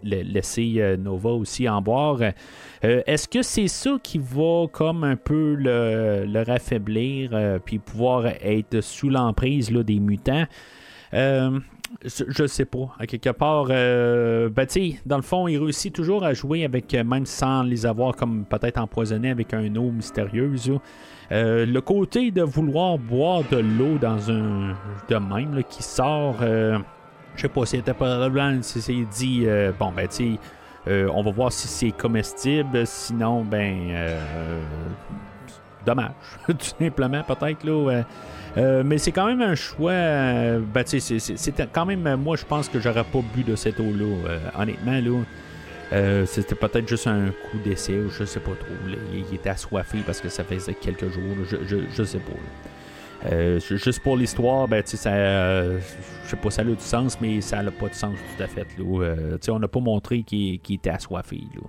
[0.02, 2.20] laisser Nova aussi en boire.
[2.82, 8.80] Est-ce que c'est ça qui va comme un peu le, le raffaiblir, puis pouvoir être
[8.82, 10.46] sous l'emprise des mutants?
[12.04, 12.94] Je sais pas.
[12.98, 14.66] À quelque part, euh, ben,
[15.06, 18.44] dans le fond, il réussit toujours à jouer avec, euh, même sans les avoir comme
[18.44, 20.72] peut-être empoisonnés avec un eau mystérieuse.
[21.32, 24.74] Euh, le côté de vouloir boire de l'eau dans un
[25.08, 26.78] de même qui sort, je
[27.36, 29.46] sais pas si c'était probablement si c'est dit,
[29.78, 30.36] bon, ben, tu
[30.88, 34.14] on va voir si c'est comestible, sinon, ben,
[35.84, 36.12] dommage,
[36.46, 38.04] tout simplement, peut-être, là.
[38.56, 39.90] Euh, mais c'est quand même un choix.
[39.92, 42.16] Euh, ben, c'était quand même.
[42.16, 44.28] Moi, je pense que j'aurais pas bu de cette eau-là.
[44.28, 45.24] Euh, honnêtement,
[45.90, 46.24] là.
[46.26, 48.74] c'était peut-être juste un coup d'essai ou je sais pas trop.
[49.12, 51.22] Il, était assoiffé parce que ça faisait quelques jours.
[51.50, 53.58] Je, je, sais pas.
[53.58, 55.80] juste pour l'histoire, ben, ça, je
[56.24, 58.66] sais pas, ça a du sens, mais ça n'a pas de sens tout à fait.
[58.78, 59.36] Là.
[59.48, 61.42] on n'a pas montré qu'il était assoiffé.
[61.54, 61.68] Là.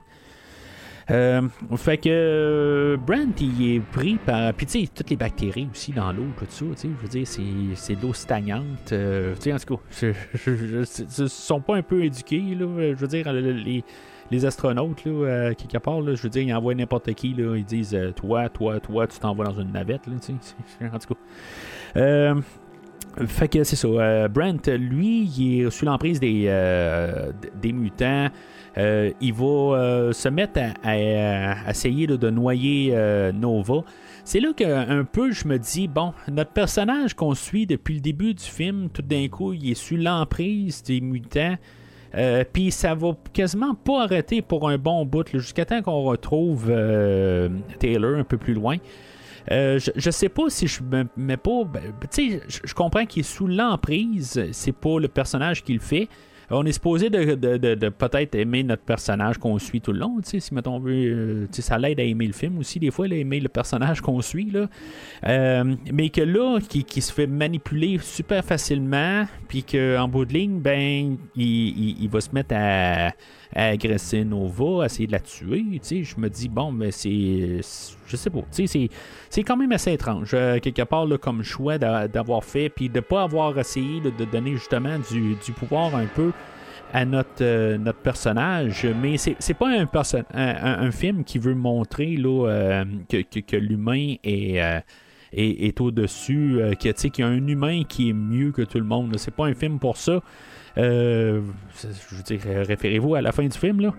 [1.09, 1.41] Euh,
[1.77, 4.53] fait que euh, Brent, il est pris par.
[4.53, 7.07] Puis, tu sais, toutes les bactéries aussi dans l'eau, tout ça, tu sais, je veux
[7.07, 8.91] dire, c'est de l'eau stagnante.
[8.91, 10.13] Euh, tu sais, en tout cas,
[10.47, 12.65] ils sont pas un peu éduqués, là.
[12.93, 13.83] Je veux dire, les,
[14.31, 17.55] les astronautes, là, quelque part, là, je veux dire, ils envoient n'importe qui, là.
[17.55, 20.55] Ils disent, toi, toi, toi, tu t'envoies dans une navette, là, tu sais.
[20.93, 22.35] En tout cas.
[23.27, 24.27] fait que c'est ça.
[24.27, 26.51] Brent, lui, il est sous l'emprise des,
[27.61, 28.29] des mutants.
[28.77, 32.95] Il va se mettre à, essayer de noyer
[33.33, 33.83] Nova.
[34.23, 38.33] C'est là qu'un peu je me dis, bon, notre personnage qu'on suit depuis le début
[38.33, 41.55] du film, tout d'un coup, il est sous l'emprise des mutants.
[42.15, 46.67] Euh, puis ça va quasiment pas arrêter pour un bon bout, jusqu'à temps qu'on retrouve
[46.69, 47.49] euh,
[47.79, 48.77] Taylor un peu plus loin.
[49.51, 51.63] Euh, je, sais pas si je me mets pas.
[51.63, 55.79] Ben, tu sais, je comprends qu'il est sous l'emprise, c'est pas le personnage qui le
[55.79, 56.09] fait.
[56.49, 60.17] On est supposé de, peut-être aimer notre personnage qu'on suit tout le long.
[60.23, 63.49] Si mettons, veut, euh, ça l'aide à aimer le film aussi, des fois, aimer le
[63.49, 64.49] personnage qu'on suit.
[64.51, 64.67] Là.
[65.25, 70.59] Euh, mais que là, qui, se fait manipuler super facilement, puis qu'en bout de ligne,
[70.59, 73.11] ben, il, va se mettre à,
[73.55, 75.63] agresser Nova, à essayer de la tuer.
[75.81, 77.61] Je me dis, bon, mais c'est.
[78.07, 78.41] Je sais pas.
[78.51, 83.01] C'est quand même assez étrange, euh, quelque part, comme choix d'avoir fait, puis de ne
[83.01, 86.31] pas avoir essayé de donner justement du, du pouvoir un peu
[86.93, 89.89] à notre, euh, notre personnage, mais c'est pas un,
[90.33, 94.83] un, film qui veut montrer là, euh, que, que, l'humain est,
[95.33, 99.15] est, au-dessus, qu'il y a un humain qui est mieux que tout le monde.
[99.17, 100.21] C'est pas un film pour ça.
[100.77, 103.93] Je veux dire, référez-vous à la fin du film, là.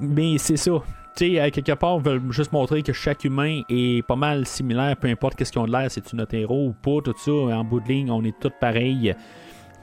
[0.00, 0.82] mais c'est ça
[1.16, 5.08] tu sais, quelque part, veulent juste montrer que chaque humain est pas mal similaire, peu
[5.08, 7.30] importe qu'est-ce qu'ils ont de l'air, c'est-tu notre héros ou pas, tout ça.
[7.30, 9.14] En bout de ligne, on est tous pareils.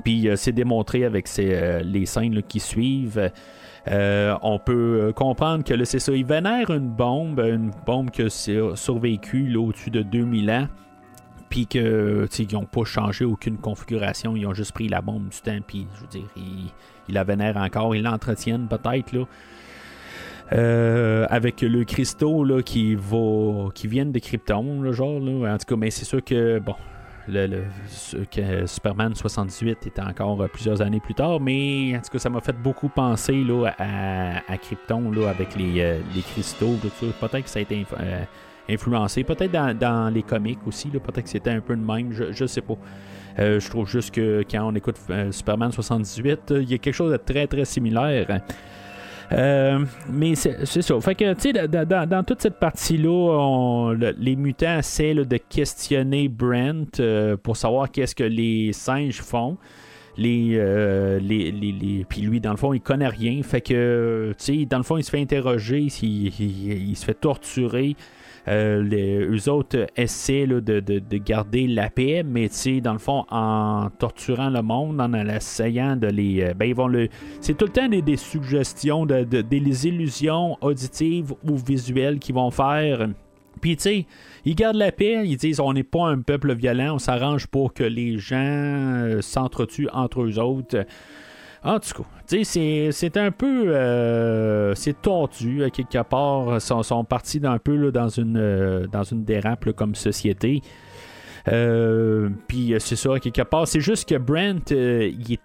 [0.04, 3.32] Puis euh, c'est démontré avec euh, les scènes qui suivent.
[3.90, 8.76] Euh, on peut comprendre que c'est ça, ils vénèrent une bombe, une bombe qui a
[8.76, 10.68] survécu au-dessus de 2000 ans.
[11.50, 15.40] Puis que ils n'ont pas changé aucune configuration, ils ont juste pris la bombe du
[15.40, 21.28] temps, puis je veux dire, ils, la vénèrent encore, ils l'entretiennent peut-être là.
[21.30, 25.54] avec le cristaux là, qui va qui viennent de Krypton, genre là.
[25.54, 26.76] En tout cas, mais c'est sûr que bon,
[27.28, 27.64] le,
[28.32, 32.30] que Superman 78 était encore euh, plusieurs années plus tard, mais en tout cas, ça
[32.30, 36.00] m'a fait beaucoup penser là, à, Krypton là, avec les, euh,
[36.34, 36.76] cristaux.
[37.20, 38.24] Peut-être que ça a été euh,
[38.70, 42.46] influencé, peut-être dans, les comics aussi, peut-être que c'était un peu le même, je, je
[42.46, 42.78] sais pas.
[43.38, 44.98] je trouve juste que quand on écoute
[45.32, 48.42] Superman 78, il y a quelque chose de très très similaire.
[49.34, 51.02] Euh, mais c'est ça.
[51.02, 57.36] Fait que, tu sais, dans, toute cette partie-là, les mutants essaient de questionner Brent euh,
[57.38, 59.58] pour savoir qu'est-ce que les singes font.
[60.20, 63.42] Euh, les, les, les, puis lui, dans le fond, il connaît rien.
[63.44, 67.96] Fait que, tu sais, dans le fond, il se fait interroger, il se fait torturer.
[68.48, 72.50] Euh, les, eux autres essaient de, garder la paix, mais
[72.82, 76.42] dans le fond, en torturant le monde, en essayant de les.
[76.42, 77.10] Euh, ben, ils vont le.
[77.42, 83.08] C'est tout le temps des, suggestions, de, des illusions auditives ou visuelles qu'ils vont faire.
[83.60, 84.06] Puis, tu sais,
[84.46, 87.74] ils gardent la paix, ils disent on n'est pas un peuple violent, on s'arrange pour
[87.74, 90.86] que les gens euh, s'entretuent entre eux autres.
[91.64, 93.70] En tout cas, c'est un peu.
[93.70, 96.62] Euh, c'est tordu, à quelque part.
[96.62, 100.62] Sont, sont partis d'un peu dans, une, euh, dans une dérape comme société.
[101.48, 103.68] Euh, puis c'est ça, quelque part.
[103.68, 105.38] C'est juste que Brent, il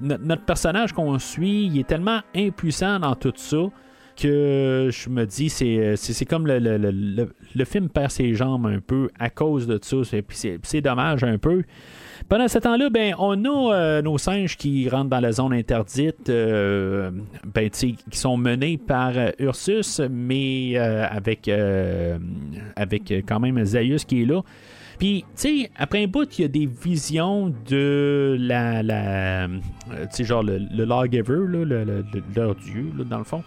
[0.00, 3.66] notre personnage qu'on suit, il est tellement impuissant dans tout ça
[4.16, 9.08] que je me dis, c'est comme le, le, le, film perd ses jambes un peu
[9.18, 9.96] à cause de ça.
[10.62, 11.64] C'est dommage un peu.
[12.28, 16.30] Pendant ce temps-là, ben, on a euh, nos singes qui rentrent dans la zone interdite,
[16.30, 17.10] euh,
[17.44, 21.50] ben, qui sont menés par euh, Ursus, mais avec,
[22.76, 24.40] avec quand même Zaius qui est là.
[24.98, 29.48] Puis, tu sais, après un bout, il y a des visions de la.
[29.48, 31.44] tu sais, genre le, le Lawgiver,
[32.34, 33.42] leur dieu, dans le fond.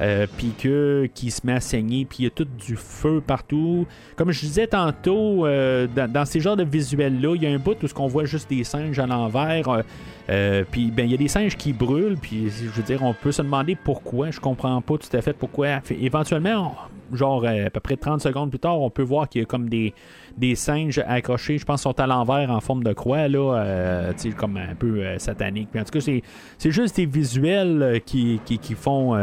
[0.00, 3.20] Euh, puis que qui se met à saigner, puis il y a tout du feu
[3.24, 3.86] partout.
[4.14, 7.82] Comme je disais tantôt, euh, dans, ces genres de visuels-là, il y a un bout
[7.82, 9.82] où on voit juste des singes à l'envers.
[10.30, 13.14] Euh, puis ben il y a des singes qui brûlent, puis je veux dire, on
[13.14, 14.30] peut se demander pourquoi.
[14.30, 15.80] Je comprends pas tout à fait pourquoi.
[15.90, 16.74] Éventuellement,
[17.12, 19.68] genre à peu près 30 secondes plus tard, on peut voir qu'il y a comme
[19.68, 19.94] des,
[20.36, 24.56] des singes accrochés, je pense, sont à l'envers en forme de croix, là, euh, comme
[24.56, 25.68] un peu euh, satanique.
[25.76, 29.16] en tout cas, c'est, juste des visuels euh, qui, qui, font,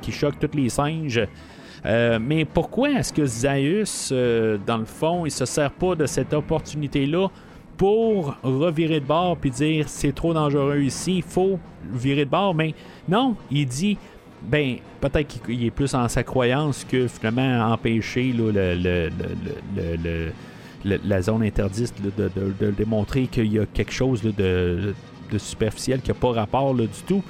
[0.00, 1.22] qui choquent tous les singes.
[1.84, 4.12] mais pourquoi est-ce que Zaius,
[4.66, 7.28] dans le fond, il se sert pas de cette opportunité-là
[7.76, 11.58] pour revirer de bord puis dire c'est trop dangereux ici, il faut
[11.92, 12.54] virer de bord?
[12.54, 12.74] Mais
[13.08, 13.98] non, il dit
[14.42, 18.34] ben, peut-être qu'il est plus en sa croyance que finalement empêcher
[20.84, 24.94] la zone interdite de, démontrer qu'il y a quelque chose de,
[25.38, 27.22] superficiel qui n'a pas rapport du tout.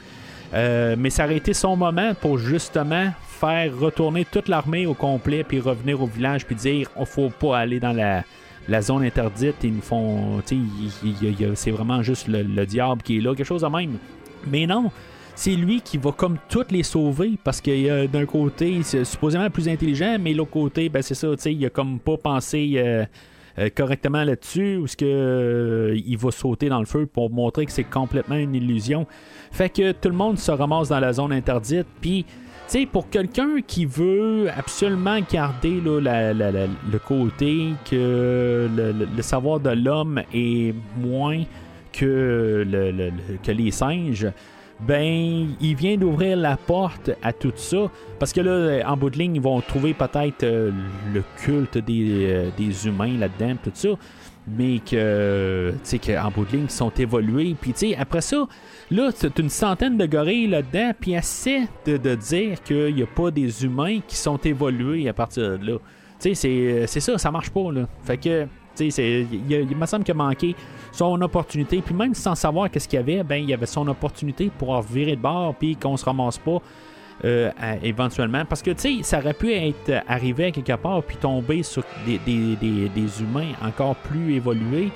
[0.55, 5.43] Euh, mais ça aurait été son moment pour justement faire retourner toute l'armée au complet,
[5.43, 8.23] puis revenir au village, puis dire on faut pas aller dans la
[8.69, 10.43] la zone interdite, ils nous font.
[11.55, 13.99] C'est vraiment juste le, le diable qui est là, quelque chose de même.
[14.47, 14.91] Mais non,
[15.37, 19.69] c'est lui qui va comme toutes les sauver parce que d'un côté, c'est supposément plus
[19.69, 23.05] intelligent, mais l'autre côté, ben c'est ça, il a comme pas pensé euh,
[23.59, 27.67] euh, correctement là-dessus ou ce que euh, il va sauter dans le feu pour montrer
[27.67, 29.07] que c'est complètement une illusion.
[29.53, 32.25] Fait que tout le monde se ramasse dans la zone interdite, puis
[32.67, 40.75] sais, pour quelqu'un qui veut absolument garder le côté que le, savoir de l'homme est
[40.99, 41.43] moins
[41.93, 42.67] que,
[43.43, 44.27] que les singes,
[44.81, 47.91] ben, il vient d'ouvrir la porte à tout ça.
[48.19, 50.71] Parce que là, en bout de ligne, ils vont trouver peut-être euh,
[51.13, 53.89] le culte des, euh, des humains là-dedans, tout ça.
[54.49, 57.57] Mais que, tu sais, qu'en bout de ligne, ils sont évolués.
[57.61, 58.47] Puis, tu sais, après ça,
[58.91, 60.93] là, c'est une centaine de gorilles là-dedans.
[61.01, 65.13] Puis, assez de, de dire qu'il n'y a pas des humains qui sont évolués à
[65.13, 65.79] partir de là.
[66.21, 67.89] Tu sais, c'est ça, ça marche pas, là.
[68.05, 68.47] Fait que,
[68.77, 70.55] tu sais, il me semble qu'il a manqué
[70.97, 71.83] son opportunité.
[71.83, 74.81] Puis même sans savoir qu'est-ce qu'il y avait, ben il y avait son opportunité pour
[74.83, 76.61] virer de bord puis qu'on se ramasse pas.
[77.25, 77.51] Euh,
[77.83, 78.45] éventuellement.
[78.45, 81.83] Parce que, tu sais, ça aurait pu être arrivé à quelque part puis tomber sur
[82.05, 84.91] des, humains encore plus évolués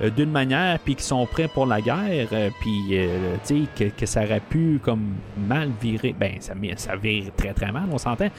[0.00, 2.98] euh, d'une manière puis qui sont prêts pour la guerre euh, puis,
[3.46, 6.14] tu sais, que, ça aurait pu comme mal virer.
[6.18, 8.30] Ben, ça, ça vire très très mal, on s'entend.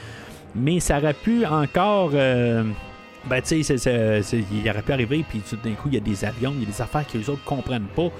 [0.56, 2.10] Mais ça aurait pu encore
[3.26, 6.24] ben, tu sais, il aurait pu arriver, puis tout d'un coup, il y a des
[6.24, 8.10] avions, il y a des affaires que les autres comprennent pas.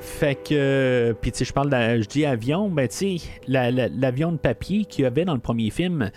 [0.00, 4.38] Fait que, puis tu sais, je parle, je dis avion, ben tu sais, l'avion de
[4.38, 6.10] papier qu'il y avait dans le premier film,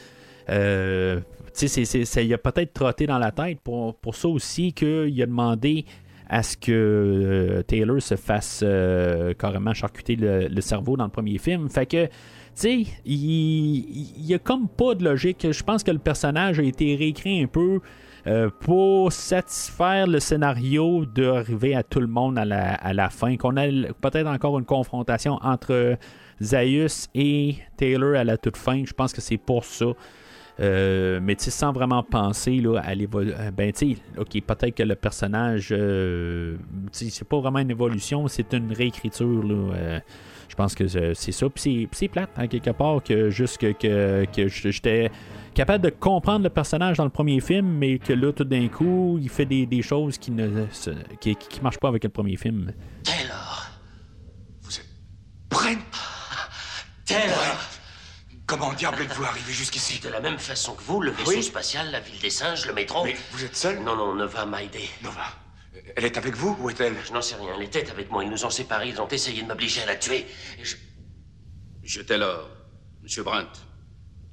[0.49, 1.19] euh,
[1.53, 5.21] tu sais, ça il a peut-être trotté dans la tête pour, pour ça aussi qu'il
[5.21, 5.85] a demandé
[6.29, 11.37] à ce que euh, Taylor se fasse euh, carrément charcuter le, cerveau dans le premier
[11.37, 11.69] film.
[11.69, 12.11] Fait que, tu
[12.55, 15.45] sais, il, il y a comme pas de logique.
[15.51, 17.81] Je pense que le personnage a été réécrit un peu
[18.25, 23.89] euh, pour satisfaire le scénario d'arriver à tout le monde à la, fin, qu'on ait
[24.01, 25.97] peut-être encore une confrontation entre
[26.41, 28.83] Zaius et Taylor à la toute fin.
[28.85, 29.87] Je pense que c'est pour ça.
[30.59, 33.37] Euh, mais tu sans vraiment penser là, à l'évolution.
[33.39, 36.57] Euh, ben, tu ok, peut-être que le personnage, euh,
[36.91, 39.43] c'est pas vraiment une évolution, c'est une réécriture.
[39.43, 39.99] Là,
[40.53, 41.49] je pense que c'est ça.
[41.49, 45.09] Puis c'est plate, hein, quelque part, que juste que, que, que j'étais
[45.55, 49.17] capable de comprendre le personnage dans le premier film, mais que là, tout d'un coup,
[49.19, 50.67] il fait des, des choses qui ne
[51.19, 52.71] qui, qui, marchent pas avec le premier film.
[53.03, 53.71] Taylor
[54.61, 54.85] Vous êtes
[55.49, 55.79] Brent
[57.03, 57.57] Taylor
[58.45, 59.99] Comment diable êtes-vous arrivé jusqu'ici?
[60.01, 63.03] De la même façon que vous, le vaisseau spatial, la ville des singes, le métro.
[63.03, 63.79] Mais vous êtes seul?
[63.79, 64.87] Non, non, Nova m'a aidé.
[65.01, 65.25] Nova
[65.95, 66.95] Elle est avec vous Où est-elle?
[67.05, 67.53] Je n'en sais rien.
[67.55, 68.23] Elle était avec moi.
[68.23, 68.89] Ils nous ont séparés.
[68.89, 70.25] Ils ont essayé de m'obliger à la tuer.
[70.59, 70.75] Et je...
[71.83, 72.49] Je Taylor,
[73.01, 73.51] Monsieur Brent.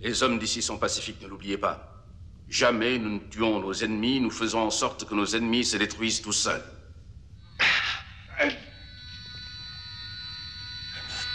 [0.01, 2.05] Les hommes d'ici sont pacifiques, ne l'oubliez pas.
[2.49, 6.23] Jamais nous ne tuons nos ennemis, nous faisons en sorte que nos ennemis se détruisent
[6.23, 6.65] tout seuls.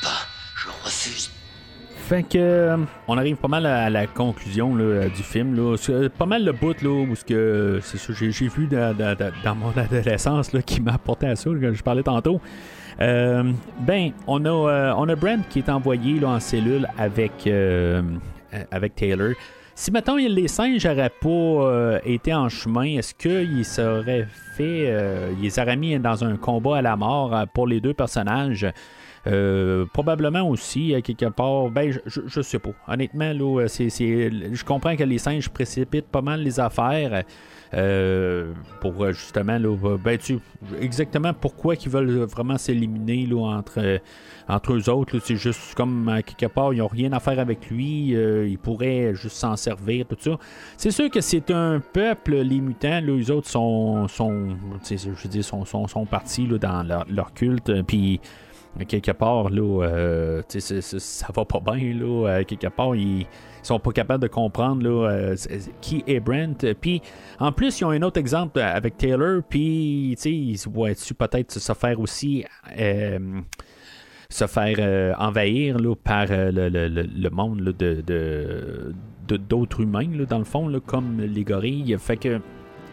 [0.01, 1.29] Pas, je refuse.
[2.07, 2.77] Fait que euh,
[3.07, 5.75] on arrive pas mal à la conclusion du film.
[5.77, 9.71] C'est pas mal le bout là, où ce que c'est ça j'ai, vu dans mon
[9.75, 12.39] adolescence qui m'a apporté à ça, que je parlais tantôt.
[13.01, 18.03] Euh, ben, on a, euh, on Brent qui est envoyé là, en cellule avec euh,
[18.69, 19.33] avec Taylor.
[19.73, 24.85] Si maintenant les singes n'auraient pas euh, été en chemin, est-ce qu'ils seraient fait.
[24.91, 28.67] Euh, ils auraient mis dans un combat à la mort pour les deux personnages?
[29.93, 31.69] Probablement aussi, à quelque part.
[31.69, 32.71] Ben, je, je, sais pas.
[32.87, 37.23] Honnêtement, là, c'est, je comprends que les singes précipitent pas mal les affaires.
[38.81, 40.39] pour justement, là, ben, tu,
[40.79, 43.99] exactement pourquoi ils veulent vraiment s'éliminer entre
[44.47, 45.19] entre eux autres.
[45.19, 48.15] C'est juste comme à quelque part, ils n'ont rien à faire avec lui.
[48.15, 50.37] Euh, ils pourraient juste s'en servir, tout ça.
[50.77, 53.01] C'est sûr que c'est un peuple, les mutants.
[53.01, 57.81] Là, eux autres sont, sont je dis, sont, sont, sont partis là, dans leur, culte.
[57.83, 58.19] Puis
[58.87, 61.93] quelque part, là, euh, ça va pas bien.
[61.93, 63.25] Là, quelque part, ils
[63.63, 65.35] sont pas capables de comprendre là, euh,
[65.81, 66.73] qui est Brent.
[66.81, 67.01] Puis
[67.39, 69.41] en plus, ils ont un autre exemple avec Taylor.
[69.47, 72.45] Puis ils voient peut-être se faire aussi
[74.29, 78.93] se faire euh, envahir là, par euh, le, monde de,
[79.27, 81.95] d'autres humains, dans le fond, comme les gorilles.
[81.99, 82.39] Fait que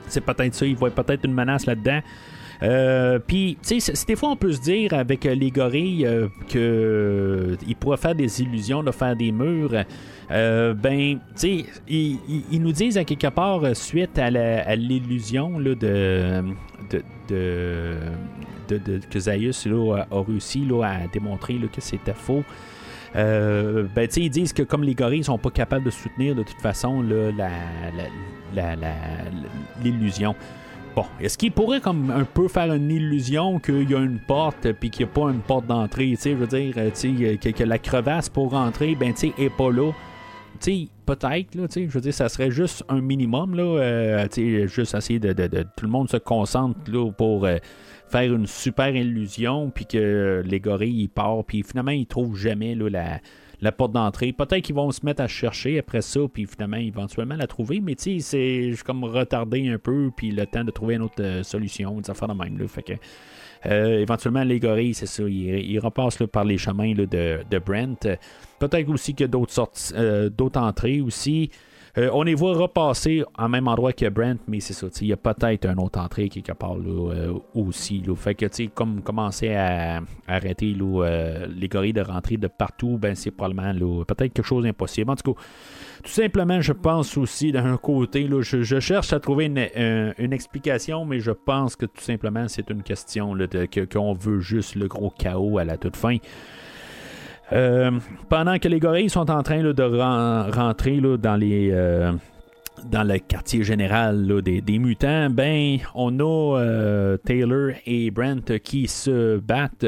[0.09, 2.01] c'est peut-être ça, ils voient peut-être une menace là-dedans.
[2.63, 6.09] Euh, puis, tu sais, des fois, on peut se dire avec les gorilles
[6.47, 9.85] qu'ils pourraient faire des illusions, de faire des murs.
[10.31, 16.45] ben, tu sais, ils, nous disent à quelque part, suite à l'illusion de,
[19.11, 22.45] que Zaius a, réussi à démontrer que c'était faux.
[23.15, 26.61] Euh, ben, ils disent que comme les gorilles sont pas capables de soutenir de toute
[26.61, 27.05] façon
[29.83, 30.35] l'illusion.
[30.95, 34.73] Bon, est-ce qu'il pourrait comme un peu faire une illusion qu'il y a une porte
[34.73, 37.39] puis qu'il n'y a pas une porte d'entrée, tu sais, je veux dire, tu sais,
[37.39, 39.93] que, que la crevasse pour rentrer, ben, tu sais, est pas là.
[40.61, 44.29] Tu peut-être, là, tu sais, je veux dire, ça serait juste un minimum, là, euh,
[44.29, 46.79] tu sais, juste essayer de, Tout le monde se concentre,
[47.17, 47.57] pour euh,
[48.09, 52.75] faire une super illusion, puis que les gorilles, ils partent, puis finalement, ils trouvent jamais,
[52.75, 53.21] là, la
[53.63, 54.33] la porte d'entrée.
[54.33, 57.81] Peut-être qu'ils vont se mettre à chercher après ça, puis finalement, éventuellement la trouver.
[57.81, 61.23] Mais tu sais, c'est comme retardé un peu, puis le temps de trouver une autre
[61.23, 62.59] euh, solution, des affaires de même.
[62.59, 62.67] Là.
[63.67, 65.81] Euh, éventuellement, les gorilles, c'est ça, ils, ils
[66.33, 68.19] par les chemins là, de, Brent.
[68.59, 71.51] Peut-être aussi qu'il y a d'autres euh, d'autres entrées aussi.
[71.99, 75.13] Euh, on les voit repasser en même endroit que Brent, mais c'est ça, il y
[75.13, 78.01] a peut-être une autre entrée quelque part là, euh, aussi.
[78.01, 78.17] Là.
[78.17, 83.31] Fait que, comme commencer à, arrêter euh, les gorilles de rentrer de partout, ben c'est
[83.31, 85.11] probablement peut-être quelque chose d'impossible.
[85.11, 85.41] En tout cas,
[86.03, 91.21] tout simplement, je pense aussi d'un côté, je, cherche à trouver une, un- explication, mais
[91.21, 93.37] je pense que tout simplement, c'est une question
[93.93, 96.17] qu'on veut juste le gros chaos à la toute fin.
[97.53, 97.91] Euh,
[98.29, 102.13] pendant que les gorilles sont en train de ren- rentrer dans les euh,
[103.05, 109.87] le quartier général des, mutants, ben on a euh, Taylor et Brent qui se battent.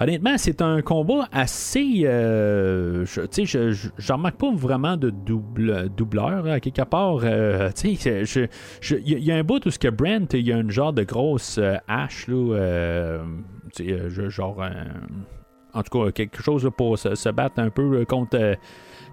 [0.00, 2.02] Honnêtement, c'est un combat assez.
[2.04, 3.22] euh, je-
[3.96, 7.20] je, remarque pas vraiment de double, doubleur à quelque part.
[7.22, 7.70] euh,
[8.90, 11.04] il y, a- un bout où ce que Brent, il y a une genre de
[11.04, 13.20] grosse hache là,
[14.28, 14.62] genre.
[15.74, 18.54] En tout cas, quelque chose pour se, battre un peu euh, contre, euh,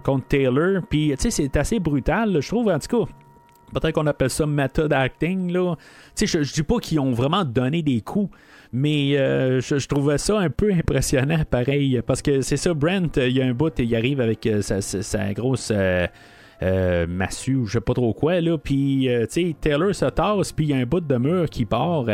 [0.02, 0.82] contre Taylor.
[0.88, 3.12] Puis, tu sais, c'est assez brutal, je trouve, en tout cas.
[3.72, 5.74] Peut-être qu'on appelle ça method acting, là.
[6.18, 8.30] Je, je dis pas qu'ils ont vraiment donné des coups,
[8.70, 12.00] mais euh, je, je trouvais ça un peu impressionnant, pareil.
[12.06, 15.72] Parce que c'est ça, Brent, il y a un bout, il arrive avec sa, grosse.
[17.08, 20.66] massue ou je sais pas trop quoi là puis tu sais Taylor se tasse puis
[20.66, 22.06] il y a un bout de mur qui part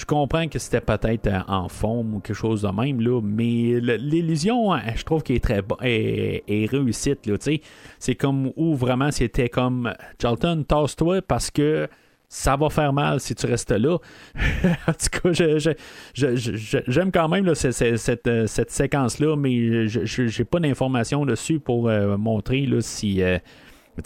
[0.00, 3.78] je comprends que c'était peut-être euh, en forme ou quelque chose de même, là, mais
[3.80, 7.36] l'illusion, hein, je trouve qu'elle est très bonne, est réussite, là.
[7.98, 11.86] C'est comme où vraiment c'était comme Charlton, tasse-toi parce que
[12.28, 13.98] ça va faire mal si tu restes là.
[14.86, 15.58] en tout cas,
[16.14, 22.64] j'aime quand même euh, cette séquence-là, mais je j'ai pas d'informations dessus pour euh, montrer
[22.64, 23.22] là, si.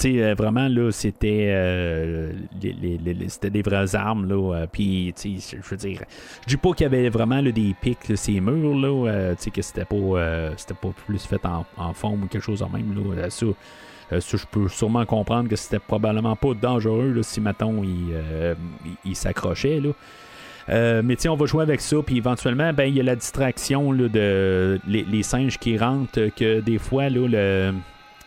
[0.05, 2.33] Euh, vraiment, là, c'était euh,
[3.29, 4.55] c'était des vraies armes, là.
[4.55, 6.03] euh, Puis, tu je veux dire,
[6.43, 9.35] je dis pas qu'il y avait vraiment là, des pics, là, ces murs, là.
[9.37, 12.95] tu que c'était pas, pas plus fait en, en forme ou quelque chose de même,
[12.95, 13.31] là.
[13.31, 13.47] Ça,
[14.11, 18.15] je peux sûrement comprendre que c'était probablement pas dangereux, là, si, mettons, il,
[19.05, 21.03] il- s'accrochait, là.
[21.03, 24.09] Mais on va jouer avec ça, puis éventuellement, ben il y a la distraction là,
[24.09, 27.75] de les, singes qui rentrent, que des fois, là, le,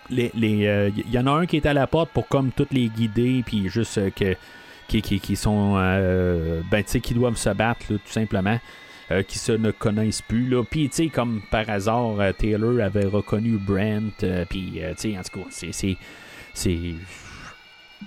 [0.09, 2.71] les, les, euh, y en a un qui est à la porte pour comme toutes
[2.73, 4.35] les guider, puis juste euh, que
[4.87, 8.59] qui, qui, qui sont euh, ben tu sais qui doivent se battre là, tout simplement.
[9.11, 10.63] euh, qui se ne connaissent plus là.
[10.63, 14.11] Puis tu sais comme par hasard Taylor avait reconnu Brent
[14.49, 15.71] puis tu sais en tout cas c'est
[16.53, 16.95] c'est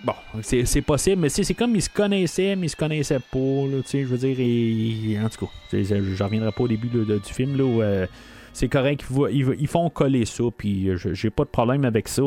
[0.05, 3.83] bon c'est possible mais c'est comme ils se connaissaient mais ils se connaissaient pas tu
[3.85, 7.65] sais je veux dire en tout cas je reviendrai pas au début du film là
[7.65, 7.83] où,
[8.53, 12.23] c'est correct ils, ils, font coller ça puis euh, j'ai pas de problème avec ça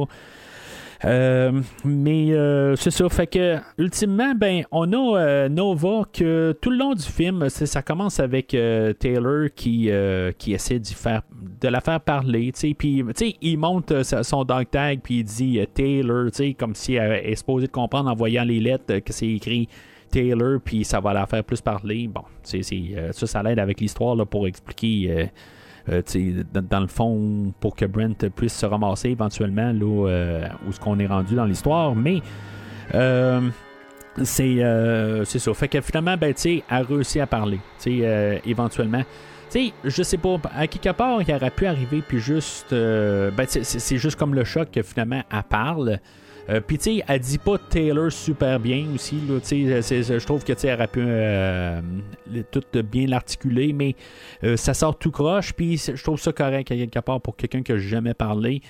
[1.05, 6.77] euh, mais euh, c'est ça, fait que ultimement, ben, on a Nova que tout le
[6.77, 8.55] long du film, ça commence avec
[8.99, 9.89] Taylor qui,
[10.37, 11.23] qui essaie faire,
[11.59, 13.03] de la faire parler, tu puis
[13.41, 17.67] il monte son dog tag puis il dit Taylor, tu comme si elle est supposée
[17.67, 19.67] de comprendre en voyant les lettres que c'est écrit
[20.09, 22.07] Taylor, puis ça va la faire plus parler.
[22.07, 25.29] Bon, c'est, ça, ça l'aide avec l'histoire pour expliquer.
[25.89, 30.71] Euh, euh, dans, le fond, pour que Brent puisse se ramasser éventuellement là, euh, où
[30.71, 32.21] ce qu'on est rendu dans l'histoire, mais
[32.93, 33.41] euh,
[34.23, 35.53] c'est euh, ça.
[35.53, 39.03] Fait que finalement, ben, elle a réussi à parler, euh, éventuellement.
[39.51, 42.73] Tu sais, je sais pas, à quelque part, il aurait pu arriver, puis juste.
[42.73, 45.99] euh, ben, c'est juste comme le choc que finalement, elle parle.
[46.49, 49.15] Euh, Puis, tu sais, elle dit pas Taylor super bien aussi.
[49.27, 51.81] là, Je trouve que, tu sais, elle aurait pu euh,
[52.51, 53.95] tout bien l'articuler, mais
[54.43, 55.53] euh, ça sort tout croche.
[55.53, 58.61] Puis, je trouve ça correct quelque part pour quelqu'un que j'ai jamais parlé.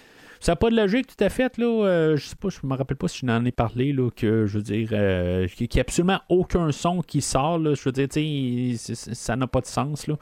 [0.43, 1.65] Ça n'a pas de logique tout à fait, là.
[1.65, 4.45] euh, je sais pas, je me rappelle pas si je n'en ai parlé, là, que
[4.45, 7.75] je veux dire, euh, qu'il n'y a absolument aucun son qui sort, là.
[7.75, 10.15] Je veux dire, c'est- ça n'a pas de sens, là.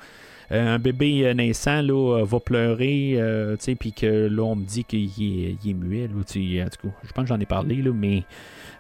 [0.52, 3.18] Euh, un bébé naissant là, va pleurer,
[3.80, 6.06] puis que là, on me dit qu'il est, il muet.
[6.06, 8.24] En tout cas, je pense que j'en ai parlé, là, mais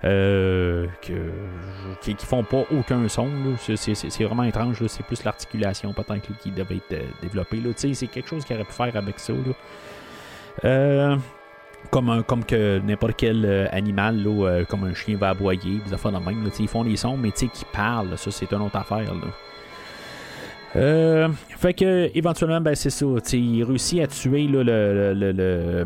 [0.04, 3.30] euh, qui, font pas aucun son.
[3.58, 4.86] C'est, vraiment étrange.
[4.86, 7.60] C'est plus l'articulation peut-être qui devait être développée.
[7.76, 9.34] C'est quelque chose qu'il aurait pu faire avec ça.
[9.34, 9.56] là.
[10.64, 11.16] Euh,
[11.90, 14.26] comme, comme que n'importe quel animal,
[14.70, 16.50] comme un chien va aboyer, des affaires de même.
[16.60, 19.12] ils font des sons, mais qui parlent, ça c'est une autre affaire.
[20.74, 23.06] fait que éventuellement, ben, c'est ça.
[23.34, 25.86] Il réussit à tuer le,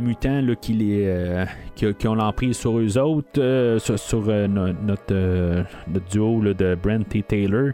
[0.00, 7.72] mutant qui, ont l'emprise sur eux autres, sur, notre, notre duo de Brent et Taylor.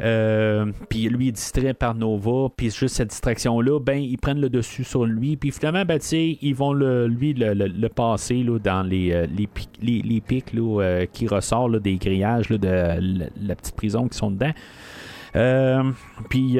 [0.00, 4.48] Euh, puis lui est distrait par Nova, puis juste cette distraction-là, ben ils prennent le
[4.48, 9.12] dessus sur lui, puis finalement, ben, ils vont le, lui le, passer là, dans les,
[9.12, 9.26] euh,
[9.82, 12.98] les, les, pics là, euh, qui ressortent des grillages de
[13.46, 14.52] la, petite prison qui sont dedans.
[16.28, 16.58] puis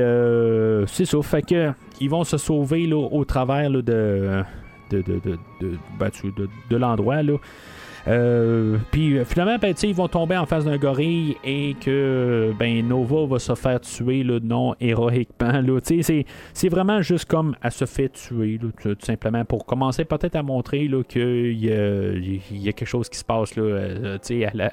[0.88, 4.44] c'est ça, fait que ils vont se sauver là, au travers de, de,
[4.90, 6.10] de, de, de, ben,
[6.70, 7.22] de l'endroit.
[7.22, 7.34] Là.
[8.08, 13.26] Euh, puis finalement, ben, ils vont tomber en face d'un gorille et que ben, Nova
[13.26, 15.62] va se faire tuer là, non héroïquement.
[15.82, 20.90] C'est vraiment juste comme elle se fait tuer, tout, simplement, pour commencer peut-être à montrer
[21.08, 23.56] qu'il y, y, a quelque chose qui se passe.
[23.56, 24.18] Là, euh,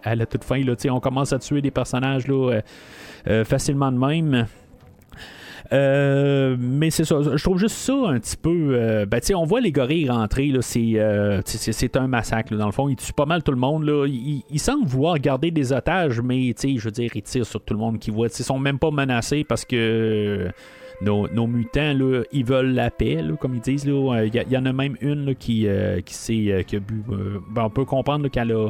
[0.03, 2.61] à, la, toute fin, là, on commence à tuer des personnages là,
[3.27, 4.47] euh, facilement de même.
[5.71, 7.21] Euh, mais c'est ça.
[7.21, 8.71] Je trouve juste ça un petit peu.
[8.71, 10.51] Euh, ben, on voit les gorilles rentrer.
[10.51, 12.55] Euh, c'est, un massacre.
[12.55, 13.83] dans le fond, ils tuent pas mal tout le monde.
[13.83, 14.05] Là.
[14.07, 17.79] Ils, semblent vouloir garder des otages, mais je veux dire, ils tirent sur tout le
[17.79, 18.27] monde qui voit.
[18.27, 20.49] Ils sont même pas menacés parce que.
[21.01, 23.85] Nos, mutants, là, ils veulent la paix, comme ils disent.
[23.85, 25.65] Il y, en a même une qui,
[26.05, 27.03] qui, s'est, qui a bu.
[27.51, 28.69] Ben, on peut comprendre qu'elle a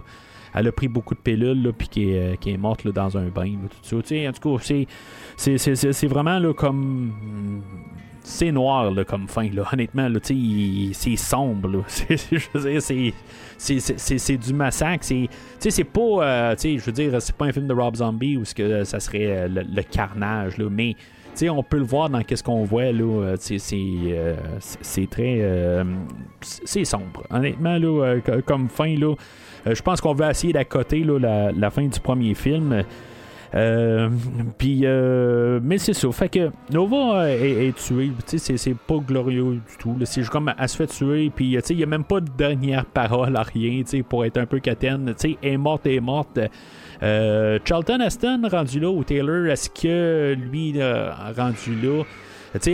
[0.54, 3.52] elle a pris beaucoup de pilules, puis qui est, qui est morte dans un bain.
[3.70, 4.16] tout ça.
[4.16, 4.88] en tout cas, c'est,
[5.40, 7.14] c'est, vraiment là, comme.
[8.22, 9.64] C'est noir là, comme fin, là.
[9.72, 10.10] honnêtement.
[10.10, 11.84] Là, c'est sombre.
[13.58, 15.06] C'est, du massacre.
[15.06, 16.02] C'est, pas.
[16.02, 19.28] Euh, je veux dire, c'est pas un film de Rob Zombie où que ça serait
[19.28, 20.58] euh, le, carnage.
[20.58, 20.96] Là, mais
[21.50, 22.92] on peut le voir dans qu'est-ce qu'on voit.
[22.92, 25.86] Là, euh, c'est, très.
[26.42, 27.24] c'est sombre.
[27.30, 29.16] Honnêtement, là, comme fin, là.
[29.68, 32.84] Euh, je pense qu'on va essayer d'accoter la, la fin du premier film.
[33.56, 34.10] Euh,
[34.64, 36.12] euh, mais c'est ça.
[36.12, 38.12] Fait que Nova est, tué.
[38.26, 39.98] C'est pas glorieux du tout.
[40.04, 41.32] C'est comme elle se fait tuer.
[41.36, 44.60] Puis, il n'y a même pas de dernière parole à rien pour être un peu
[44.60, 45.14] catène.
[45.24, 46.40] Elle est morte, elle est morte.
[47.02, 50.76] Charlton Aston rendu là, ou Taylor, est-ce que lui,
[51.38, 52.04] rendu là,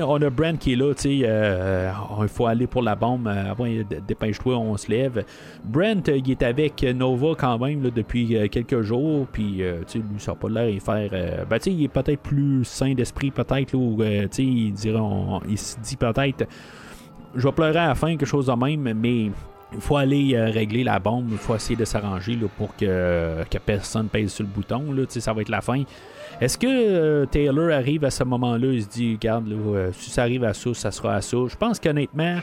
[0.04, 1.92] on a Brent qui est là, euh,
[2.22, 5.24] il faut aller pour la bombe, euh, dépêche-toi, on se lève.
[5.64, 10.38] Brent, il est avec Nova quand même depuis euh, quelques jours, puis lui, ça n'a
[10.38, 11.46] pas l'air de faire.
[11.50, 14.74] ben, il est peut-être plus sain d'esprit, peut-être, il,
[15.50, 16.48] il se dit peut-être,
[17.36, 19.32] je vais pleurer à la fin, quelque chose de même, mais
[19.74, 24.08] il faut aller régler la bombe, il faut essayer de s'arranger pour que, que personne
[24.08, 24.94] pèse sur le bouton.
[24.94, 25.84] Là, ça va être la fin.
[26.42, 30.24] Est-ce que euh, Taylor arrive à ce moment-là, il se dit, regarde, euh, si ça
[30.24, 31.38] arrive à ça, ça sera à ça.
[31.50, 32.40] Je pense qu'honnêtement,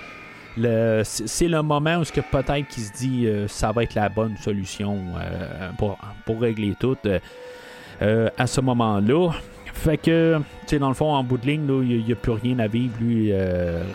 [1.04, 4.98] c'est le moment où peut-être qu'il se dit euh, ça va être la bonne solution
[5.78, 5.98] pour,
[6.40, 6.96] régler tout
[8.00, 9.30] à ce moment-là.
[9.74, 12.32] Fait que, tu sais, dans le fond, en bout de ligne, il n'y a, plus
[12.32, 12.94] rien à vivre.
[13.00, 13.32] Lui,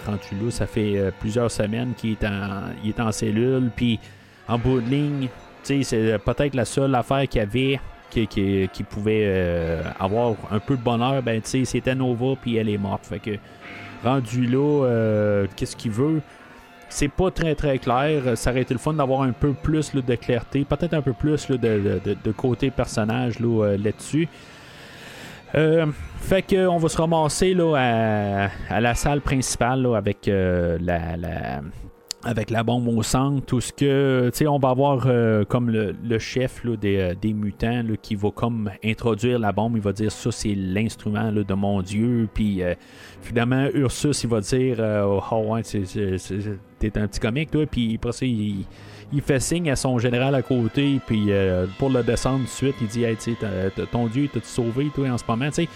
[0.06, 3.72] rendu là, ça fait plusieurs semaines qu'il est en, il est en cellule.
[3.76, 4.00] Puis,
[4.48, 5.28] en bout de ligne,
[5.64, 10.60] tu sais, c'est peut-être la seule affaire qu'il y avait qui, pouvait euh, avoir un
[10.60, 13.06] peu de bonheur, ben tu sais, c'était Nova puis elle est morte.
[13.06, 13.32] Fait que
[14.04, 16.22] rendu là, euh, qu'est-ce qu'il veut?
[16.90, 18.38] C'est pas très très clair.
[18.38, 21.48] Ça aurait été le fun d'avoir un peu plus de clarté, peut-être un peu plus
[21.50, 24.28] de, côté personnage euh, là-dessus.
[25.54, 31.62] fait que on va se ramasser là, à, la salle principale avec la,
[32.28, 35.70] avec la bombe au centre, tout ce que, tu sais, on va avoir euh, comme
[35.70, 40.12] le, chef des, euh, des, mutants qui va comme introduire la bombe, il va dire
[40.12, 42.76] ça c'est l'instrument de mon dieu, puis euh,
[43.22, 44.78] finalement Ursus il va dire
[45.32, 47.98] oh ouais, t'es un petit comique toi, puis
[49.14, 51.30] il, fait signe à son général à côté, puis
[51.80, 53.16] pour le descendre tout de suite, il dit hey,
[53.90, 55.70] ton dieu t'a sauvé toi en ce moment, tu sais?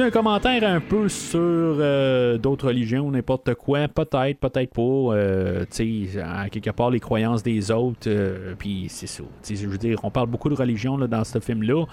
[0.00, 4.82] Tu un commentaire un peu sur euh, d'autres religions, n'importe quoi, peut-être, peut-être pas.
[4.82, 9.22] Euh, tu sais, quelque part, les croyances des autres, euh, puis c'est ça.
[9.46, 11.84] Je veux dire, on parle beaucoup de religion là, dans ce film-là.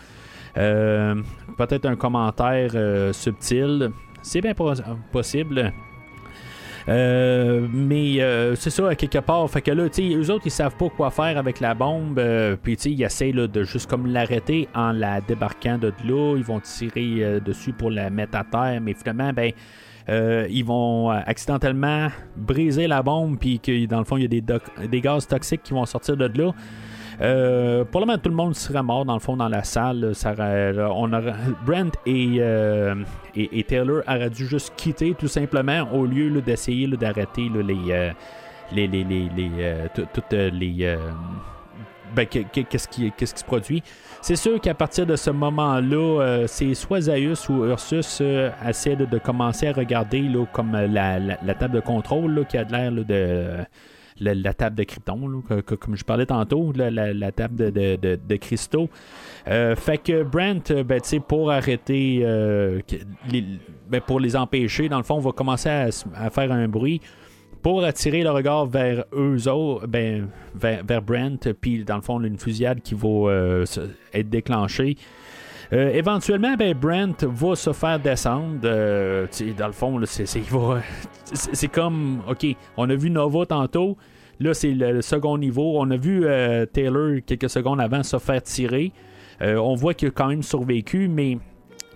[0.55, 2.71] peut-être un commentaire
[3.13, 3.89] subtil.
[4.21, 4.53] C'est bien
[5.11, 5.73] possible.
[6.89, 9.49] Euh, mais euh, c'est ça, quelque part.
[9.49, 12.19] Fait que là, tu eux autres, ils savent pas quoi faire avec la bombe.
[12.19, 16.35] Euh, puis, tu ils essayent de juste comme l'arrêter en la débarquant de là.
[16.37, 18.79] Ils vont tirer dessus pour la mettre à terre.
[18.81, 19.51] Mais finalement, ben.
[20.49, 22.07] ils vont accidentellement
[22.37, 24.43] briser la bombe, puis que dans le fond, il y a des,
[24.87, 26.53] des gaz toxiques qui vont sortir de là.
[27.19, 30.13] Euh, pour le moment, tout le monde serait mort dans le fond dans la salle.
[30.25, 31.07] On
[31.65, 32.95] Brent euh,
[33.35, 38.13] et, et, Taylor auraient dû juste quitter tout simplement au lieu d'essayer d'arrêter les,
[40.13, 40.97] toutes les
[42.25, 43.83] qu'est-ce qui, qui, se produit.
[44.21, 48.95] C'est sûr qu'à partir de ce moment-là, euh, c'est soit Zaius ou Ursus euh, essaient
[48.95, 53.47] de, commencer à regarder comme la, table de contrôle qui a l'air de.
[54.19, 55.43] La, table de Krypton,
[55.79, 58.89] comme je parlais tantôt, la, table de, cristaux.
[59.45, 62.23] fait que Brent, ben, pour arrêter,
[63.89, 67.01] ben, pour les empêcher, dans le fond, on va commencer à, faire un bruit
[67.61, 72.37] pour attirer le regard vers eux autres, ben, vers, Brent, puis dans le fond, une
[72.37, 73.65] fusillade qui va euh,
[74.13, 74.97] être déclenchée.
[75.73, 78.59] Euh, éventuellement, ben, Brent va se faire descendre.
[78.63, 79.27] Euh,
[79.57, 82.45] dans le fond, c'est comme, OK,
[82.77, 83.97] on a vu Nova tantôt.
[84.39, 85.79] Là, c'est le, second niveau.
[85.79, 86.25] On a vu
[86.71, 88.91] Taylor quelques secondes avant se faire tirer.
[89.41, 91.37] on voit qu'il a quand même survécu, mais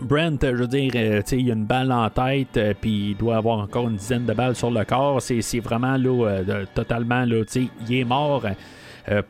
[0.02, 3.38] Brent, je veux dire, euh, il a une balle en tête, euh, puis il doit
[3.38, 5.22] avoir encore une dizaine de balles sur le corps.
[5.22, 8.44] C'est, vraiment là, euh, totalement, là, il est mort.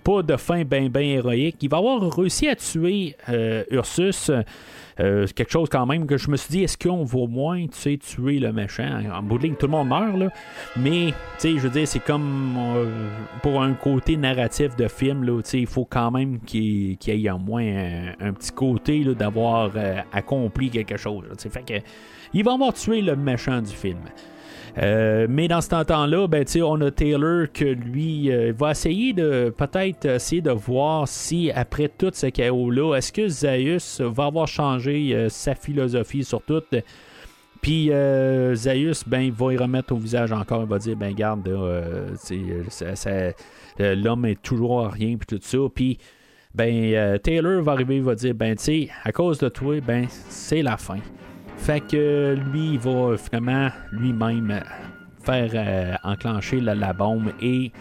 [0.04, 1.58] Pas de fin bien, bien héroïque.
[1.62, 3.16] Il va avoir réussi à tuer
[3.72, 4.32] Ursus.
[5.02, 7.66] Euh, quelque chose quand même que je me suis dit, est-ce qu'on va au moins
[7.68, 9.02] tuer le méchant?
[9.14, 10.30] En bout de ligne, tout le monde meurt, là.
[10.78, 13.10] Mais, tu sais, je veux dire, c'est comme euh,
[13.42, 17.40] pour un côté narratif de film, là, il faut quand même qu'il y ait au
[17.40, 17.64] moins
[18.20, 21.26] un, petit côté d'avoir euh, accompli quelque chose.
[21.38, 21.86] Fait que,
[22.34, 24.00] il va avoir tué le méchant du film.
[24.78, 29.54] Euh, mais dans ce temps-là, ben, on a Taylor que lui euh, va essayer de
[29.56, 35.14] peut-être essayer de voir si après tout ce chaos-là, est-ce que Zaius va avoir changé
[35.14, 36.64] euh, sa philosophie sur tout?
[37.62, 37.92] Puis
[38.56, 40.64] Zaius, ben, va y remettre au visage encore.
[40.64, 41.48] Il va dire, ben garde,
[43.78, 45.60] l'homme est toujours à rien, puis tout ça.
[45.74, 46.00] Puis
[46.56, 50.08] ben, Taylor va arriver, il va dire, ben, tu sais, à cause de toi, ben,
[50.10, 50.98] c'est la fin.
[51.62, 54.64] Fait que lui, il va finalement lui-même
[55.24, 57.72] faire euh, enclencher la, bombe et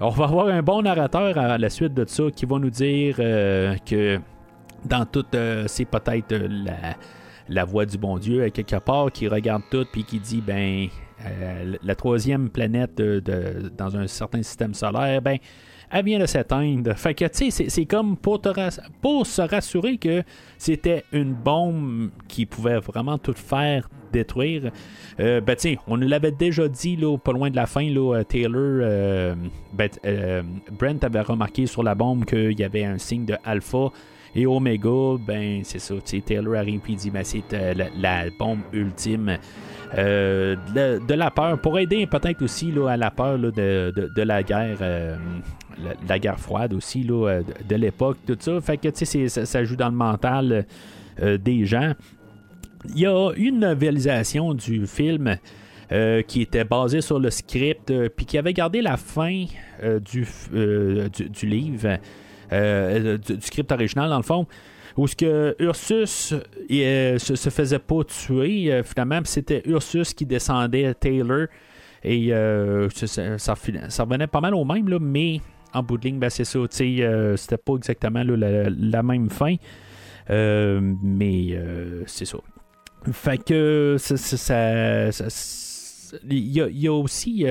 [0.00, 3.16] on va avoir un bon narrateur à la suite de ça qui va nous dire
[3.20, 4.20] euh, que
[4.84, 6.34] dans tout, euh, c'est peut-être
[7.48, 10.88] la, voix du bon Dieu quelque part qui regarde tout puis qui dit ben
[11.82, 15.38] la troisième planète dans un certain système solaire, ben
[15.92, 16.96] elle vient de s'éteindre.
[16.96, 18.40] Fait que, tu sais, c'est comme pour,
[19.00, 20.22] pour se rassurer que
[20.56, 24.70] c'était une bombe qui pouvait vraiment tout faire détruire.
[25.20, 28.16] Euh, ben, tiens, on nous l'avait déjà dit, là, pas loin de la fin, là,
[28.16, 29.34] euh, Taylor, euh,
[29.72, 29.88] ben,
[30.78, 33.88] Brent avait remarqué sur la bombe qu'il y avait un signe de alpha.
[34.34, 35.94] Et Omega, ben c'est ça,
[36.24, 39.36] Taylor arrive et dit ben, c'est la, bombe ultime.
[39.94, 44.78] de, la peur, pour aider peut-être aussi là, à la peur de, de, la guerre
[46.08, 48.60] la, guerre froide aussi là, euh, de, l'époque, tout ça.
[48.60, 50.66] Fait que ça, ça joue dans le mental
[51.22, 51.92] euh, des gens.
[52.88, 55.36] Il y a une novelisation du film
[55.92, 59.44] euh, qui était basée sur le script, puis qui avait gardé la fin
[60.00, 60.26] du,
[61.30, 61.98] du, livre,
[62.50, 64.46] du, script original dans le fond
[64.96, 66.34] où ce que Ursus
[66.68, 71.46] se, se, faisait pas tuer finalement c'était Ursus qui descendait Taylor
[72.04, 72.30] et
[72.94, 75.40] ça, ça, revenait pas mal au même là, mais
[75.74, 76.58] en bout de ligne, ben, c'est ça.
[76.58, 79.56] Euh, c'était pas exactement la, même fin.
[80.30, 82.38] Euh, mais euh, c'est ça.
[83.12, 84.18] Fait que ça.
[86.30, 87.44] il, y a, aussi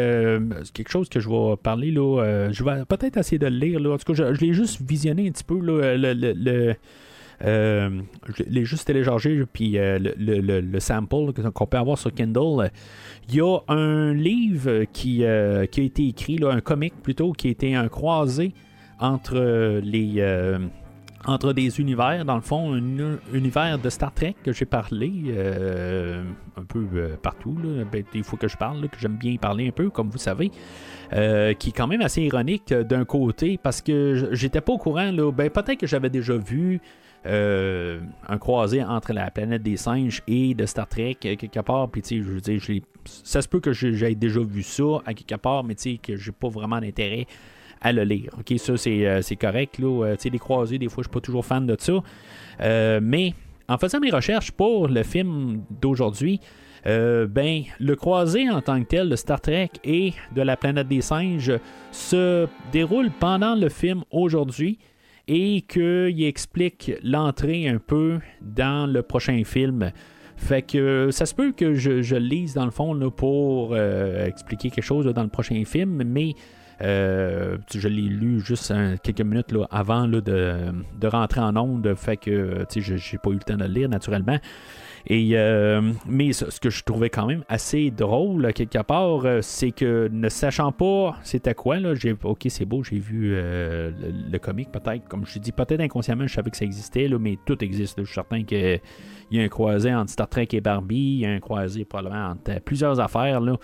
[0.74, 2.50] quelque chose que je vais parler là.
[2.52, 3.92] je vais peut-être essayer de le lire là.
[3.92, 6.74] En tout cas, je, l'ai juste visionné un petit peu là, le euh,
[7.44, 12.72] je l'ai juste téléchargé, puis euh, le, sample qu'on peut avoir sur Kindle.
[13.30, 17.32] Il y a un livre qui, euh, qui a été écrit, là, un comic plutôt,
[17.32, 18.54] qui a été un croisé
[19.00, 20.22] entre les
[21.24, 25.36] entre des univers, dans le fond, un univers de Star Trek que j'ai parlé
[26.58, 26.84] un peu
[27.22, 30.10] partout, là, ben, il faut que je parle, que j'aime bien parler un peu, comme
[30.10, 30.50] vous savez,
[31.12, 35.32] qui est quand même assez ironique d'un côté, parce que j'étais pas au courant, là,
[35.32, 36.82] ben, peut-être que j'avais déjà vu
[37.28, 41.88] euh, un croisé entre la planète des singes et de Star Trek euh, quelque part.
[41.90, 42.60] Puis, je veux dire,
[43.06, 46.16] ça se peut que j'ai déjà vu ça à quelque part, mais tu sais, que
[46.16, 47.28] j'ai pas vraiment d'intérêt
[47.80, 48.32] à le lire.
[48.40, 49.78] Ok, ça c'est, euh, correct.
[49.78, 50.16] Là.
[50.24, 51.94] les croisés, des fois, je suis pas toujours fan de ça.
[53.02, 53.36] mais
[53.70, 56.40] en faisant mes recherches pour le film d'aujourd'hui,
[56.84, 61.02] ben, le croisé en tant que tel de Star Trek et de la planète des
[61.02, 61.54] singes
[61.92, 64.80] se déroule pendant le film aujourd'hui
[65.28, 69.92] et qu'il explique l'entrée un peu dans le prochain film.
[70.38, 74.72] Fait que ça se peut que je, je lise dans le fond pour euh, expliquer
[74.72, 76.34] quelque chose dans le prochain film, mais
[76.82, 78.74] euh, je l'ai lu juste
[79.04, 80.74] quelques minutes là, avant de,
[81.04, 84.40] rentrer en onde, fait que je n'ai pas eu le temps de le lire naturellement.
[85.08, 85.36] Et,
[86.08, 90.72] mais ce, que je trouvais quand même assez drôle, quelque part, c'est que ne sachant
[90.72, 93.94] pas c'était quoi, là, j'ai, ok, c'est beau, j'ai vu le,
[94.32, 97.38] le, comic, peut-être, comme je dis, peut-être inconsciemment, je savais que ça existait, là, mais
[97.46, 98.00] tout existe.
[98.00, 98.80] Je suis certain qu'il
[99.32, 102.32] y a un croisé entre Star Trek et Barbie, il y a un croisé probablement
[102.32, 103.42] entre plusieurs affaires.
[103.42, 103.58] Là.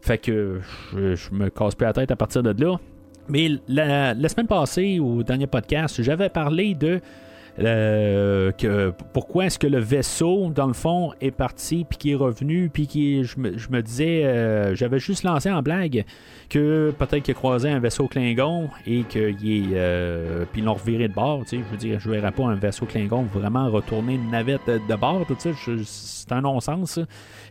[0.00, 0.60] Fait que
[0.92, 2.76] je, me casse plus la tête à partir de là.
[3.28, 7.00] Mais la, la semaine passée, au dernier podcast, j'avais parlé de euh,
[7.64, 12.68] que, pourquoi est-ce que le vaisseau, dans le fond, est parti, puis qui est revenu,
[12.68, 16.04] puis qui, je me, je me disais, euh, j'avais juste lancé en blague
[16.48, 19.74] que peut-être qu'il a croisé un vaisseau Klingon et qu'il est.
[19.74, 21.62] Euh, puis l'ont reviré de bord, tu sais.
[21.64, 25.24] Je veux dire, je verrais pas un vaisseau Klingon vraiment retourner une navette de bord,
[25.26, 25.50] tout ça.
[25.84, 27.00] C'est un non-sens.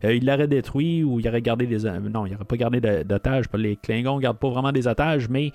[0.04, 1.84] il l'aurait détruit ou il aurait gardé des.
[1.84, 3.46] Non, il n'aurait pas gardé d'otages.
[3.56, 5.52] Les Klingons gardent pas vraiment des otages, mais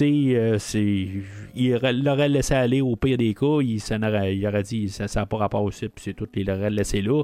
[0.00, 0.58] euh,
[1.54, 5.26] il l'aurait laissé aller au pire des cas, il, aurait, il aurait dit ça n'a
[5.26, 7.22] pas rapport au puis c'est tout, il l'aurait laissé là.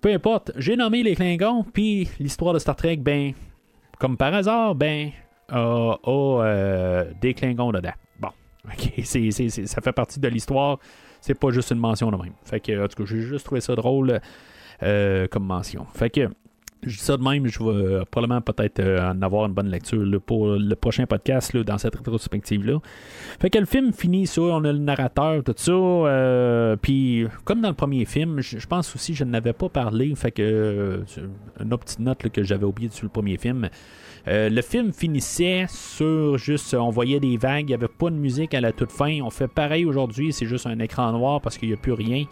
[0.00, 3.32] Peu importe, j'ai nommé les Klingons, puis l'histoire de Star Trek, ben,
[3.98, 5.10] comme par hasard, ben,
[5.48, 7.92] a, euh, des Klingons dedans.
[8.20, 8.28] Bon,
[8.66, 10.78] ok, c'est, ça fait partie de l'histoire,
[11.20, 12.32] c'est pas juste une mention de même.
[12.44, 14.20] Fait que, en tout cas, j'ai juste trouvé ça drôle
[14.82, 15.84] euh, comme mention.
[15.94, 16.28] Fait que,
[16.82, 19.68] je dis ça de même, je vais euh, probablement peut-être euh, en avoir une bonne
[19.68, 22.78] lecture pour le prochain podcast dans cette rétrospective-là.
[23.40, 25.72] Fait que le film finit ça, on a le narrateur, tout ça.
[25.72, 30.14] Euh, puis, comme dans le premier film, je, pense aussi je n'avais pas parlé.
[30.14, 31.02] Fait que,
[31.60, 33.68] une autre petite note que j'avais oubliée sur le premier film.
[34.26, 38.54] le film finissait sur juste, on voyait des vagues, il n'y avait pas de musique
[38.54, 39.20] à la toute fin.
[39.22, 42.24] On fait pareil aujourd'hui, c'est juste un écran noir parce qu'il n'y a plus rien.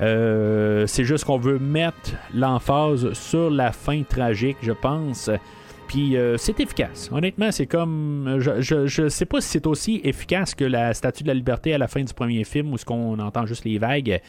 [0.00, 5.30] Euh, c'est juste qu'on veut mettre l'emphase sur la fin tragique, je pense.
[5.88, 7.10] Puis euh, c'est efficace.
[7.12, 8.38] Honnêtement, c'est comme.
[8.38, 11.78] Je, je, sais pas si c'est aussi efficace que la Statue de la Liberté à
[11.78, 14.20] la fin du premier film où ce qu'on entend juste les vagues.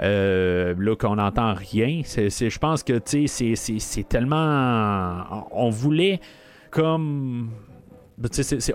[0.00, 2.02] Euh, là qu'on n'entend rien.
[2.04, 5.46] je pense que c'est tellement.
[5.50, 6.20] On voulait
[6.70, 7.50] comme.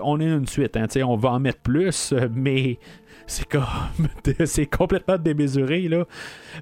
[0.02, 2.78] on est une suite, hein, on va en mettre plus, mais
[3.26, 3.64] c'est comme
[4.44, 6.04] c'est complètement démesuré là.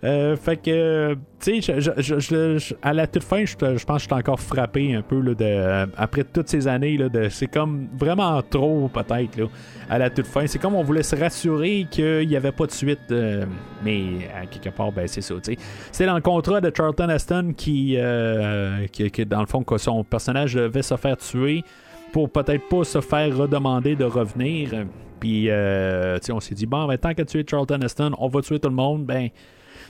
[0.05, 4.41] Euh, fait que tu sais, à la toute fin, je, pense que je suis encore
[4.41, 8.89] frappé un peu là, de, après toutes ces années là, de, c'est comme vraiment trop
[8.89, 9.47] peut-être là,
[9.91, 10.47] à la toute fin.
[10.47, 13.45] C'est comme on voulait se rassurer qu'il n'y avait pas de suite, euh,
[13.85, 15.35] mais quelque part, ben c'est ça.
[15.91, 19.79] C'est dans le contrat de Charlton Aston qui, euh, qui, qui, dans le fond, que
[19.79, 21.65] son personnage devait se faire tuer
[22.13, 24.87] pour peut-être pas se faire redemander de revenir.
[25.19, 28.43] Puis, euh, on s'est dit, bon, ben, tant que tu es Charlton Heston, on va
[28.43, 29.07] tuer tout le monde.
[29.07, 29.29] Ben,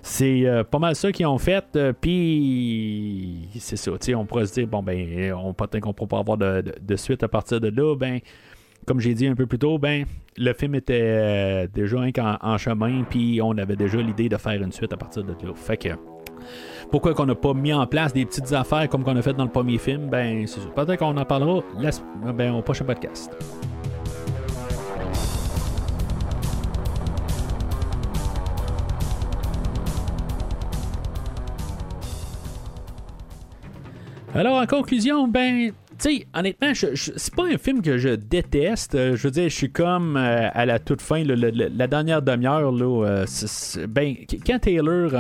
[0.03, 1.65] c'est euh, pas mal ça qu'ils ont fait.
[1.75, 3.93] Euh, puis, c'est ça.
[4.15, 7.29] On pourrait se dire, bon, ben, on peut-être qu'on pourra pas avoir de, suite à
[7.29, 7.97] partir de là.
[7.97, 8.21] Ben,
[8.87, 10.05] comme j'ai dit un peu plus tôt, ben,
[10.37, 11.99] le film était déjà
[12.43, 13.05] en, chemin.
[13.09, 15.55] Puis, on avait déjà l'idée de faire une suite à partir de là.
[15.55, 15.89] Fait que
[16.93, 19.45] pourquoi qu'on n'a pas mis en place des petites affaires comme qu'on a fait dans
[19.45, 21.63] le premier film, ben c'est Peut-être qu'on en parlera
[22.35, 23.35] ben, au prochain podcast.
[34.35, 38.97] Alors, en conclusion, ben, tu sais, honnêtement, c'est pas un film que je déteste.
[38.97, 42.73] Euh, je veux dire, je suis comme euh, à la toute fin, la dernière demi-heure,
[42.73, 43.27] là, euh,
[43.89, 45.13] ben, quand Taylor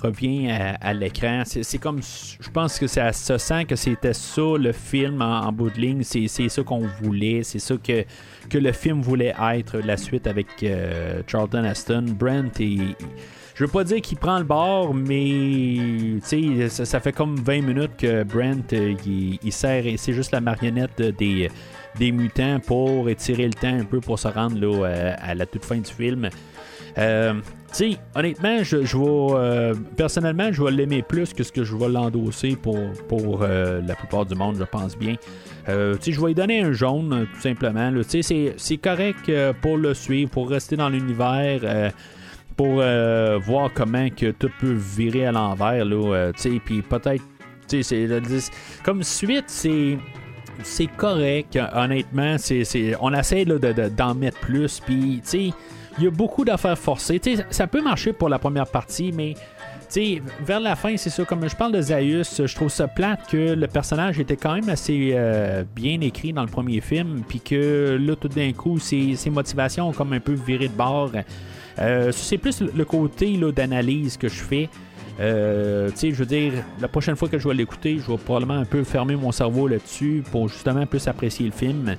[0.00, 0.50] revient
[0.80, 5.20] à, l'écran, c'est comme, je pense que ça se sent que c'était ça le film
[5.20, 6.02] en, bout de ligne.
[6.04, 8.04] C'est ça qu'on voulait, c'est ça que,
[8.48, 10.46] que le film voulait être, la suite avec
[11.26, 12.06] Charlton Aston.
[12.18, 12.78] Brent et
[13.60, 16.18] je veux pas dire qu'il prend le bord, mais
[16.70, 20.40] ça, ça fait comme 20 minutes que Brent euh, il, sert et c'est juste la
[20.40, 21.50] marionnette des,
[22.10, 25.66] mutants pour étirer le temps un peu pour se rendre là, euh, à, la toute
[25.66, 26.30] fin du film.
[26.96, 27.34] Euh,
[28.14, 32.56] honnêtement, je, je vais personnellement, je vais l'aimer plus que ce que je vais l'endosser
[32.56, 32.78] pour,
[33.10, 35.16] pour la plupart du monde, je pense bien.
[35.68, 37.92] Je vais lui donner un jaune, tout simplement.
[38.08, 39.30] C'est correct
[39.60, 41.92] pour le suivre, pour rester dans l'univers
[42.60, 45.82] pour euh, voir comment que tout peut virer à l'envers.
[45.82, 47.24] Là, euh, puis peut-être,
[47.66, 48.06] c'est,
[48.84, 49.96] comme suite, c'est
[50.62, 52.36] c'est correct, honnêtement.
[52.36, 54.78] C'est, on essaie d'en mettre plus.
[54.80, 57.18] Puis, il y a beaucoup d'affaires forcées.
[57.48, 59.36] ça peut marcher pour la première partie, mais
[60.44, 61.24] vers la fin, c'est ça.
[61.24, 64.68] Comme je parle de Zaius, je trouve ça plate que le personnage était quand même
[64.68, 67.22] assez euh, bien écrit dans le premier film.
[67.26, 70.74] Puis que là, tout d'un coup, ses, ses motivations ont comme un peu viré de
[70.74, 71.12] bord.
[71.78, 74.68] Euh, c'est plus le côté d'analyse que je fais.
[75.20, 78.64] Euh, je veux dire, la prochaine fois que je vais l'écouter, je vais probablement un
[78.64, 81.96] peu fermer mon cerveau là-dessus pour justement plus apprécier le film.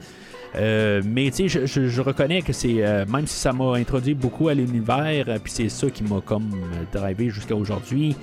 [0.55, 4.53] Euh, mais tu sais, je, reconnais que c'est, même si ça m'a introduit beaucoup à
[4.53, 6.51] l'univers, puis c'est ça qui m'a comme
[6.91, 8.15] drivé jusqu'à aujourd'hui,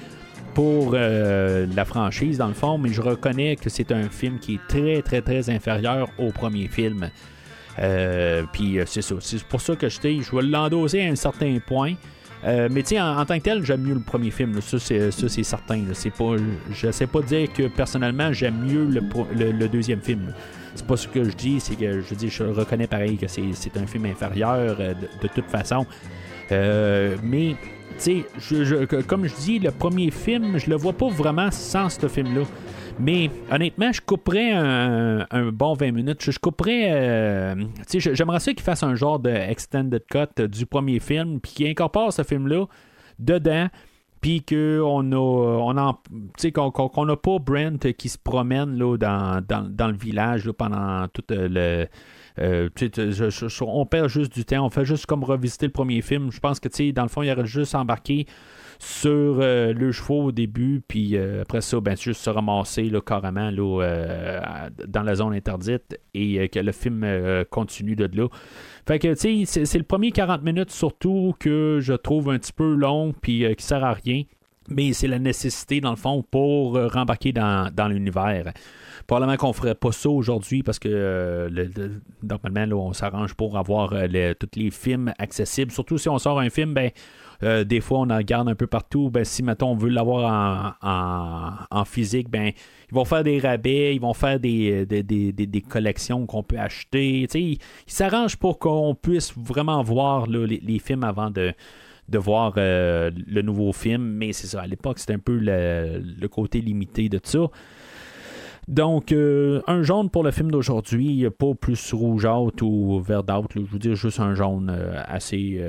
[0.54, 4.66] pour la franchise, dans le fond, mais je reconnais que c'est un film qui est
[4.68, 7.08] très, très, très inférieur au premier film.
[8.52, 9.14] Puis c'est ça.
[9.20, 11.94] C'est pour ça que je, je vais l'endosser à un certain point.
[12.44, 14.60] Euh, mais tu en, tant que tel, j'aime mieux le premier film.
[14.60, 15.10] Ça, c'est,
[15.42, 15.82] certain.
[15.92, 16.36] C'est pas,
[16.70, 20.32] je sais pas dire que personnellement, j'aime mieux le, deuxième film.
[20.74, 23.76] C'est pas ce que je dis, c'est que je dis, je reconnais pareil que c'est,
[23.76, 25.86] un film inférieur euh, de, toute façon.
[26.52, 27.56] Euh, mais,
[27.98, 32.06] tu sais, comme je dis, le premier film, je le vois pas vraiment sans ce
[32.06, 32.42] film-là.
[33.00, 36.22] Mais honnêtement, je couperais un, bon 20 minutes.
[36.22, 36.30] Je.
[36.68, 37.54] Euh,
[37.94, 42.12] j'aimerais ça qu'il fasse un genre de extended cut du premier film, puis qu'il incorpore
[42.12, 42.66] ce film-là
[43.20, 43.68] dedans,
[44.20, 50.50] puis qu'on a, on qu'on, n'a pas Brent qui se promène là, dans, le village
[50.52, 51.86] pendant tout le.
[52.40, 52.68] Euh,
[53.62, 56.30] on perd juste du temps, on fait juste comme revisiter le premier film.
[56.30, 58.26] Je pense que dans le fond, il aurait juste embarqué
[58.78, 63.00] sur euh, le chevaux au début, puis euh, après ça, ben, juste se ramasser là,
[63.00, 64.40] carrément là, euh,
[64.86, 67.06] dans la zone interdite et que le film
[67.50, 68.28] continue de là.
[68.86, 72.52] Fait que, tu sais, c'est le premier 40 minutes surtout que je trouve un petit
[72.52, 74.22] peu long, puis qui sert à rien.
[74.70, 78.52] Mais c'est la nécessité, dans le fond, pour rembarquer dans, l'univers.
[79.06, 81.48] Probablement qu'on ferait pas ça aujourd'hui parce que
[82.22, 83.90] normalement, on s'arrange pour avoir
[84.38, 85.72] tous les films accessibles.
[85.72, 86.90] Surtout si on sort un film, ben,
[87.42, 89.10] euh, des fois, on en garde un peu partout.
[89.10, 90.76] Ben, si, mettons, on veut l'avoir
[91.70, 92.52] en, physique, ben,
[92.90, 97.26] ils vont faire des rabais, ils vont faire des, des, collections qu'on peut acheter.
[97.32, 101.52] ils s'arrangent pour qu'on puisse vraiment voir les, films avant de,
[102.08, 104.02] de voir euh, le nouveau film.
[104.02, 107.46] Mais c'est ça, à l'époque, c'était un peu le, côté limité de ça.
[108.66, 113.48] Donc, euh, un jaune pour le film d'aujourd'hui, pas plus rougeâtre ou verdâtre.
[113.54, 114.68] Je veux dire, juste un jaune
[115.06, 115.62] assez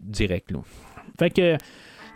[0.00, 0.52] direct.
[0.52, 0.60] Là.
[1.18, 1.56] Fait que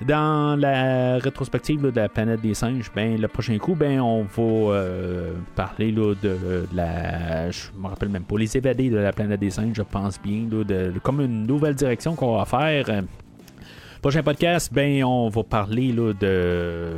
[0.07, 4.43] dans la rétrospective de la planète des singes, ben, le prochain coup, ben, on va
[4.43, 7.51] euh, parler là, de, la.
[7.51, 10.45] Je me rappelle même pas, les évadés de la planète des singes, je pense bien,
[10.45, 13.03] de, comme une nouvelle direction qu'on va faire.
[14.01, 16.93] Prochain podcast, ben, on va parler là, de,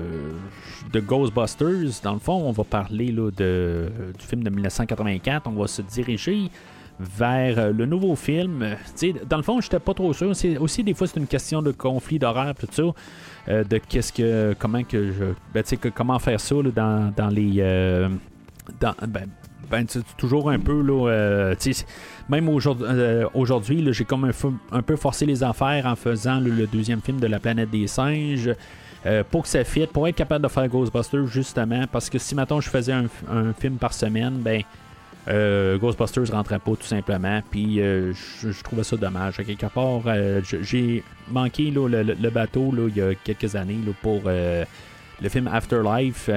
[0.92, 2.02] de Ghostbusters.
[2.02, 5.46] Dans le fond, on va parler là, de, du film de 1984.
[5.46, 6.50] On va se diriger
[7.00, 8.76] vers euh, le nouveau film.
[9.28, 10.36] dans le fond, j'étais pas trop sûr.
[10.36, 12.82] C'est, aussi, des fois, c'est une question de conflit d'horaire, tout ça.
[13.48, 14.54] Euh, de qu'est-ce que.
[14.58, 15.24] Comment que je.
[15.54, 17.54] Ben, que, comment faire ça dans, dans, les.
[17.58, 18.08] Euh,
[18.78, 19.26] dans, ben,
[19.70, 19.86] ben
[20.18, 21.54] toujours un peu là,
[22.28, 24.32] même aujourd'hui, j'ai comme un,
[24.72, 28.50] un, peu forcé les affaires en faisant le, deuxième film de la planète des singes.
[29.30, 32.60] pour que ça fitte, pour être capable de faire Ghostbusters justement, parce que si maintenant
[32.60, 34.62] je faisais un film par semaine, ben
[35.30, 37.40] euh, Ghostbusters rentrait pas tout simplement.
[37.50, 38.12] Puis euh,
[38.42, 39.36] je, trouvais ça dommage.
[39.36, 45.48] Quelque part, euh, j'ai manqué le, bateau il y a quelques années pour le film
[45.48, 46.30] Afterlife.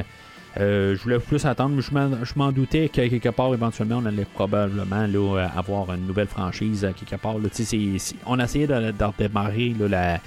[0.58, 1.82] je voulais plus attendre, mais
[2.24, 5.08] je m'en doutais qu'à quelque part, éventuellement, on allait probablement
[5.56, 7.36] avoir une nouvelle franchise quelque part.
[8.26, 10.20] On essayait de, de redémarrer la,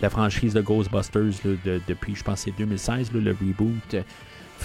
[0.00, 1.34] la, franchise de Ghostbusters
[1.86, 3.96] depuis, je pense, 2016, le reboot.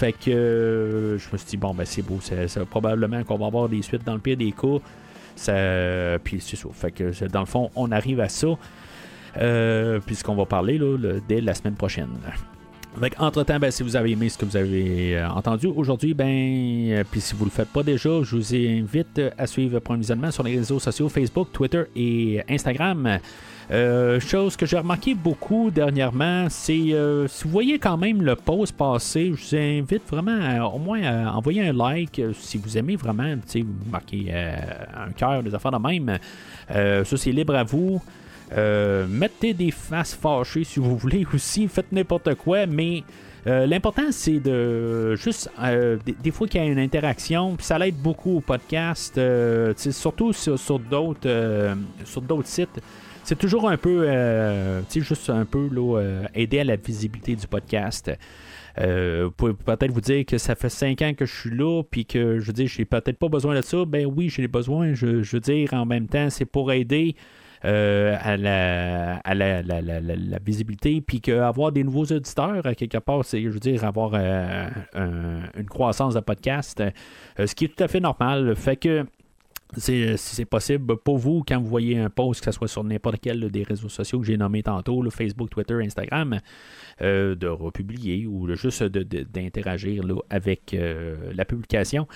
[0.00, 3.48] Fait que euh, je me suis dit, bon, ben c'est beau, c'est, probablement qu'on va
[3.48, 4.78] avoir des suites dans le pire des cas.
[5.36, 5.52] Ça,
[6.24, 6.68] puis c'est ça.
[6.72, 8.48] Fait que dans le fond, on arrive à ça.
[9.36, 10.96] Euh, puisqu'on va parler là,
[11.28, 12.08] dès la semaine prochaine.
[13.18, 17.20] entre-temps, ben, si vous avez aimé ce que vous avez euh, entendu aujourd'hui, ben, puis
[17.20, 20.56] si vous ne le faites pas déjà, je vous invite à suivre Visionnement sur les
[20.56, 23.18] réseaux sociaux Facebook, Twitter et Instagram.
[23.70, 28.34] Euh, chose que j'ai remarqué beaucoup dernièrement, c'est euh, si vous voyez quand même le
[28.34, 32.76] post passer, je vous invite vraiment au moins à envoyer un like euh, si vous
[32.76, 36.18] aimez vraiment, vous marquez un cœur, des affaires de même.
[36.68, 38.02] ça, c'est libre à vous.
[39.08, 43.04] mettez des faces fâchées si vous voulez aussi, faites n'importe quoi, mais
[43.46, 45.48] l'important, c'est de juste
[46.04, 49.20] des, fois qu'il y a une interaction, puis ça l'aide beaucoup au podcast,
[49.76, 51.20] surtout sur, sur d'autres
[52.46, 52.80] sites
[53.30, 56.74] c'est toujours un peu, euh, tu sais, juste un peu là, euh, aider à la
[56.74, 58.10] visibilité du podcast.
[58.80, 61.84] Euh, vous pouvez peut-être vous dire que ça fait 5 ans que je suis là,
[61.88, 63.84] puis que je veux dire, j'ai peut-être pas besoin de ça.
[63.84, 64.94] Ben oui, j'ai besoin.
[64.94, 67.14] Je, je, veux dire, en même temps, c'est pour aider
[67.62, 73.42] à, la, à la, la, la, visibilité, puis qu'avoir des nouveaux auditeurs, quelque part, c'est,
[73.42, 76.82] je veux dire, avoir une croissance de podcast,
[77.38, 78.56] ce qui est tout à fait normal.
[78.56, 79.06] Fait que
[79.76, 83.18] si c'est possible pour vous, quand vous voyez un post, que ce soit sur n'importe
[83.22, 86.38] quel des réseaux sociaux que j'ai nommés tantôt, Facebook, Twitter, Instagram,
[87.00, 90.76] de republier ou juste d'interagir avec
[91.34, 92.06] la publication.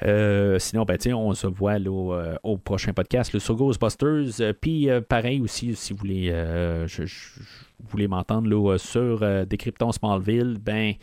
[0.00, 4.54] sinon, ben, on se voit au, prochain podcast sur Ghostbusters.
[4.60, 6.32] Puis pareil aussi, si vous voulez,
[7.80, 10.94] vous voulez m'entendre sur Décryptons Smallville, ben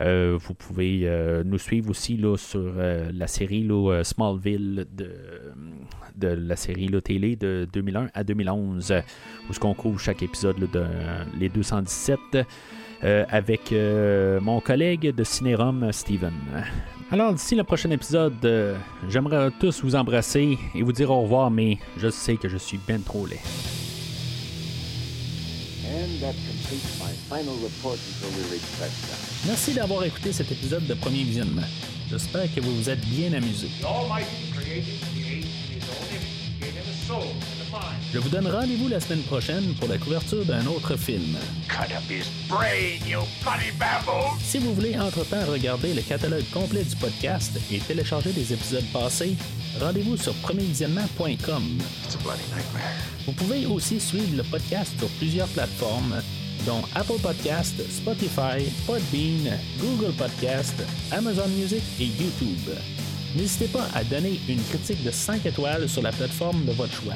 [0.00, 3.68] euh, vous pouvez euh, nous suivre aussi là, sur euh, la série
[4.02, 5.12] Smallville de,
[6.16, 8.94] de la série télé de 2001 à 2011,
[9.48, 10.84] où ce qu'on couvre chaque épisode de
[11.38, 12.18] les 217
[13.02, 13.74] avec
[14.42, 16.34] mon collègue de Cinérum, Steven.
[17.10, 18.76] Alors, d'ici le prochain épisode,
[19.08, 22.78] j'aimerais tous vous embrasser et vous dire au revoir, mais je sais que je suis
[22.86, 23.40] bien trop laid.
[29.46, 31.62] Merci d'avoir écouté cet épisode de Premier Visionnement.
[32.10, 33.68] J'espère que vous vous êtes bien amusé.
[38.12, 41.36] Je vous donne rendez-vous la semaine prochaine pour la couverture d'un autre film.
[44.42, 49.36] Si vous voulez entre-temps regarder le catalogue complet du podcast et télécharger des épisodes passés,
[49.80, 51.62] rendez-vous sur premiervisionnement.com.
[53.26, 56.20] Vous pouvez aussi suivre le podcast sur plusieurs plateformes
[56.66, 60.74] dont Apple Podcast, Spotify, Podbean, Google Podcast,
[61.10, 62.70] Amazon Music et YouTube.
[63.36, 67.14] N'hésitez pas à donner une critique de 5 étoiles sur la plateforme de votre choix.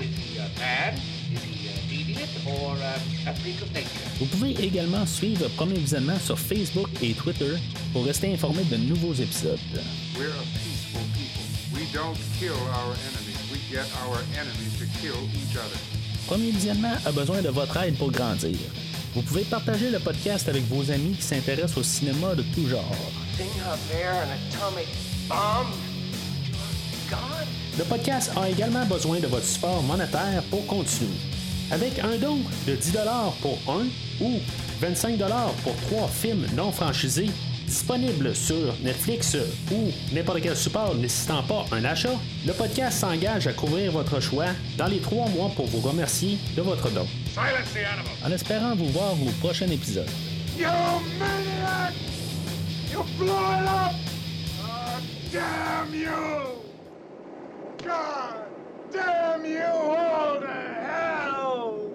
[4.18, 7.54] Vous pouvez également suivre Premier Visionnement sur Facebook et Twitter
[7.92, 9.58] pour rester informé de nouveaux épisodes.
[16.26, 18.56] Premier Visionnement a besoin de votre aide pour grandir.
[19.15, 22.97] Vous pouvez partager le podcast avec vos amis qui s'intéressent au cinéma de tout genre.
[27.78, 31.12] Le podcast a également besoin de votre support monétaire pour continuer.
[31.70, 32.93] Avec un don de 10
[33.41, 33.86] pour un
[34.20, 34.41] ou
[34.81, 35.16] 25
[35.62, 37.31] pour trois films non franchisés
[37.66, 39.36] disponibles sur Netflix
[39.73, 42.15] ou n'importe quel support nécessitant pas un achat,
[42.45, 46.62] le podcast s'engage à couvrir votre choix dans les trois mois pour vous remercier de
[46.62, 47.07] votre don.
[47.36, 50.09] En espérant vous voir au prochain épisode.
[50.56, 50.66] You
[51.19, 51.93] maniac!
[52.93, 53.94] You blew it up!
[54.62, 55.01] Oh,
[55.32, 56.62] damn you!
[57.85, 58.36] God
[58.93, 61.93] damn you all to hell!